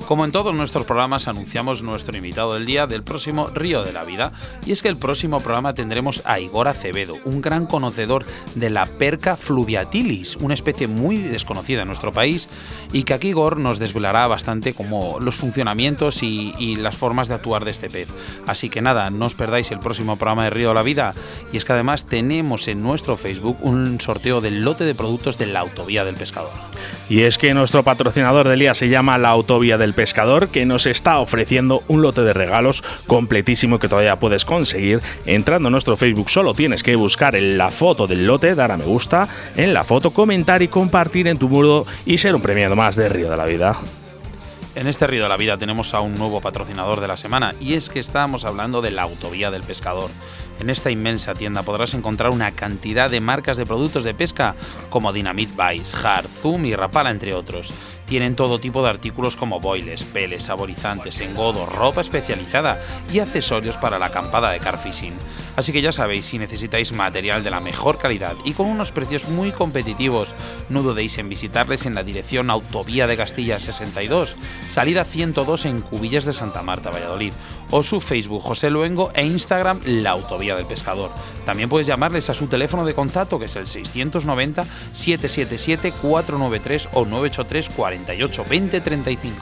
Como 0.07 0.23
en 0.23 0.31
todos 0.31 0.55
nuestros 0.55 0.85
programas, 0.85 1.27
anunciamos 1.27 1.83
nuestro 1.83 2.15
invitado 2.15 2.53
del 2.53 2.65
día 2.65 2.87
del 2.87 3.03
próximo 3.03 3.47
Río 3.47 3.83
de 3.83 3.91
la 3.91 4.05
Vida. 4.05 4.31
Y 4.65 4.71
es 4.71 4.81
que 4.81 4.87
el 4.87 4.95
próximo 4.95 5.41
programa 5.41 5.73
tendremos 5.73 6.21
a 6.23 6.39
Igor 6.39 6.69
Acevedo, 6.69 7.17
un 7.25 7.41
gran 7.41 7.65
conocedor 7.65 8.25
de 8.55 8.69
la 8.69 8.85
perca 8.85 9.35
fluviatilis, 9.35 10.37
una 10.37 10.53
especie 10.53 10.87
muy 10.87 11.17
desconocida 11.17 11.81
en 11.81 11.87
nuestro 11.87 12.13
país, 12.13 12.47
y 12.93 13.03
que 13.03 13.13
aquí 13.13 13.27
Igor 13.27 13.57
nos 13.57 13.79
desvelará 13.79 14.27
bastante 14.27 14.73
como 14.73 15.19
los 15.19 15.35
funcionamientos 15.35 16.23
y, 16.23 16.55
y 16.57 16.77
las 16.77 16.95
formas 16.95 17.27
de 17.27 17.33
actuar 17.33 17.65
de 17.65 17.71
este 17.71 17.89
pez. 17.89 18.07
Así 18.47 18.69
que 18.69 18.81
nada, 18.81 19.09
no 19.09 19.25
os 19.25 19.35
perdáis 19.35 19.71
el 19.71 19.79
próximo 19.79 20.15
programa 20.15 20.45
de 20.45 20.51
Río 20.51 20.69
de 20.69 20.75
la 20.75 20.83
Vida. 20.83 21.15
Y 21.51 21.57
es 21.57 21.65
que 21.65 21.73
además 21.73 22.05
tenemos 22.05 22.69
en 22.69 22.81
nuestro 22.81 23.17
Facebook 23.17 23.57
un 23.59 23.99
sorteo 23.99 24.39
del 24.39 24.61
lote 24.61 24.85
de 24.85 24.95
productos 24.95 25.37
de 25.37 25.47
la 25.47 25.59
Autovía 25.59 26.05
del 26.05 26.15
Pescador. 26.15 26.53
Y 27.09 27.23
es 27.23 27.37
que 27.37 27.53
nuestro 27.53 27.83
patrocinador 27.83 28.47
del 28.47 28.59
día 28.59 28.73
se 28.73 28.87
llama 28.87 29.17
la 29.17 29.29
Autovía 29.31 29.77
del 29.77 29.96
Pescador, 29.97 30.49
que 30.49 30.67
nos 30.67 30.85
está 30.85 31.17
ofreciendo 31.17 31.81
un 31.87 32.03
lote 32.03 32.21
de 32.21 32.31
regalos 32.31 32.83
completísimo 33.07 33.79
que 33.79 33.89
todavía 33.89 34.19
puedes 34.19 34.45
conseguir 34.45 35.01
entrando 35.25 35.69
a 35.69 35.71
nuestro 35.71 35.97
Facebook. 35.97 36.29
Solo 36.29 36.53
tienes 36.53 36.83
que 36.83 36.95
buscar 36.95 37.35
en 37.35 37.57
la 37.57 37.71
foto 37.71 38.05
del 38.05 38.27
lote, 38.27 38.53
dar 38.53 38.71
a 38.71 38.77
me 38.77 38.85
gusta 38.85 39.27
en 39.55 39.73
la 39.73 39.83
foto, 39.83 40.11
comentar 40.11 40.61
y 40.61 40.67
compartir 40.67 41.27
en 41.27 41.39
tu 41.39 41.49
muro 41.49 41.87
y 42.05 42.19
ser 42.19 42.35
un 42.35 42.43
premiado 42.43 42.75
más 42.75 42.95
de 42.95 43.09
Río 43.09 43.31
de 43.31 43.37
la 43.37 43.45
Vida. 43.45 43.75
En 44.75 44.85
este 44.85 45.07
Río 45.07 45.23
de 45.23 45.29
la 45.29 45.37
Vida 45.37 45.57
tenemos 45.57 45.95
a 45.95 46.01
un 46.01 46.13
nuevo 46.13 46.41
patrocinador 46.41 47.01
de 47.01 47.07
la 47.07 47.17
semana 47.17 47.55
y 47.59 47.73
es 47.73 47.89
que 47.89 47.99
estamos 47.99 48.45
hablando 48.45 48.83
de 48.83 48.91
la 48.91 49.01
Autovía 49.01 49.49
del 49.49 49.63
Pescador. 49.63 50.11
En 50.59 50.69
esta 50.69 50.91
inmensa 50.91 51.33
tienda 51.33 51.63
podrás 51.63 51.95
encontrar 51.95 52.29
una 52.29 52.51
cantidad 52.51 53.09
de 53.09 53.19
marcas 53.19 53.57
de 53.57 53.65
productos 53.65 54.03
de 54.03 54.13
pesca 54.13 54.53
como 54.91 55.11
Dynamite 55.11 55.53
Vice, 55.57 55.97
Hard, 56.05 56.27
Zoom 56.27 56.67
y 56.67 56.75
Rapala 56.75 57.09
entre 57.09 57.33
otros. 57.33 57.73
Tienen 58.07 58.37
todo 58.37 58.57
tipo 58.57 58.81
de 58.81 58.89
artículos 58.89 59.35
como 59.35 59.59
boiles, 59.59 60.03
peles, 60.05 60.43
saborizantes, 60.43 61.19
engodo, 61.19 61.65
ropa 61.65 62.01
especializada 62.01 62.81
y 63.11 63.19
accesorios 63.19 63.75
para 63.77 63.99
la 63.99 64.07
acampada 64.07 64.49
de 64.51 64.59
car 64.59 64.79
fishing. 64.79 65.13
Así 65.57 65.73
que 65.73 65.81
ya 65.81 65.91
sabéis, 65.91 66.25
si 66.25 66.37
necesitáis 66.37 66.93
material 66.93 67.43
de 67.43 67.51
la 67.51 67.59
mejor 67.59 67.97
calidad 67.97 68.35
y 68.45 68.53
con 68.53 68.67
unos 68.67 68.91
precios 68.91 69.27
muy 69.27 69.51
competitivos, 69.51 70.33
no 70.69 70.83
dudéis 70.83 71.17
en 71.17 71.27
visitarles 71.27 71.85
en 71.85 71.95
la 71.95 72.03
dirección 72.03 72.49
Autovía 72.49 73.07
de 73.07 73.17
Castilla 73.17 73.59
62, 73.59 74.37
salida 74.67 75.03
102 75.03 75.65
en 75.65 75.81
Cubillas 75.81 76.25
de 76.25 76.33
Santa 76.33 76.61
Marta, 76.61 76.91
Valladolid, 76.91 77.33
o 77.71 77.83
su 77.83 77.99
Facebook 77.99 78.41
José 78.41 78.69
Luengo 78.69 79.11
e 79.13 79.25
Instagram 79.25 79.81
La 79.85 80.11
Autovía 80.11 80.55
del 80.55 80.65
Pescador. 80.65 81.11
También 81.45 81.69
puedes 81.69 81.87
llamarles 81.87 82.29
a 82.29 82.33
su 82.33 82.47
teléfono 82.47 82.85
de 82.85 82.93
contacto 82.93 83.39
que 83.39 83.45
es 83.45 83.55
el 83.55 83.67
690 83.67 84.63
777 84.93 85.91
493 86.01 86.89
o 86.93 87.05
983 87.05 87.69
48 87.69 88.45
20 88.49 88.81
35. 88.81 89.35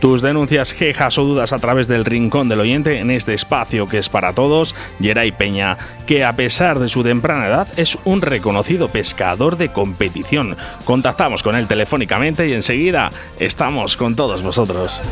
Tus 0.00 0.22
denuncias, 0.22 0.72
quejas 0.72 1.18
o 1.18 1.24
dudas 1.24 1.52
a 1.52 1.58
través 1.58 1.86
del 1.86 2.06
rincón 2.06 2.48
del 2.48 2.60
oyente 2.60 3.00
en 3.00 3.10
este 3.10 3.34
espacio 3.34 3.86
que 3.86 3.98
es 3.98 4.08
para 4.08 4.32
todos, 4.32 4.74
Geray 4.98 5.30
Peña, 5.30 5.76
que 6.06 6.24
a 6.24 6.34
pesar 6.34 6.78
de 6.78 6.88
su 6.88 7.02
temprana 7.02 7.48
edad 7.48 7.68
es 7.76 7.98
un 8.06 8.22
reconocido 8.22 8.88
pescador 8.88 9.58
de 9.58 9.70
competición. 9.70 10.56
Contactamos 10.86 11.42
con 11.42 11.54
él 11.54 11.66
telefónicamente 11.66 12.48
y 12.48 12.54
enseguida 12.54 13.10
estamos 13.38 13.98
con 13.98 14.16
todos 14.16 14.42
vosotros. 14.42 15.02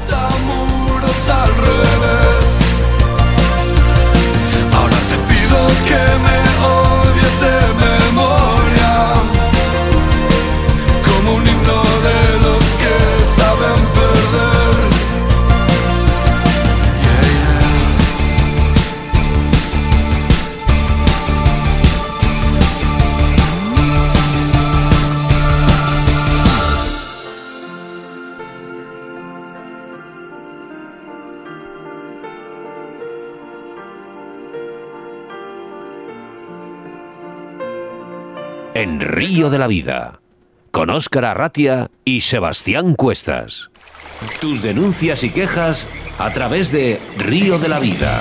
Al 1.05 1.55
revés. 1.57 2.49
Ahora 4.75 4.97
te 5.09 5.17
pido 5.29 5.59
que 5.87 6.03
me 6.25 6.39
En 38.79 39.01
Río 39.01 39.51
de 39.51 39.59
la 39.59 39.67
Vida, 39.67 40.21
con 40.71 40.89
Óscar 40.91 41.25
Arratia 41.25 41.91
y 42.05 42.21
Sebastián 42.21 42.95
Cuestas. 42.95 43.73
Tus 44.41 44.63
denuncias 44.63 45.25
y 45.25 45.31
quejas 45.31 45.85
a 46.17 46.33
través 46.33 46.71
de 46.71 47.01
Río 47.17 47.59
de 47.59 47.69
la 47.69 47.81
Vida. 47.81 48.21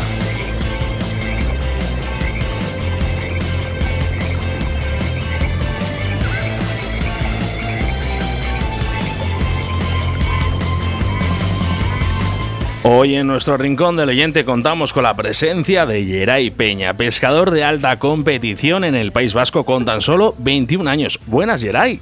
Hoy 12.90 13.16
en 13.16 13.28
nuestro 13.28 13.58
rincón 13.58 13.98
del 13.98 14.10
oyente 14.10 14.46
contamos 14.46 14.94
con 14.94 15.04
la 15.04 15.14
presencia 15.14 15.86
de 15.86 16.06
Geray 16.06 16.52
Peña, 16.52 16.94
pescador 16.94 17.52
de 17.52 17.64
alta 17.64 17.98
competición 18.00 18.84
en 18.86 18.96
el 18.96 19.12
País 19.12 19.34
Vasco 19.34 19.66
con 19.66 19.84
tan 19.84 20.00
solo 20.02 20.36
21 20.38 20.90
años. 20.90 21.20
Buenas, 21.26 21.62
Geray. 21.62 22.00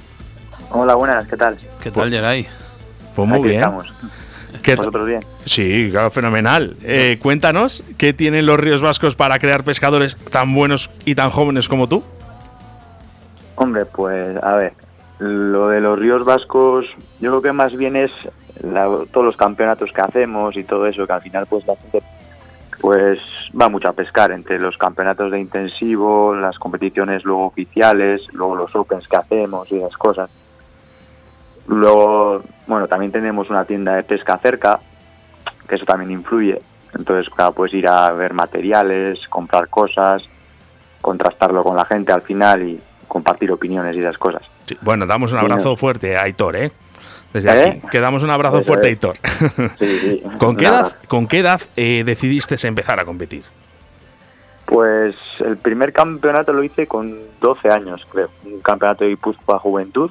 Hola, 0.70 0.94
buenas, 0.94 1.26
¿qué 1.26 1.36
tal? 1.36 1.56
¿Qué 1.82 1.90
tal, 1.90 2.10
Geray? 2.10 2.46
Pues 3.16 3.28
muy 3.28 3.38
Aquí 3.38 3.48
bien. 3.48 3.60
estamos. 3.60 3.92
¿Qué- 4.62 4.76
¿Vosotros 4.76 5.06
bien? 5.08 5.24
Sí, 5.44 5.88
claro, 5.90 6.10
fenomenal. 6.10 6.76
Eh, 6.84 7.18
cuéntanos, 7.20 7.82
¿qué 7.98 8.12
tienen 8.12 8.46
los 8.46 8.58
ríos 8.58 8.80
vascos 8.80 9.16
para 9.16 9.38
crear 9.40 9.64
pescadores 9.64 10.16
tan 10.16 10.54
buenos 10.54 10.90
y 11.04 11.14
tan 11.16 11.30
jóvenes 11.30 11.68
como 11.68 11.88
tú? 11.88 12.04
Hombre, 13.56 13.86
pues 13.86 14.36
a 14.42 14.52
ver, 14.54 14.72
lo 15.18 15.68
de 15.68 15.80
los 15.80 15.98
ríos 15.98 16.24
vascos, 16.24 16.84
yo 17.20 17.30
creo 17.30 17.42
que 17.42 17.52
más 17.52 17.74
bien 17.76 17.96
es 17.96 18.10
la- 18.62 19.04
todos 19.12 19.26
los 19.26 19.36
campeonatos 19.36 19.90
que 19.92 20.00
hacemos 20.00 20.56
y 20.56 20.64
todo 20.64 20.86
eso, 20.86 21.06
que 21.06 21.12
al 21.12 21.22
final 21.22 21.46
pues 21.46 21.66
la 21.66 21.76
gente 21.76 22.02
pues 22.80 23.18
va 23.58 23.68
mucho 23.70 23.88
a 23.88 23.92
pescar 23.94 24.30
entre 24.32 24.58
los 24.58 24.76
campeonatos 24.76 25.32
de 25.32 25.40
intensivo, 25.40 26.34
las 26.34 26.58
competiciones 26.58 27.24
luego 27.24 27.46
oficiales, 27.46 28.22
luego 28.32 28.54
los 28.56 28.76
opens 28.76 29.08
que 29.08 29.16
hacemos 29.16 29.70
y 29.72 29.76
esas 29.78 29.96
cosas. 29.96 30.28
Luego, 31.66 32.42
bueno, 32.66 32.86
también 32.86 33.10
tenemos 33.12 33.50
una 33.50 33.64
tienda 33.64 33.96
de 33.96 34.02
pesca 34.04 34.38
cerca, 34.38 34.78
que 35.66 35.74
eso 35.74 35.84
también 35.86 36.10
influye. 36.12 36.60
Entonces, 36.96 37.28
claro, 37.34 37.52
puedes 37.52 37.74
ir 37.74 37.88
a 37.88 38.10
ver 38.12 38.34
materiales, 38.34 39.18
comprar 39.28 39.68
cosas, 39.68 40.22
contrastarlo 41.00 41.64
con 41.64 41.76
la 41.76 41.84
gente 41.86 42.12
al 42.12 42.22
final 42.22 42.62
y 42.62 42.80
compartir 43.08 43.50
opiniones 43.50 43.96
y 43.96 44.00
esas 44.00 44.18
cosas. 44.18 44.42
Sí, 44.66 44.76
bueno, 44.82 45.06
damos 45.06 45.32
un 45.32 45.38
abrazo 45.38 45.76
fuerte 45.76 46.16
a 46.16 46.22
Aitor, 46.22 46.56
¿eh? 46.56 46.72
Desde 47.32 47.50
¿Eh? 47.50 47.68
aquí, 47.68 47.88
que 47.90 48.00
damos 48.00 48.22
un 48.22 48.30
abrazo 48.30 48.62
fuerte 48.62 48.86
a. 48.86 48.90
Aitor. 48.90 49.16
Sí. 49.78 50.22
¿Con, 50.38 50.56
qué 50.56 50.66
edad, 50.66 50.96
¿Con 51.08 51.26
qué 51.26 51.40
edad 51.40 51.60
eh, 51.76 52.02
decidiste 52.04 52.56
empezar 52.66 53.00
a 53.00 53.04
competir? 53.04 53.44
Pues 54.64 55.14
el 55.38 55.56
primer 55.56 55.92
campeonato 55.92 56.52
lo 56.52 56.64
hice 56.64 56.86
con 56.86 57.16
12 57.40 57.70
años, 57.70 58.06
creo. 58.10 58.30
Un 58.44 58.60
campeonato 58.60 59.04
de 59.04 59.10
Guipúzcoa 59.10 59.58
Juventud. 59.58 60.10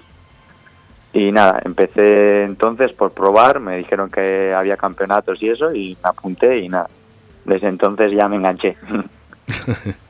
Y 1.11 1.31
nada, 1.31 1.61
empecé 1.63 2.43
entonces 2.43 2.93
por 2.93 3.11
probar, 3.11 3.61
me 3.61 3.77
dijeron 3.77 4.09
que 4.09 4.53
había 4.53 4.75
campeonatos 4.75 5.41
y 5.41 5.49
eso, 5.49 5.73
y 5.73 5.97
me 6.03 6.09
apunté 6.09 6.59
y 6.59 6.67
nada. 6.67 6.89
Desde 7.45 7.69
entonces 7.69 8.11
ya 8.11 8.27
me 8.27 8.35
enganché. 8.35 8.75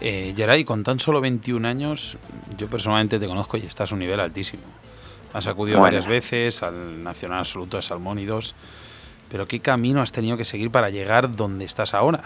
Eh, 0.00 0.32
Geray, 0.36 0.64
con 0.64 0.84
tan 0.84 1.00
solo 1.00 1.20
21 1.20 1.66
años, 1.66 2.16
yo 2.56 2.68
personalmente 2.68 3.18
te 3.18 3.26
conozco 3.26 3.56
y 3.56 3.66
estás 3.66 3.90
a 3.90 3.94
un 3.94 3.98
nivel 4.00 4.20
altísimo. 4.20 4.62
Has 5.34 5.46
acudido 5.46 5.78
Bueno. 5.78 5.86
varias 5.86 6.06
veces 6.06 6.62
al 6.62 7.02
Nacional 7.02 7.40
Absoluto 7.40 7.76
de 7.76 7.82
Salmónidos, 7.82 8.54
pero 9.30 9.46
¿qué 9.46 9.60
camino 9.60 10.00
has 10.00 10.12
tenido 10.12 10.36
que 10.36 10.44
seguir 10.44 10.70
para 10.70 10.88
llegar 10.90 11.34
donde 11.34 11.64
estás 11.64 11.94
ahora? 11.94 12.22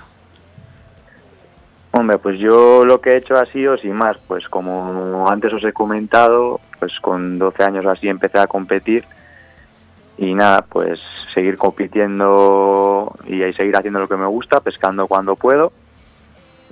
Hombre, 1.93 2.19
pues 2.19 2.39
yo 2.39 2.85
lo 2.85 3.01
que 3.01 3.11
he 3.11 3.17
hecho 3.19 3.37
ha 3.37 3.45
sido, 3.47 3.77
sin 3.77 3.95
más, 3.95 4.17
pues 4.27 4.49
como 4.49 5.29
antes 5.29 5.53
os 5.53 5.63
he 5.65 5.73
comentado, 5.73 6.61
pues 6.79 6.93
con 7.01 7.39
12 7.39 7.65
años 7.65 7.85
así 7.87 8.09
empecé 8.09 8.39
a 8.39 8.47
competir 8.47 9.05
y 10.17 10.33
nada, 10.35 10.65
pues 10.71 11.01
seguir 11.35 11.57
compitiendo 11.59 13.13
y 13.27 13.41
seguir 13.55 13.77
haciendo 13.77 13.99
lo 14.01 14.09
que 14.09 14.17
me 14.17 14.27
gusta, 14.27 14.61
pescando 14.61 15.07
cuando 15.07 15.37
puedo 15.37 15.73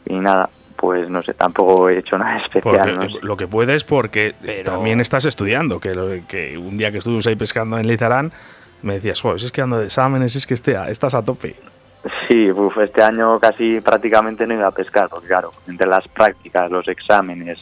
y 0.07 0.15
nada, 0.15 0.49
pues 0.81 1.11
no 1.11 1.23
sé, 1.23 1.35
tampoco 1.35 1.89
he 1.89 1.99
hecho 1.99 2.17
nada 2.17 2.37
especial. 2.45 2.63
Porque 2.63 2.93
no 2.93 3.11
sé. 3.11 3.19
lo 3.27 3.37
que 3.37 3.47
puedes 3.47 3.85
porque 3.85 4.35
también 4.65 5.01
estás 5.01 5.25
estudiando, 5.27 5.79
que, 5.81 5.95
lo- 5.95 6.27
que 6.27 6.57
un 6.57 6.77
día 6.79 6.91
que 6.91 6.99
estuvimos 6.99 7.27
ahí 7.27 7.37
pescando 7.37 7.79
en 7.79 7.87
Lizarán, 7.87 8.33
me 8.83 8.95
decías, 8.95 9.21
joder, 9.21 9.41
si 9.41 9.47
es 9.47 9.53
que 9.53 9.61
ando 9.61 9.79
de 9.79 9.87
exámenes, 9.87 10.35
es 10.37 10.47
que 10.47 10.55
este, 10.55 10.75
estás 10.91 11.15
a 11.15 11.23
tope. 11.25 11.55
Sí, 12.29 12.51
uf, 12.51 12.79
este 12.79 13.03
año 13.03 13.39
casi 13.39 13.81
prácticamente 13.81 14.47
no 14.47 14.55
iba 14.55 14.67
a 14.67 14.71
pescar, 14.71 15.09
porque 15.11 15.27
claro, 15.29 15.53
entre 15.69 15.87
las 15.87 16.09
prácticas, 16.09 16.71
los 16.71 16.89
exámenes, 16.89 17.59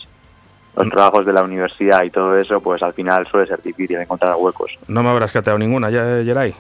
los 0.77 0.89
trabajos 0.91 1.27
de 1.27 1.33
la 1.33 1.43
universidad 1.43 2.05
y 2.05 2.11
todo 2.11 2.37
eso, 2.39 2.61
pues 2.61 2.81
al 2.85 2.93
final 2.93 3.27
suele 3.27 3.49
ser 3.49 3.61
difícil 3.61 3.97
encontrar 3.97 4.37
huecos. 4.39 4.71
No 4.87 5.03
me 5.03 5.09
habrás 5.09 5.33
cateado 5.33 5.59
ninguna, 5.59 5.91
ya, 5.91 6.23
Geray. 6.25 6.55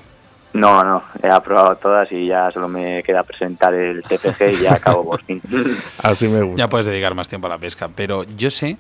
No, 0.54 0.82
no, 0.82 1.02
he 1.22 1.28
aprobado 1.28 1.76
todas 1.76 2.10
y 2.10 2.26
ya 2.26 2.50
solo 2.50 2.68
me 2.68 3.02
queda 3.02 3.22
presentar 3.22 3.74
el 3.74 4.02
TPG 4.02 4.50
y 4.52 4.62
ya 4.62 4.74
acabo 4.74 5.04
por 5.04 5.22
fin. 5.22 5.40
Así 6.02 6.26
me 6.28 6.42
gusta. 6.42 6.58
Ya 6.64 6.68
puedes 6.68 6.86
dedicar 6.86 7.14
más 7.14 7.28
tiempo 7.28 7.46
a 7.46 7.50
la 7.50 7.58
pesca, 7.58 7.88
pero 7.94 8.24
yo 8.24 8.50
sé 8.50 8.76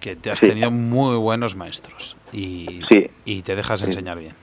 que 0.00 0.14
te 0.14 0.30
has 0.30 0.38
Sí. 0.38 0.48
tenido 0.48 0.70
muy 0.70 1.16
buenos 1.16 1.56
maestros 1.56 2.16
y, 2.32 2.82
Sí. 2.90 3.10
y 3.24 3.42
te 3.42 3.56
dejas 3.56 3.80
Sí. 3.80 3.86
enseñar 3.86 4.18
bien. 4.18 4.34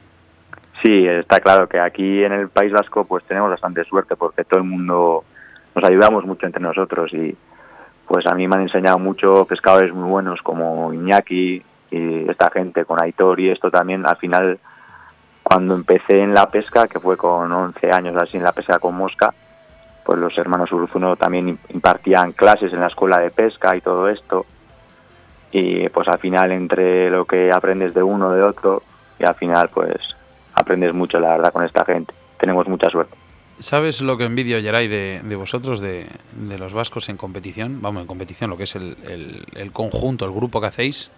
Sí, 0.82 1.06
está 1.08 1.40
claro 1.40 1.70
que 1.70 1.80
aquí 1.80 2.24
en 2.24 2.34
el 2.34 2.50
País 2.50 2.72
Vasco 2.74 3.06
pues 3.06 3.24
tenemos 3.26 3.50
bastante 3.52 3.84
suerte 3.86 4.16
porque 4.16 4.44
todo 4.44 4.60
el 4.60 4.66
mundo 4.66 5.24
nos 5.76 5.84
ayudamos 5.90 6.26
mucho 6.26 6.46
entre 6.46 6.62
nosotros 6.62 7.14
y 7.14 7.36
pues 8.08 8.26
a 8.26 8.34
mí 8.36 8.48
me 8.48 8.56
han 8.56 8.64
enseñado 8.64 9.00
mucho 9.00 9.46
pescadores 9.46 9.94
muy 9.94 10.10
buenos 10.10 10.42
como 10.42 10.92
Iñaki 10.92 11.64
y 11.92 12.30
esta 12.30 12.50
gente 12.52 12.84
con 12.84 13.02
Aitor 13.02 13.40
y 13.40 13.50
esto 13.50 13.72
también 13.72 14.06
al 14.06 14.18
final 14.18 14.60
cuando 15.44 15.76
empecé 15.76 16.22
en 16.22 16.34
la 16.34 16.48
pesca 16.50 16.88
que 16.88 17.00
fue 17.00 17.18
con 17.18 17.52
11 17.52 17.92
años 17.92 18.16
así 18.22 18.38
en 18.38 18.44
la 18.44 18.54
pesca 18.54 18.80
con 18.80 18.96
mosca 18.96 19.34
pues 20.06 20.18
los 20.20 20.38
hermanos 20.38 20.72
Uruzuno 20.72 21.16
también 21.16 21.50
im- 21.50 21.58
impartían 21.70 22.32
clases 22.32 22.74
en 22.74 22.80
la 22.80 22.88
escuela 22.88 23.20
de 23.20 23.30
pesca 23.32 23.76
y 23.76 23.82
todo 23.82 24.10
esto 24.10 24.46
y 25.52 25.88
pues 25.90 26.08
al 26.08 26.20
final 26.20 26.52
entre 26.52 27.10
lo 27.10 27.26
que 27.26 27.52
aprendes 27.52 27.94
de 27.94 28.02
uno 28.04 28.32
de 28.32 28.42
otro 28.44 28.82
y 29.20 29.26
al 29.26 29.36
final 29.36 29.70
pues 29.74 29.96
aprendes 30.56 30.94
mucho 30.94 31.20
la 31.20 31.30
verdad 31.30 31.54
con 31.54 31.64
esta 31.64 31.86
gente 31.86 32.14
tenemos 32.40 32.68
mucha 32.68 32.90
suerte 32.90 33.16
¿Sabes 33.60 34.02
lo 34.02 34.18
que 34.18 34.26
envidio, 34.26 34.60
Geray, 34.60 34.88
de, 34.88 35.22
de 35.24 35.36
vosotros, 35.36 35.80
de, 35.80 36.08
de 36.34 36.58
los 36.58 36.74
vascos 36.74 37.08
en 37.10 37.18
competición? 37.18 37.84
Vamos, 37.84 38.02
en 38.02 38.08
competición, 38.08 38.50
lo 38.50 38.58
que 38.58 38.64
es 38.64 38.76
el, 38.76 38.98
el- 39.08 39.46
el 39.56 39.72
conjunto, 39.72 40.26
el 40.26 40.32
grupo 40.34 40.60
que 40.60 40.68
hacéis, 40.68 41.12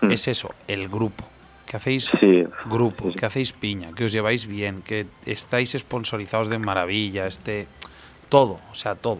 Hmm. 0.00 0.12
es 0.12 0.28
eso, 0.28 0.52
el 0.68 0.88
grupo. 0.88 1.24
Que 1.66 1.76
hacéis 1.76 2.10
Sí, 2.20 2.44
grupo, 2.66 3.10
que 3.12 3.26
hacéis 3.26 3.52
piña, 3.52 3.92
que 3.92 4.04
os 4.04 4.12
lleváis 4.12 4.46
bien, 4.46 4.82
que 4.82 5.06
estáis 5.26 5.72
sponsorizados 5.72 6.48
de 6.48 6.58
maravilla, 6.58 7.26
este 7.26 7.66
todo, 8.28 8.58
o 8.70 8.74
sea, 8.74 8.94
todo. 8.94 9.18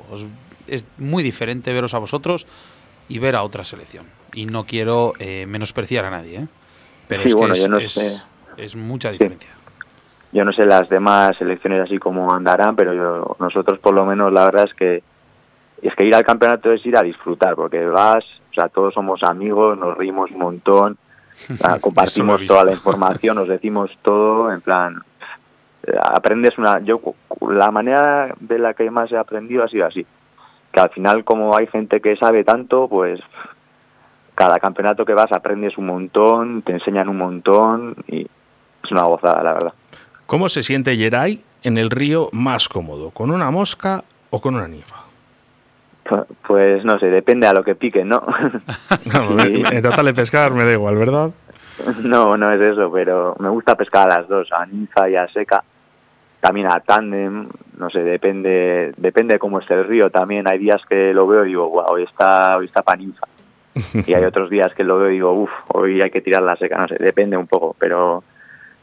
Es 0.67 0.87
muy 0.99 1.23
diferente 1.23 1.73
veros 1.73 1.95
a 1.95 1.99
vosotros 1.99 2.47
y 3.09 3.19
ver 3.19 3.35
a 3.37 3.43
otra 3.43 3.65
selección. 3.65 4.07
Y 4.35 4.47
no 4.47 4.65
quiero 4.65 5.13
eh, 5.19 5.47
menospreciar 5.47 6.05
a 6.05 6.11
nadie, 6.11 6.41
¿eh? 6.41 6.47
pero 7.09 7.23
Sí, 7.23 7.29
es 7.29 7.35
que 7.35 7.39
bueno, 7.39 7.55
es, 7.55 7.61
yo 7.63 7.69
no 7.69 7.79
es- 7.79 7.93
sé. 7.93 8.21
es 8.57 8.77
mucha 8.77 9.11
diferencia. 9.11 9.51
yo 10.33 10.45
no 10.45 10.53
sé 10.53 10.65
las 10.67 10.89
demás 10.89 11.33
selecciones 11.39 11.83
así 11.83 11.99
como 11.99 12.33
andarán 12.33 12.75
pero 12.77 12.93
yo- 12.95 13.37
nosotros 13.39 13.79
por 13.79 13.95
lo 13.95 14.05
menos 14.05 14.33
la 14.33 14.45
verdad 14.45 14.65
es 14.69 14.75
que 14.75 15.03
es 15.83 15.95
que 15.95 16.05
ir 16.05 16.15
al 16.15 16.25
campeonato 16.25 16.73
es 16.73 16.85
ir 16.87 16.97
a 16.97 17.03
disfrutar 17.03 17.55
porque 17.55 17.85
vas 17.87 18.25
o 18.51 18.55
sea 18.55 18.69
todos 18.69 18.93
somos 18.95 19.23
amigos 19.23 19.79
nos 19.79 19.97
reímos 19.97 20.31
un 20.33 20.39
montón 20.39 20.99
sea, 21.57 21.79
compartimos 21.81 22.45
toda 22.47 22.65
la 22.65 22.73
información 22.73 23.37
nos 23.37 23.49
decimos 23.49 23.91
todo 24.03 24.53
en 24.53 24.61
plan 24.61 25.03
aprendes 26.03 26.59
una 26.59 26.81
yo 26.81 27.01
la 27.49 27.71
manera 27.71 28.35
de 28.41 28.59
la 28.59 28.75
que 28.75 28.91
más 28.91 29.11
he 29.13 29.17
aprendido 29.17 29.65
ha 29.65 29.69
sido 29.69 29.87
así 29.87 30.07
que 30.73 30.81
al 30.81 30.91
final 30.91 31.25
como 31.25 31.57
hay 31.57 31.67
gente 31.67 32.01
que 32.01 32.17
sabe 32.17 32.45
tanto 32.45 32.89
pues 32.89 33.21
cada 34.35 34.59
campeonato 34.59 35.05
que 35.05 35.15
vas 35.15 35.33
aprendes 35.33 35.79
un 35.79 35.87
montón 35.87 36.63
te 36.63 36.73
enseñan 36.73 37.09
un 37.09 37.19
montón 37.19 37.97
y 38.09 38.23
es 38.23 38.91
una 38.91 39.03
gozada 39.05 39.43
la 39.43 39.53
verdad 39.53 39.73
¿Cómo 40.27 40.49
se 40.49 40.65
siente 40.65 40.97
Geray 40.97 41.45
en 41.63 41.79
el 41.79 41.89
río 41.89 42.31
más 42.33 42.69
cómodo? 42.69 43.11
¿Con 43.11 43.31
una 43.31 43.53
mosca 43.53 44.03
o 44.31 44.41
con 44.41 44.57
una 44.57 44.67
ninfa? 44.67 45.06
Pu- 46.09 46.27
Pues 46.47 46.85
no 46.85 46.99
sé, 46.99 47.07
depende 47.07 47.47
a 47.47 47.53
lo 47.53 47.63
que 47.65 47.75
pique, 47.75 48.05
¿no? 48.05 48.23
No, 49.13 49.37
tratar 49.83 50.05
de 50.05 50.15
pescar 50.15 50.53
me 50.53 50.65
da 50.65 50.73
igual, 50.73 50.97
¿verdad? 50.97 51.31
No, 52.03 52.37
no 52.37 52.49
es 52.51 52.61
eso, 52.61 52.91
pero 52.91 53.37
me 53.39 53.49
gusta 53.51 53.75
pescar 53.75 54.11
a 54.11 54.19
las 54.21 54.29
dos, 54.29 54.51
a 54.53 54.65
ninfa 54.67 55.09
y 55.11 55.17
a 55.17 55.29
seca. 55.29 55.63
También 56.41 56.67
a 56.71 56.81
tándem, 56.81 57.49
no 57.79 57.91
sé, 57.91 58.01
depende 58.03 58.93
depende 58.97 59.35
de 59.35 59.39
cómo 59.39 59.59
esté 59.59 59.75
el 59.75 59.85
río. 59.87 60.11
También 60.11 60.47
hay 60.51 60.59
días 60.59 60.81
que 60.89 61.13
lo 61.13 61.27
veo 61.27 61.45
y 61.45 61.49
digo, 61.49 61.67
"Guau, 61.67 61.95
hoy 61.95 62.05
está, 62.05 62.57
hoy 62.57 62.67
está 62.67 62.83
para 62.83 62.99
ninfa. 62.99 63.27
Y 64.07 64.15
hay 64.15 64.25
otros 64.25 64.49
días 64.49 64.73
que 64.75 64.85
lo 64.85 64.99
veo 64.99 65.11
y 65.11 65.15
digo, 65.15 65.33
uff, 65.33 65.51
hoy 65.69 66.01
hay 66.01 66.11
que 66.11 66.21
tirar 66.23 66.43
la 66.43 66.57
seca, 66.57 66.77
no 66.79 66.89
sé, 66.89 66.97
depende 66.99 67.37
un 67.37 67.47
poco. 67.47 67.75
Pero 67.79 68.23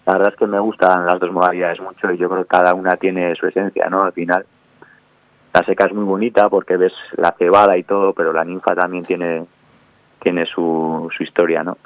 la 0.05 0.13
verdad 0.13 0.33
es 0.33 0.37
que 0.39 0.45
me 0.47 0.59
gustan 0.59 1.05
las 1.05 1.19
dos 1.19 1.31
modalidades 1.31 1.79
mucho 1.79 2.11
y 2.11 2.17
yo 2.17 2.29
creo 2.29 2.43
que 2.43 2.47
cada 2.49 2.73
una 2.73 2.95
tiene 2.97 3.33
su 3.35 3.47
esencia, 3.47 3.87
¿no? 3.89 4.03
Al 4.03 4.11
final. 4.13 4.45
La 5.53 5.63
seca 5.65 5.85
es 5.85 5.93
muy 5.93 6.03
bonita 6.03 6.49
porque 6.49 6.77
ves 6.77 6.93
la 7.15 7.33
cebada 7.37 7.77
y 7.77 7.83
todo, 7.83 8.13
pero 8.13 8.33
la 8.33 8.43
ninfa 8.43 8.75
también 8.75 9.05
tiene, 9.05 9.45
tiene 10.21 10.45
su, 10.47 11.09
su 11.15 11.23
historia, 11.23 11.63
¿no? 11.63 11.77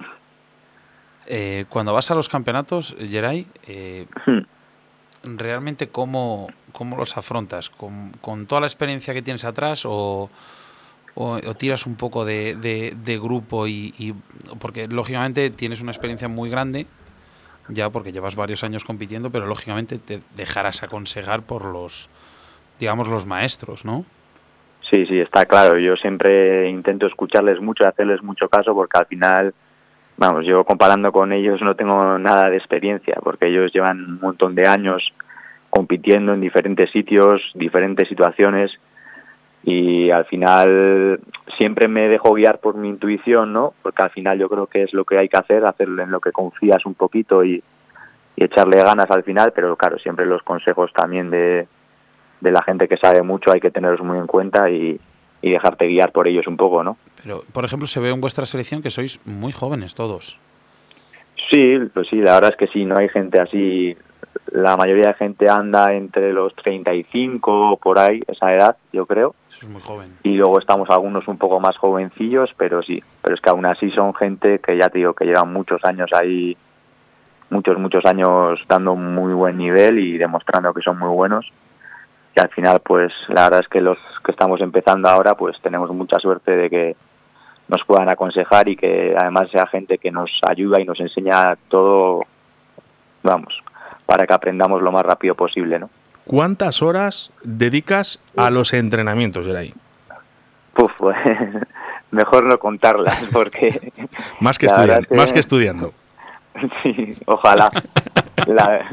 Eh, 1.26 1.66
cuando 1.68 1.94
vas 1.94 2.10
a 2.10 2.16
los 2.16 2.30
campeonatos, 2.30 2.96
Geray, 2.98 3.46
eh, 3.68 4.08
Hmm. 4.26 4.44
¿realmente 5.38 5.90
cómo, 5.90 6.48
cómo 6.72 6.96
los 6.96 7.18
afrontas? 7.18 7.70
¿Con, 7.70 8.12
con 8.22 8.46
toda 8.46 8.62
la 8.62 8.68
experiencia 8.68 9.14
que 9.14 9.22
tienes 9.22 9.44
atrás 9.44 9.84
o, 9.86 10.30
o- 11.16 11.34
o 11.46 11.54
tiras 11.56 11.86
un 11.86 11.96
poco 11.96 12.24
de, 12.24 12.56
de- 12.56 12.94
de 12.96 13.20
grupo? 13.20 13.68
Y, 13.68 13.94
y- 13.98 14.14
Porque 14.60 14.88
lógicamente 14.88 15.50
tienes 15.50 15.82
una 15.82 15.92
experiencia 15.92 16.30
muy 16.30 16.50
grande, 16.50 16.88
ya 17.68 17.90
porque 17.90 18.14
llevas 18.14 18.38
varios 18.38 18.64
años 18.64 18.86
compitiendo, 18.86 19.30
pero 19.30 19.46
lógicamente 19.48 19.98
te 19.98 20.22
dejarás 20.38 20.84
aconsejar 20.84 21.42
por 21.42 21.66
los, 21.66 22.10
digamos, 22.80 23.08
los 23.08 23.26
maestros, 23.26 23.86
¿no? 23.86 24.06
Sí, 24.90 25.06
sí, 25.06 25.20
está 25.20 25.46
claro. 25.46 25.78
Yo 25.78 25.96
siempre 25.96 26.70
intento 26.70 27.08
escucharles 27.08 27.60
mucho, 27.60 27.88
hacerles 27.88 28.24
mucho 28.24 28.48
caso, 28.48 28.74
porque 28.74 28.98
al 28.98 29.06
final, 29.08 29.54
vamos, 30.16 30.46
yo 30.46 30.64
comparando 30.64 31.12
con 31.12 31.34
ellos 31.34 31.62
no 31.62 31.76
tengo 31.76 32.18
nada 32.18 32.50
de 32.50 32.58
experiencia, 32.58 33.16
porque 33.22 33.48
ellos 33.48 33.72
llevan 33.74 34.06
un 34.06 34.20
montón 34.22 34.56
de 34.56 34.68
años 34.68 35.14
compitiendo 35.70 36.34
en 36.34 36.42
diferentes 36.42 36.90
sitios, 36.92 37.42
diferentes 37.54 38.08
situaciones, 38.08 38.72
y 39.64 40.10
al 40.12 40.24
final 40.26 41.20
siempre 41.58 41.90
me 41.90 42.08
dejo 42.08 42.34
guiar 42.34 42.60
por 42.60 42.76
mi 42.76 42.88
intuición, 42.88 43.52
¿no? 43.52 43.74
Porque 43.82 44.04
al 44.04 44.12
final 44.12 44.40
yo 44.40 44.48
creo 44.48 44.68
que 44.68 44.84
es 44.84 44.94
lo 44.94 45.04
que 45.04 45.18
hay 45.18 45.28
que 45.28 45.38
hacer, 45.38 45.66
hacerlo 45.66 46.02
en 46.04 46.12
lo 46.12 46.22
que 46.22 46.32
confías 46.32 46.86
un 46.86 46.94
poquito 46.94 47.44
y 47.44 47.62
echarle 48.38 48.78
ganas 48.78 49.12
al 49.12 49.24
final, 49.24 49.52
pero 49.54 49.76
claro, 49.76 50.00
siempre 50.00 50.26
los 50.26 50.42
consejos 50.44 50.94
también 50.94 51.30
de, 51.30 51.68
de 52.42 52.52
la 52.52 52.62
gente 52.62 52.88
que 52.88 52.98
sabe 52.98 53.22
mucho 53.22 53.52
hay 53.52 53.60
que 53.60 53.72
tenerlos 53.72 54.02
muy 54.02 54.18
en 54.18 54.28
cuenta 54.28 54.70
y, 54.70 55.00
y 55.42 55.52
dejarte 55.52 55.88
guiar 55.88 56.12
por 56.12 56.28
ellos 56.28 56.48
un 56.48 56.58
poco, 56.58 56.84
¿no? 56.84 56.98
Pero, 57.24 57.44
por 57.52 57.66
ejemplo, 57.66 57.88
se 57.88 58.00
ve 58.00 58.10
en 58.10 58.22
vuestra 58.22 58.46
selección 58.46 58.82
que 58.82 58.90
sois 58.90 59.20
muy 59.26 59.52
jóvenes 59.52 59.96
todos. 59.96 60.40
Sí, 61.52 61.78
pues 61.94 62.08
sí, 62.10 62.18
la 62.18 62.36
verdad 62.36 62.52
es 62.52 62.58
que 62.58 62.68
sí, 62.68 62.86
no 62.86 62.98
hay 62.98 63.10
gente 63.10 63.40
así. 63.40 63.96
La 64.52 64.76
mayoría 64.76 65.10
de 65.10 65.14
gente 65.14 65.50
anda 65.50 65.94
entre 65.94 66.34
los 66.34 66.54
35 66.56 67.72
o 67.72 67.78
por 67.78 68.00
ahí, 68.00 68.22
esa 68.28 68.54
edad, 68.54 68.78
yo 68.92 69.06
creo. 69.06 69.36
Eso 69.50 69.60
es 69.62 69.70
muy 69.70 69.82
joven. 69.82 70.18
Y 70.24 70.34
luego 70.34 70.60
estamos 70.60 70.90
algunos 70.90 71.28
un 71.28 71.38
poco 71.38 71.60
más 71.60 71.78
jovencillos, 71.78 72.50
pero 72.58 72.82
sí. 72.84 73.02
Pero 73.22 73.36
es 73.36 73.42
que 73.42 73.50
aún 73.50 73.66
así 73.66 73.90
son 73.92 74.14
gente 74.14 74.60
que 74.60 74.78
ya 74.78 74.90
te 74.90 75.00
digo 75.00 75.14
que 75.14 75.26
llevan 75.26 75.54
muchos 75.54 75.84
años 75.86 76.10
ahí, 76.14 76.58
muchos, 77.50 77.78
muchos 77.80 78.06
años 78.06 78.60
dando 78.68 78.94
un 78.94 79.16
muy 79.16 79.34
buen 79.34 79.58
nivel 79.58 80.00
y 80.00 80.18
demostrando 80.18 80.74
que 80.74 80.82
son 80.82 81.00
muy 81.00 81.10
buenos. 81.10 81.50
Y 82.38 82.40
al 82.40 82.50
final, 82.50 82.80
pues 82.86 83.12
la 83.30 83.46
verdad 83.46 83.62
es 83.62 83.68
que 83.68 83.82
los 83.82 83.98
que 84.24 84.32
estamos 84.32 84.62
empezando 84.62 85.10
ahora, 85.10 85.34
pues 85.34 85.60
tenemos 85.60 85.90
mucha 85.90 86.20
suerte 86.20 86.56
de 86.56 86.70
que 86.70 86.96
nos 87.68 87.84
puedan 87.84 88.10
aconsejar 88.10 88.70
y 88.70 88.76
que 88.76 89.16
además 89.20 89.50
sea 89.52 89.66
gente 89.66 89.98
que 89.98 90.12
nos 90.12 90.30
ayuda 90.48 90.80
y 90.80 90.86
nos 90.86 91.00
enseña 91.00 91.56
todo, 91.68 92.22
vamos, 93.24 93.60
para 94.06 94.28
que 94.28 94.34
aprendamos 94.36 94.84
lo 94.84 94.92
más 94.92 95.04
rápido 95.04 95.34
posible, 95.34 95.80
¿no? 95.80 95.90
¿Cuántas 96.26 96.84
horas 96.84 97.32
dedicas 97.42 98.20
a 98.36 98.52
los 98.52 98.72
entrenamientos, 98.74 99.48
Geray? 99.48 99.74
Puf, 100.76 100.92
pues, 101.00 101.18
mejor 102.12 102.44
no 102.44 102.60
contarlas 102.60 103.18
porque... 103.34 103.92
Más 104.42 104.60
que, 104.60 104.68
la 104.68 104.74
estudian- 104.74 104.88
verdad 104.88 105.08
que- 105.10 105.16
más 105.16 105.34
que 105.34 105.40
estudiando. 105.40 105.94
Sí, 106.84 107.14
ojalá. 107.28 107.72
La, 108.48 108.84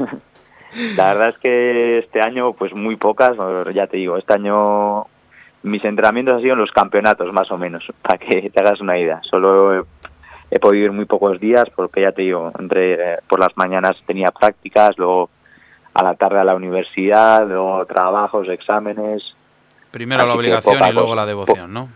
la 0.97 1.13
verdad 1.13 1.29
es 1.29 1.37
que 1.37 1.99
este 1.99 2.21
año, 2.21 2.53
pues 2.53 2.73
muy 2.73 2.95
pocas, 2.95 3.37
ya 3.73 3.87
te 3.87 3.97
digo, 3.97 4.17
este 4.17 4.33
año 4.33 5.05
mis 5.63 5.83
entrenamientos 5.83 6.35
han 6.35 6.41
sido 6.41 6.53
en 6.53 6.59
los 6.59 6.71
campeonatos, 6.71 7.33
más 7.33 7.51
o 7.51 7.57
menos, 7.57 7.83
para 8.01 8.17
que 8.17 8.49
te 8.49 8.59
hagas 8.59 8.79
una 8.81 8.97
idea. 8.97 9.21
Solo 9.23 9.79
he, 9.79 9.83
he 10.51 10.59
podido 10.59 10.85
ir 10.85 10.91
muy 10.91 11.05
pocos 11.05 11.39
días, 11.39 11.65
porque 11.75 12.01
ya 12.01 12.11
te 12.11 12.21
digo, 12.21 12.51
entre 12.59 13.19
por 13.27 13.39
las 13.39 13.55
mañanas 13.57 13.95
tenía 14.05 14.29
prácticas, 14.29 14.97
luego 14.97 15.29
a 15.93 16.03
la 16.03 16.15
tarde 16.15 16.39
a 16.39 16.43
la 16.43 16.55
universidad, 16.55 17.47
luego 17.47 17.85
trabajos, 17.85 18.47
exámenes. 18.49 19.23
Primero 19.91 20.23
la 20.23 20.31
Así 20.31 20.37
obligación 20.37 20.77
poca 20.77 20.89
y 20.89 20.93
luego 20.93 21.15
la 21.15 21.25
devoción, 21.25 21.73
¿no? 21.73 21.89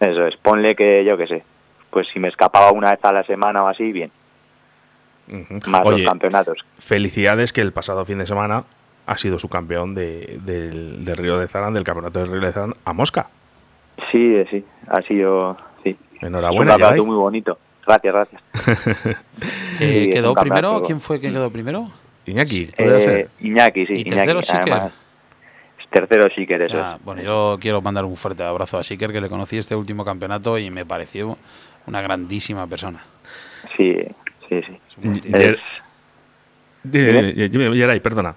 Eso 0.00 0.26
es, 0.26 0.36
ponle 0.36 0.76
que 0.76 1.04
yo 1.04 1.16
qué 1.16 1.26
sé, 1.26 1.44
pues 1.90 2.06
si 2.12 2.20
me 2.20 2.28
escapaba 2.28 2.70
una 2.72 2.90
vez 2.90 3.00
a 3.02 3.12
la 3.12 3.24
semana 3.24 3.64
o 3.64 3.68
así, 3.68 3.90
bien, 3.90 4.12
más 5.66 5.82
Oye, 5.84 5.98
los 6.02 6.08
campeonatos. 6.08 6.58
felicidades 6.78 7.52
que 7.52 7.60
el 7.60 7.72
pasado 7.72 8.04
fin 8.04 8.18
de 8.18 8.26
semana 8.26 8.64
ha 9.06 9.18
sido 9.18 9.38
su 9.38 9.48
campeón 9.48 9.94
de- 9.94 10.38
del, 10.44 11.04
del 11.04 11.16
Río 11.16 11.38
de 11.38 11.48
Zarán, 11.48 11.74
del 11.74 11.84
campeonato 11.84 12.18
del 12.20 12.30
Río 12.30 12.40
de 12.40 12.52
Zarán, 12.52 12.74
a 12.84 12.92
Mosca. 12.92 13.28
Sí, 14.12 14.18
eh, 14.36 14.46
sí, 14.50 14.64
ha 14.88 15.02
sido, 15.02 15.56
sí. 15.82 15.96
Enhorabuena, 16.20 16.72
Es 16.72 16.76
un 16.76 16.82
campeonato 16.82 17.06
muy 17.06 17.16
bonito. 17.16 17.58
Gracias, 17.86 18.14
gracias. 18.14 18.42
Eh, 19.80 20.04
Sí, 20.06 20.10
¿Quedó 20.10 20.34
primero? 20.34 20.34
campeonato. 20.34 20.82
¿Quién 20.82 21.00
fue 21.00 21.20
que 21.20 21.30
quedó 21.30 21.50
primero? 21.50 21.90
Iñaki, 22.26 22.68
Eh, 22.76 23.28
Iñaki, 23.40 23.86
sí. 23.86 23.92
¿Y 23.94 24.00
Iñaki, 24.08 24.26
tercero 24.32 24.40
además. 24.62 24.92
Tercero 25.90 26.28
Siker, 26.34 26.60
eso 26.62 26.76
Ah, 26.78 26.98
bueno, 27.02 27.22
yo 27.22 27.56
quiero 27.60 27.80
mandar 27.80 28.04
un 28.04 28.14
fuerte 28.16 28.42
abrazo 28.42 28.76
a 28.76 28.82
Siker, 28.82 29.10
que 29.10 29.20
le 29.22 29.28
conocí 29.30 29.56
este 29.56 29.74
último 29.74 30.04
campeonato 30.04 30.58
y 30.58 30.68
me 30.70 30.84
pareció 30.84 31.38
una 31.86 32.02
grandísima 32.02 32.66
persona. 32.66 33.00
Sí, 33.76 33.96
sí, 34.48 34.60
sí. 34.66 34.78
Es- 35.32 35.56
Dime, 36.82 37.34
dime, 37.50 38.00
perdona. 38.00 38.34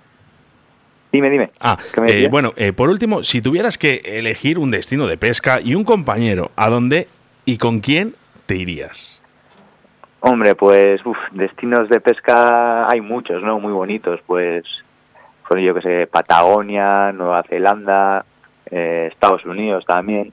Dime, 1.12 1.30
dime. 1.30 1.51
Ah, 1.59 1.78
¿Qué 1.93 2.01
me 2.01 2.12
eh, 2.12 2.28
bueno, 2.30 2.53
eh, 2.55 2.72
por 2.74 2.89
último, 2.89 3.24
si 3.24 3.41
tuvieras 3.41 3.78
que 3.78 4.01
elegir 4.05 4.57
un 4.57 4.72
destino 4.72 5.07
de 5.07 5.18
pesca 5.18 5.59
y 5.62 5.76
un 5.76 5.84
compañero, 5.84 6.51
¿a 6.55 6.70
dónde 6.70 7.07
y 7.45 7.57
con 7.57 7.80
quién 7.82 8.16
te 8.45 8.55
irías? 8.55 9.22
Hombre, 10.22 10.55
pues 10.55 11.05
uf, 11.05 11.18
destinos 11.32 11.89
de 11.89 11.99
pesca 11.99 12.89
hay 12.89 13.01
muchos, 13.01 13.43
¿no? 13.43 13.59
Muy 13.59 13.74
bonitos, 13.74 14.20
pues, 14.26 14.64
pues 15.47 15.64
yo 15.64 15.74
que 15.74 15.82
sé, 15.82 16.07
Patagonia, 16.07 17.12
Nueva 17.12 17.43
Zelanda, 17.43 18.24
eh, 18.70 19.09
Estados 19.12 19.43
Unidos 19.45 19.84
también. 19.86 20.32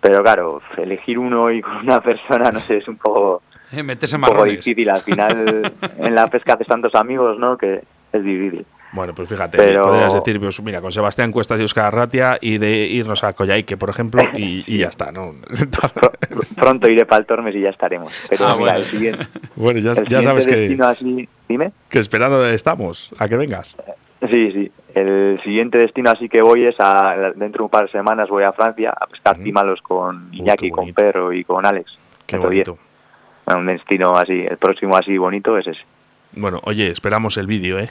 Pero 0.00 0.22
claro, 0.22 0.62
elegir 0.78 1.18
uno 1.18 1.50
y 1.50 1.60
con 1.60 1.76
una 1.78 2.00
persona, 2.02 2.50
no 2.50 2.60
sé, 2.60 2.78
es 2.78 2.88
un 2.88 2.96
poco, 2.96 3.42
Eh, 3.72 3.82
meterse 3.82 4.16
un 4.16 4.22
poco 4.22 4.34
marrones. 4.34 4.56
difícil. 4.64 4.88
Al 4.90 5.00
final, 5.00 5.72
en 5.98 6.14
la 6.14 6.26
pesca 6.28 6.54
haces 6.54 6.66
tantos 6.66 6.94
amigos, 6.94 7.38
¿no? 7.38 7.56
Que 7.58 7.82
es 8.12 8.24
difícil. 8.24 8.64
Bueno, 8.92 9.14
pues 9.14 9.28
fíjate, 9.28 9.58
Pero- 9.58 9.82
podrías 9.82 10.14
decir, 10.14 10.38
pues 10.40 10.62
mira, 10.62 10.80
con 10.80 10.90
Sebastián 10.92 11.30
Cuestas 11.32 11.60
y 11.60 11.64
Oscar 11.64 11.86
Arratia 11.86 12.38
y 12.40 12.56
de 12.58 12.86
irnos 12.86 13.24
a 13.24 13.32
Coyhaique, 13.34 13.76
por 13.76 13.90
ejemplo, 13.90 14.22
y, 14.36 14.64
y 14.66 14.78
ya 14.78 14.86
está, 14.88 15.12
¿no? 15.12 15.34
Pronto 16.54 16.90
iré 16.90 17.04
para 17.04 17.20
el 17.20 17.26
Tormes 17.26 17.54
y 17.54 17.60
ya 17.60 17.70
estaremos. 17.70 18.12
Pero 18.30 18.46
Ah, 18.46 18.56
mira, 18.56 18.72
bueno. 18.72 18.78
el 18.78 18.84
siguiente, 18.84 19.26
bueno, 19.56 19.80
ya, 19.80 19.92
el 19.92 20.08
ya 20.08 20.22
sabes 20.22 20.46
que, 20.46 20.56
destino 20.56 20.86
así, 20.86 21.28
dime. 21.48 21.72
que 21.90 21.98
esperando 21.98 22.46
estamos 22.46 23.12
a 23.18 23.28
que 23.28 23.36
vengas. 23.36 23.76
Sí, 24.32 24.52
sí. 24.52 24.72
El 24.94 25.40
siguiente 25.44 25.78
destino 25.78 26.10
así 26.10 26.28
que 26.28 26.40
voy 26.40 26.64
es 26.64 26.76
a, 26.78 27.32
dentro 27.34 27.58
de 27.58 27.64
un 27.64 27.70
par 27.70 27.84
de 27.86 27.90
semanas 27.92 28.30
voy 28.30 28.44
a 28.44 28.52
Francia 28.52 28.94
a 28.98 29.06
pescar 29.08 29.36
tímalos 29.36 29.82
con 29.82 30.30
Iñaki, 30.32 30.70
con 30.70 30.94
Perro 30.94 31.34
y 31.34 31.44
con 31.44 31.66
Alex. 31.66 31.98
Qué 32.24 32.38
bonito. 32.38 32.78
Un 33.46 33.66
destino 33.66 34.10
así, 34.16 34.44
el 34.48 34.56
próximo 34.58 34.96
así 34.96 35.16
bonito 35.18 35.56
es 35.58 35.66
ese. 35.68 35.80
Bueno, 36.32 36.60
oye, 36.64 36.90
esperamos 36.90 37.36
el 37.36 37.46
vídeo, 37.46 37.78
¿eh? 37.78 37.88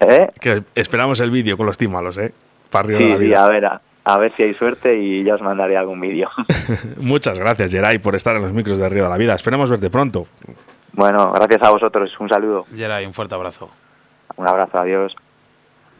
¿Eh? 0.00 0.28
Que 0.40 0.62
esperamos 0.74 1.20
el 1.20 1.30
vídeo 1.30 1.56
con 1.56 1.66
los 1.66 1.78
tímalos, 1.78 2.18
¿eh? 2.18 2.32
Para 2.70 2.88
Río 2.88 2.98
Sí, 2.98 3.04
de 3.04 3.10
la 3.10 3.16
sí, 3.16 3.24
Vida. 3.24 3.44
a 3.44 3.48
ver, 3.48 3.64
a, 3.64 3.80
a 4.04 4.18
ver 4.18 4.32
si 4.36 4.42
hay 4.42 4.54
suerte 4.54 4.98
y 4.98 5.24
ya 5.24 5.34
os 5.36 5.40
mandaré 5.42 5.76
algún 5.76 6.00
vídeo. 6.00 6.28
Muchas 7.00 7.38
gracias, 7.38 7.72
Geray, 7.72 7.98
por 7.98 8.14
estar 8.14 8.36
en 8.36 8.42
los 8.42 8.52
micros 8.52 8.78
de 8.78 8.88
Río 8.88 9.04
de 9.04 9.10
la 9.10 9.16
Vida. 9.16 9.34
Esperemos 9.34 9.70
verte 9.70 9.88
pronto. 9.88 10.26
bueno, 10.92 11.32
gracias 11.32 11.62
a 11.62 11.70
vosotros, 11.70 12.10
un 12.20 12.28
saludo. 12.28 12.66
Geray, 12.76 13.06
un 13.06 13.14
fuerte 13.14 13.34
abrazo. 13.34 13.70
Un 14.36 14.46
abrazo, 14.48 14.78
adiós. 14.78 15.14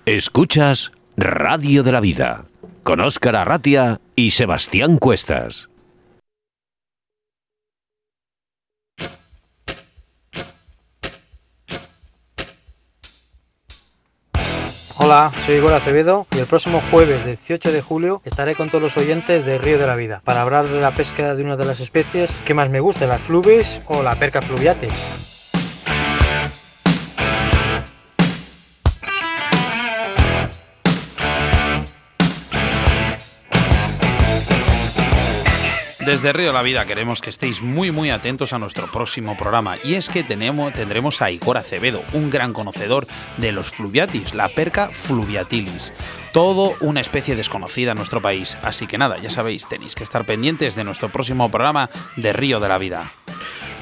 Escuchas 0.05 0.93
Radio 1.16 1.83
de 1.83 1.93
la 1.93 2.01
Vida 2.01 2.45
con 2.83 3.01
Óscar 3.01 3.35
Arratia 3.37 4.01
y 4.14 4.33
Sebastián 4.33 4.99
Cuestas. 4.99 5.70
Hola, 14.99 15.31
soy 15.37 15.57
Igor 15.57 15.75
Acevedo 15.75 16.27
y 16.35 16.39
el 16.39 16.47
próximo 16.47 16.81
jueves 16.91 17.23
18 17.23 17.71
de 17.71 17.83
julio 17.83 18.23
estaré 18.25 18.55
con 18.55 18.71
todos 18.71 18.81
los 18.81 18.97
oyentes 18.97 19.45
de 19.45 19.59
Río 19.59 19.79
de 19.79 19.87
la 19.87 19.95
Vida 19.95 20.23
para 20.25 20.41
hablar 20.41 20.69
de 20.69 20.81
la 20.81 20.95
pesca 20.95 21.35
de 21.35 21.45
una 21.45 21.59
de 21.59 21.67
las 21.67 21.81
especies 21.81 22.41
que 22.47 22.55
más 22.55 22.71
me 22.71 22.81
gusta, 22.81 23.07
las 23.07 23.21
flubes 23.21 23.83
o 23.89 24.03
la 24.03 24.15
perca 24.15 24.41
fluviatis. 24.41 25.36
Desde 36.07 36.33
Río 36.33 36.47
de 36.47 36.53
la 36.53 36.63
Vida 36.63 36.87
queremos 36.87 37.21
que 37.21 37.31
estéis 37.31 37.61
muy 37.61 37.91
muy 37.91 38.11
atentos 38.11 38.53
a 38.53 38.61
nuestro 38.61 38.87
próximo 38.87 39.37
programa 39.37 39.75
y 39.83 39.95
es 39.95 40.09
que 40.09 40.23
tenemos, 40.23 40.73
tendremos 40.73 41.21
a 41.21 41.33
Igor 41.33 41.59
Acevedo, 41.59 42.05
un 42.13 42.31
gran 42.31 42.53
conocedor 42.53 43.09
de 43.39 43.51
los 43.51 43.73
fluviatis, 43.73 44.33
la 44.33 44.49
perca 44.49 44.87
fluviatilis. 44.87 45.93
Todo 46.33 46.77
una 46.81 47.01
especie 47.01 47.35
desconocida 47.35 47.91
en 47.91 47.97
nuestro 47.97 48.23
país. 48.23 48.57
Así 48.63 48.87
que 48.87 48.99
nada, 48.99 49.19
ya 49.19 49.31
sabéis, 49.31 49.67
tenéis 49.67 49.97
que 49.97 50.05
estar 50.05 50.25
pendientes 50.25 50.77
de 50.77 50.85
nuestro 50.85 51.09
próximo 51.09 51.51
programa 51.51 51.91
de 52.15 52.33
Río 52.33 52.61
de 52.61 52.69
la 52.69 52.79
Vida. 52.79 53.11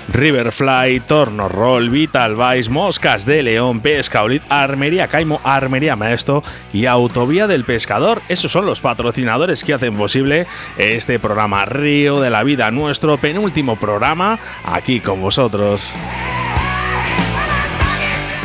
Riverfly, 0.08 1.00
Torno 1.00 1.48
Roll, 1.48 1.90
Vital 1.90 2.36
Vice, 2.36 2.70
Moscas 2.70 3.24
de 3.24 3.42
León, 3.42 3.80
Pescaulit, 3.80 4.42
Armería 4.48 5.08
Caimo, 5.08 5.40
Armería 5.44 5.96
Maestro 5.96 6.42
y 6.72 6.86
Autovía 6.86 7.46
del 7.46 7.64
Pescador. 7.64 8.22
Esos 8.28 8.52
son 8.52 8.66
los 8.66 8.80
patrocinadores 8.80 9.64
que 9.64 9.74
hacen 9.74 9.96
posible 9.96 10.46
este 10.78 11.18
programa 11.18 11.64
Río 11.64 12.20
de 12.20 12.30
la 12.30 12.42
Vida, 12.42 12.70
nuestro 12.70 13.16
penúltimo 13.16 13.76
programa 13.76 14.38
aquí 14.64 15.00
con 15.00 15.20
vosotros. 15.20 15.90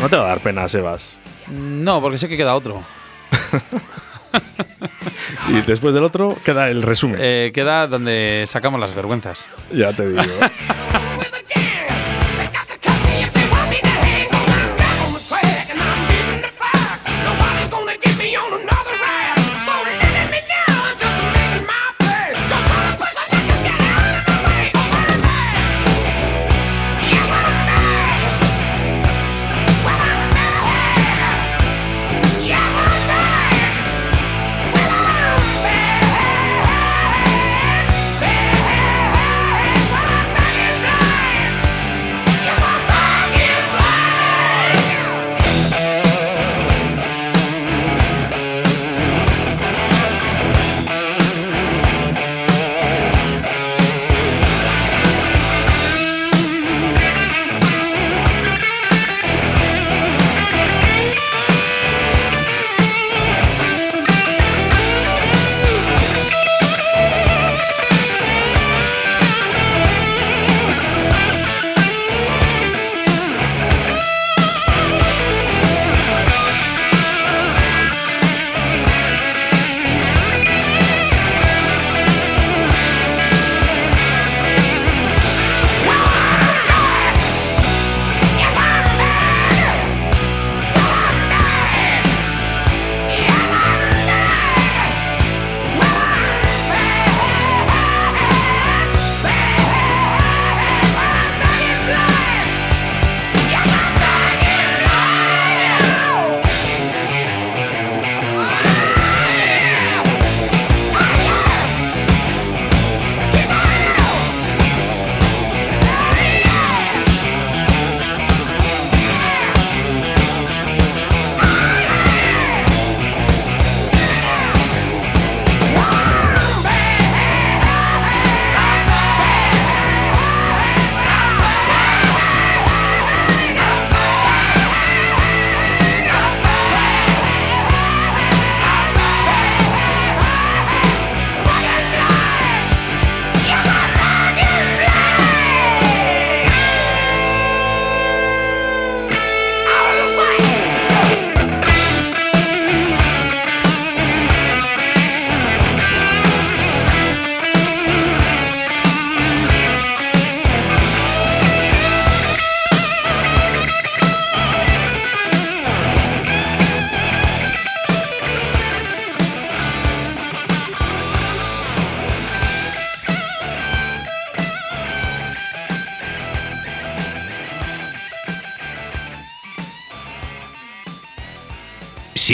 No 0.02 0.10
te 0.10 0.16
va 0.16 0.24
a 0.24 0.28
dar 0.28 0.40
pena, 0.40 0.68
Sebas. 0.70 1.18
No, 1.48 2.02
porque 2.02 2.18
sé 2.18 2.30
que 2.30 2.38
queda 2.38 2.56
otro. 2.56 2.82
Y 5.48 5.62
después 5.62 5.96
del 5.96 6.04
otro 6.04 6.38
queda 6.44 6.70
el 6.70 6.84
resumen. 6.84 7.18
Eh, 7.20 7.52
queda 7.54 7.88
donde 7.88 8.44
sacamos 8.48 8.80
las 8.80 8.94
vergüenzas. 8.94 9.48
Ya 9.74 9.94
te 9.94 10.08
digo. 10.08 10.22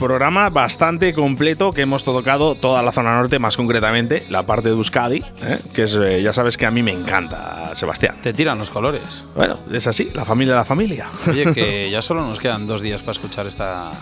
Programa 0.00 0.48
bastante 0.48 1.12
completo 1.12 1.72
que 1.72 1.82
hemos 1.82 2.02
tocado 2.02 2.54
toda 2.54 2.82
la 2.82 2.90
zona 2.90 3.12
norte, 3.12 3.38
más 3.38 3.56
concretamente 3.56 4.24
la 4.30 4.44
parte 4.46 4.70
de 4.70 4.74
Euskadi, 4.74 5.22
¿eh? 5.42 5.58
que 5.74 5.84
es, 5.84 5.94
eh, 5.94 6.22
ya 6.22 6.32
sabes 6.32 6.56
que 6.56 6.66
a 6.66 6.70
mí 6.70 6.82
me 6.82 6.90
encanta, 6.90 7.72
Sebastián. 7.74 8.16
Te 8.22 8.32
tiran 8.32 8.58
los 8.58 8.70
colores. 8.70 9.24
Bueno, 9.36 9.58
es 9.70 9.86
así, 9.86 10.10
la 10.14 10.24
familia 10.24 10.54
de 10.54 10.60
la 10.60 10.64
familia. 10.64 11.08
Oye, 11.28 11.52
que 11.52 11.90
ya 11.92 12.00
solo 12.02 12.26
nos 12.26 12.40
quedan 12.40 12.66
dos 12.66 12.80
días 12.80 13.02
para 13.02 13.12
escuchar 13.12 13.46
esta, 13.46 13.92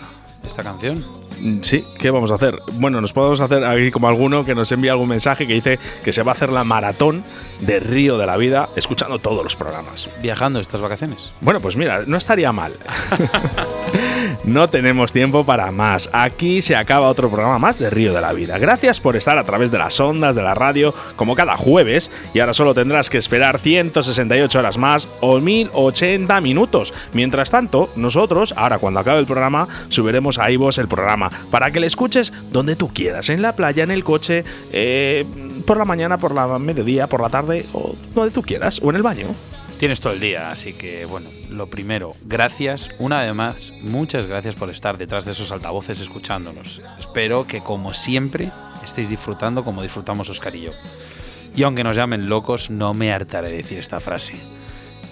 esta 0.43 0.63
canción. 0.63 1.18
Sí, 1.61 1.85
¿qué 1.97 2.11
vamos 2.11 2.31
a 2.31 2.35
hacer? 2.35 2.59
Bueno, 2.73 3.01
nos 3.01 3.13
podemos 3.13 3.39
hacer 3.39 3.63
aquí 3.63 3.91
como 3.91 4.07
alguno 4.07 4.45
que 4.45 4.55
nos 4.55 4.71
envía 4.71 4.91
algún 4.91 5.09
mensaje 5.09 5.47
que 5.47 5.53
dice 5.53 5.79
que 6.03 6.13
se 6.13 6.23
va 6.23 6.31
a 6.31 6.35
hacer 6.35 6.49
la 6.49 6.63
maratón 6.63 7.23
de 7.59 7.79
Río 7.79 8.17
de 8.17 8.25
la 8.25 8.37
Vida 8.37 8.69
escuchando 8.75 9.19
todos 9.19 9.43
los 9.43 9.55
programas. 9.55 10.09
Viajando 10.21 10.59
estas 10.59 10.81
vacaciones. 10.81 11.31
Bueno, 11.41 11.59
pues 11.59 11.75
mira, 11.75 12.03
no 12.05 12.17
estaría 12.17 12.51
mal. 12.51 12.73
no 14.43 14.69
tenemos 14.69 15.11
tiempo 15.11 15.45
para 15.45 15.71
más. 15.71 16.09
Aquí 16.13 16.61
se 16.61 16.75
acaba 16.75 17.09
otro 17.09 17.29
programa 17.29 17.59
más 17.59 17.79
de 17.79 17.89
Río 17.89 18.13
de 18.13 18.21
la 18.21 18.33
Vida. 18.33 18.57
Gracias 18.57 18.99
por 18.99 19.15
estar 19.15 19.37
a 19.37 19.43
través 19.43 19.71
de 19.71 19.77
las 19.77 19.99
ondas 19.99 20.35
de 20.35 20.41
la 20.41 20.55
radio 20.55 20.93
como 21.15 21.35
cada 21.35 21.57
jueves 21.57 22.11
y 22.33 22.39
ahora 22.39 22.53
solo 22.53 22.73
tendrás 22.73 23.09
que 23.09 23.17
esperar 23.17 23.59
168 23.59 24.59
horas 24.59 24.77
más 24.77 25.07
o 25.21 25.39
1080 25.39 26.41
minutos. 26.41 26.93
Mientras 27.13 27.51
tanto, 27.51 27.89
nosotros, 27.95 28.53
ahora 28.57 28.79
cuando 28.79 28.99
acabe 28.99 29.19
el 29.19 29.25
programa, 29.25 29.67
subiremos 29.89 30.39
a 30.39 30.51
iVoox 30.51 30.77
el 30.77 30.87
programa 30.87 31.28
para 31.51 31.71
que 31.71 31.79
le 31.79 31.87
escuches 31.87 32.33
donde 32.51 32.75
tú 32.75 32.89
quieras, 32.93 33.29
en 33.29 33.41
la 33.41 33.55
playa, 33.55 33.83
en 33.83 33.91
el 33.91 34.03
coche, 34.03 34.43
eh, 34.71 35.25
por 35.65 35.77
la 35.77 35.85
mañana, 35.85 36.17
por 36.17 36.33
la 36.33 36.59
mediodía, 36.59 37.07
por 37.07 37.21
la 37.21 37.29
tarde 37.29 37.65
o 37.73 37.95
donde 38.13 38.31
tú 38.31 38.41
quieras 38.41 38.79
o 38.83 38.89
en 38.89 38.95
el 38.95 39.03
baño. 39.03 39.27
Tienes 39.79 40.01
todo 40.01 40.11
el 40.11 40.19
día, 40.19 40.51
así 40.51 40.73
que 40.73 41.05
bueno, 41.05 41.29
lo 41.49 41.67
primero, 41.67 42.11
gracias. 42.25 42.89
Una 42.99 43.23
vez 43.23 43.33
más, 43.33 43.71
muchas 43.81 44.25
gracias 44.25 44.55
por 44.55 44.69
estar 44.69 44.97
detrás 44.97 45.23
de 45.23 45.31
esos 45.31 45.53
altavoces 45.53 46.01
escuchándonos. 46.01 46.81
Espero 46.97 47.47
que 47.47 47.61
como 47.61 47.93
siempre 47.93 48.51
estéis 48.83 49.09
disfrutando 49.09 49.63
como 49.63 49.81
disfrutamos 49.81 50.29
Oscar 50.29 50.53
y 50.55 50.63
yo. 50.63 50.71
Y 51.55 51.63
aunque 51.63 51.85
nos 51.85 51.95
llamen 51.95 52.27
locos, 52.27 52.69
no 52.69 52.93
me 52.93 53.13
hartaré 53.13 53.49
de 53.49 53.57
decir 53.57 53.77
esta 53.77 54.01
frase 54.01 54.35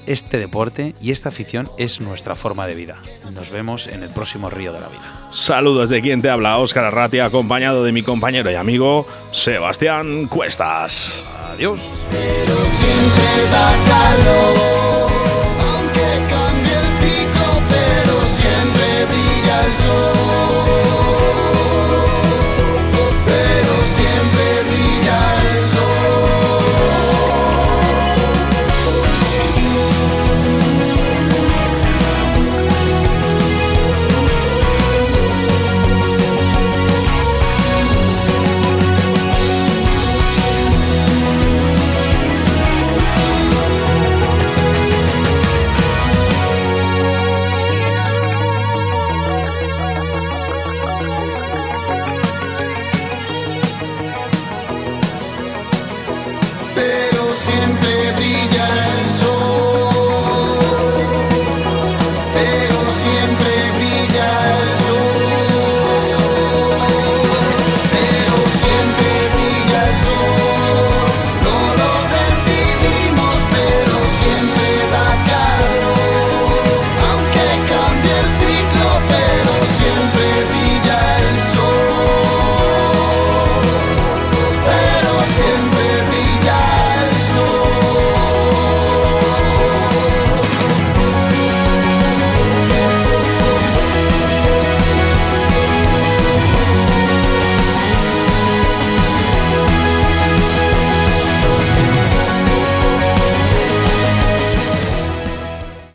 este 0.08 0.40
deporte 0.40 0.96
y 1.02 1.12
esta 1.12 1.30
afición 1.30 1.70
es 1.78 2.02
nuestra 2.02 2.36
forma 2.36 2.66
de 2.66 2.76
vida. 2.76 3.02
Nos 3.34 3.50
vemos 3.50 3.88
en 3.88 4.04
el 4.04 4.10
próximo 4.10 4.50
Río 4.50 4.74
de 4.74 4.80
la 4.80 4.88
Vida. 4.88 5.28
Saludos 5.32 5.90
de 5.90 6.02
quien 6.02 6.22
te 6.22 6.30
habla, 6.30 6.58
Óscar 6.58 6.86
Arratia, 6.86 7.26
acompañado 7.26 7.84
de 7.84 7.92
mi 7.92 8.02
compañero 8.02 8.50
y 8.50 8.56
amigo 8.56 9.08
Sebastián 9.32 10.28
Cuestas. 10.28 11.24
Adiós. 11.52 11.82
Pero 12.10 12.56
siempre 12.56 13.52
da 13.52 13.76
calor, 13.86 15.12
aunque 15.60 16.08
cambie 16.30 16.74
el 16.74 16.92
pico, 17.04 17.62
pero 17.70 18.26
siempre 18.26 19.06
brilla 19.06 19.66
el 19.66 19.74
sol. 19.74 20.37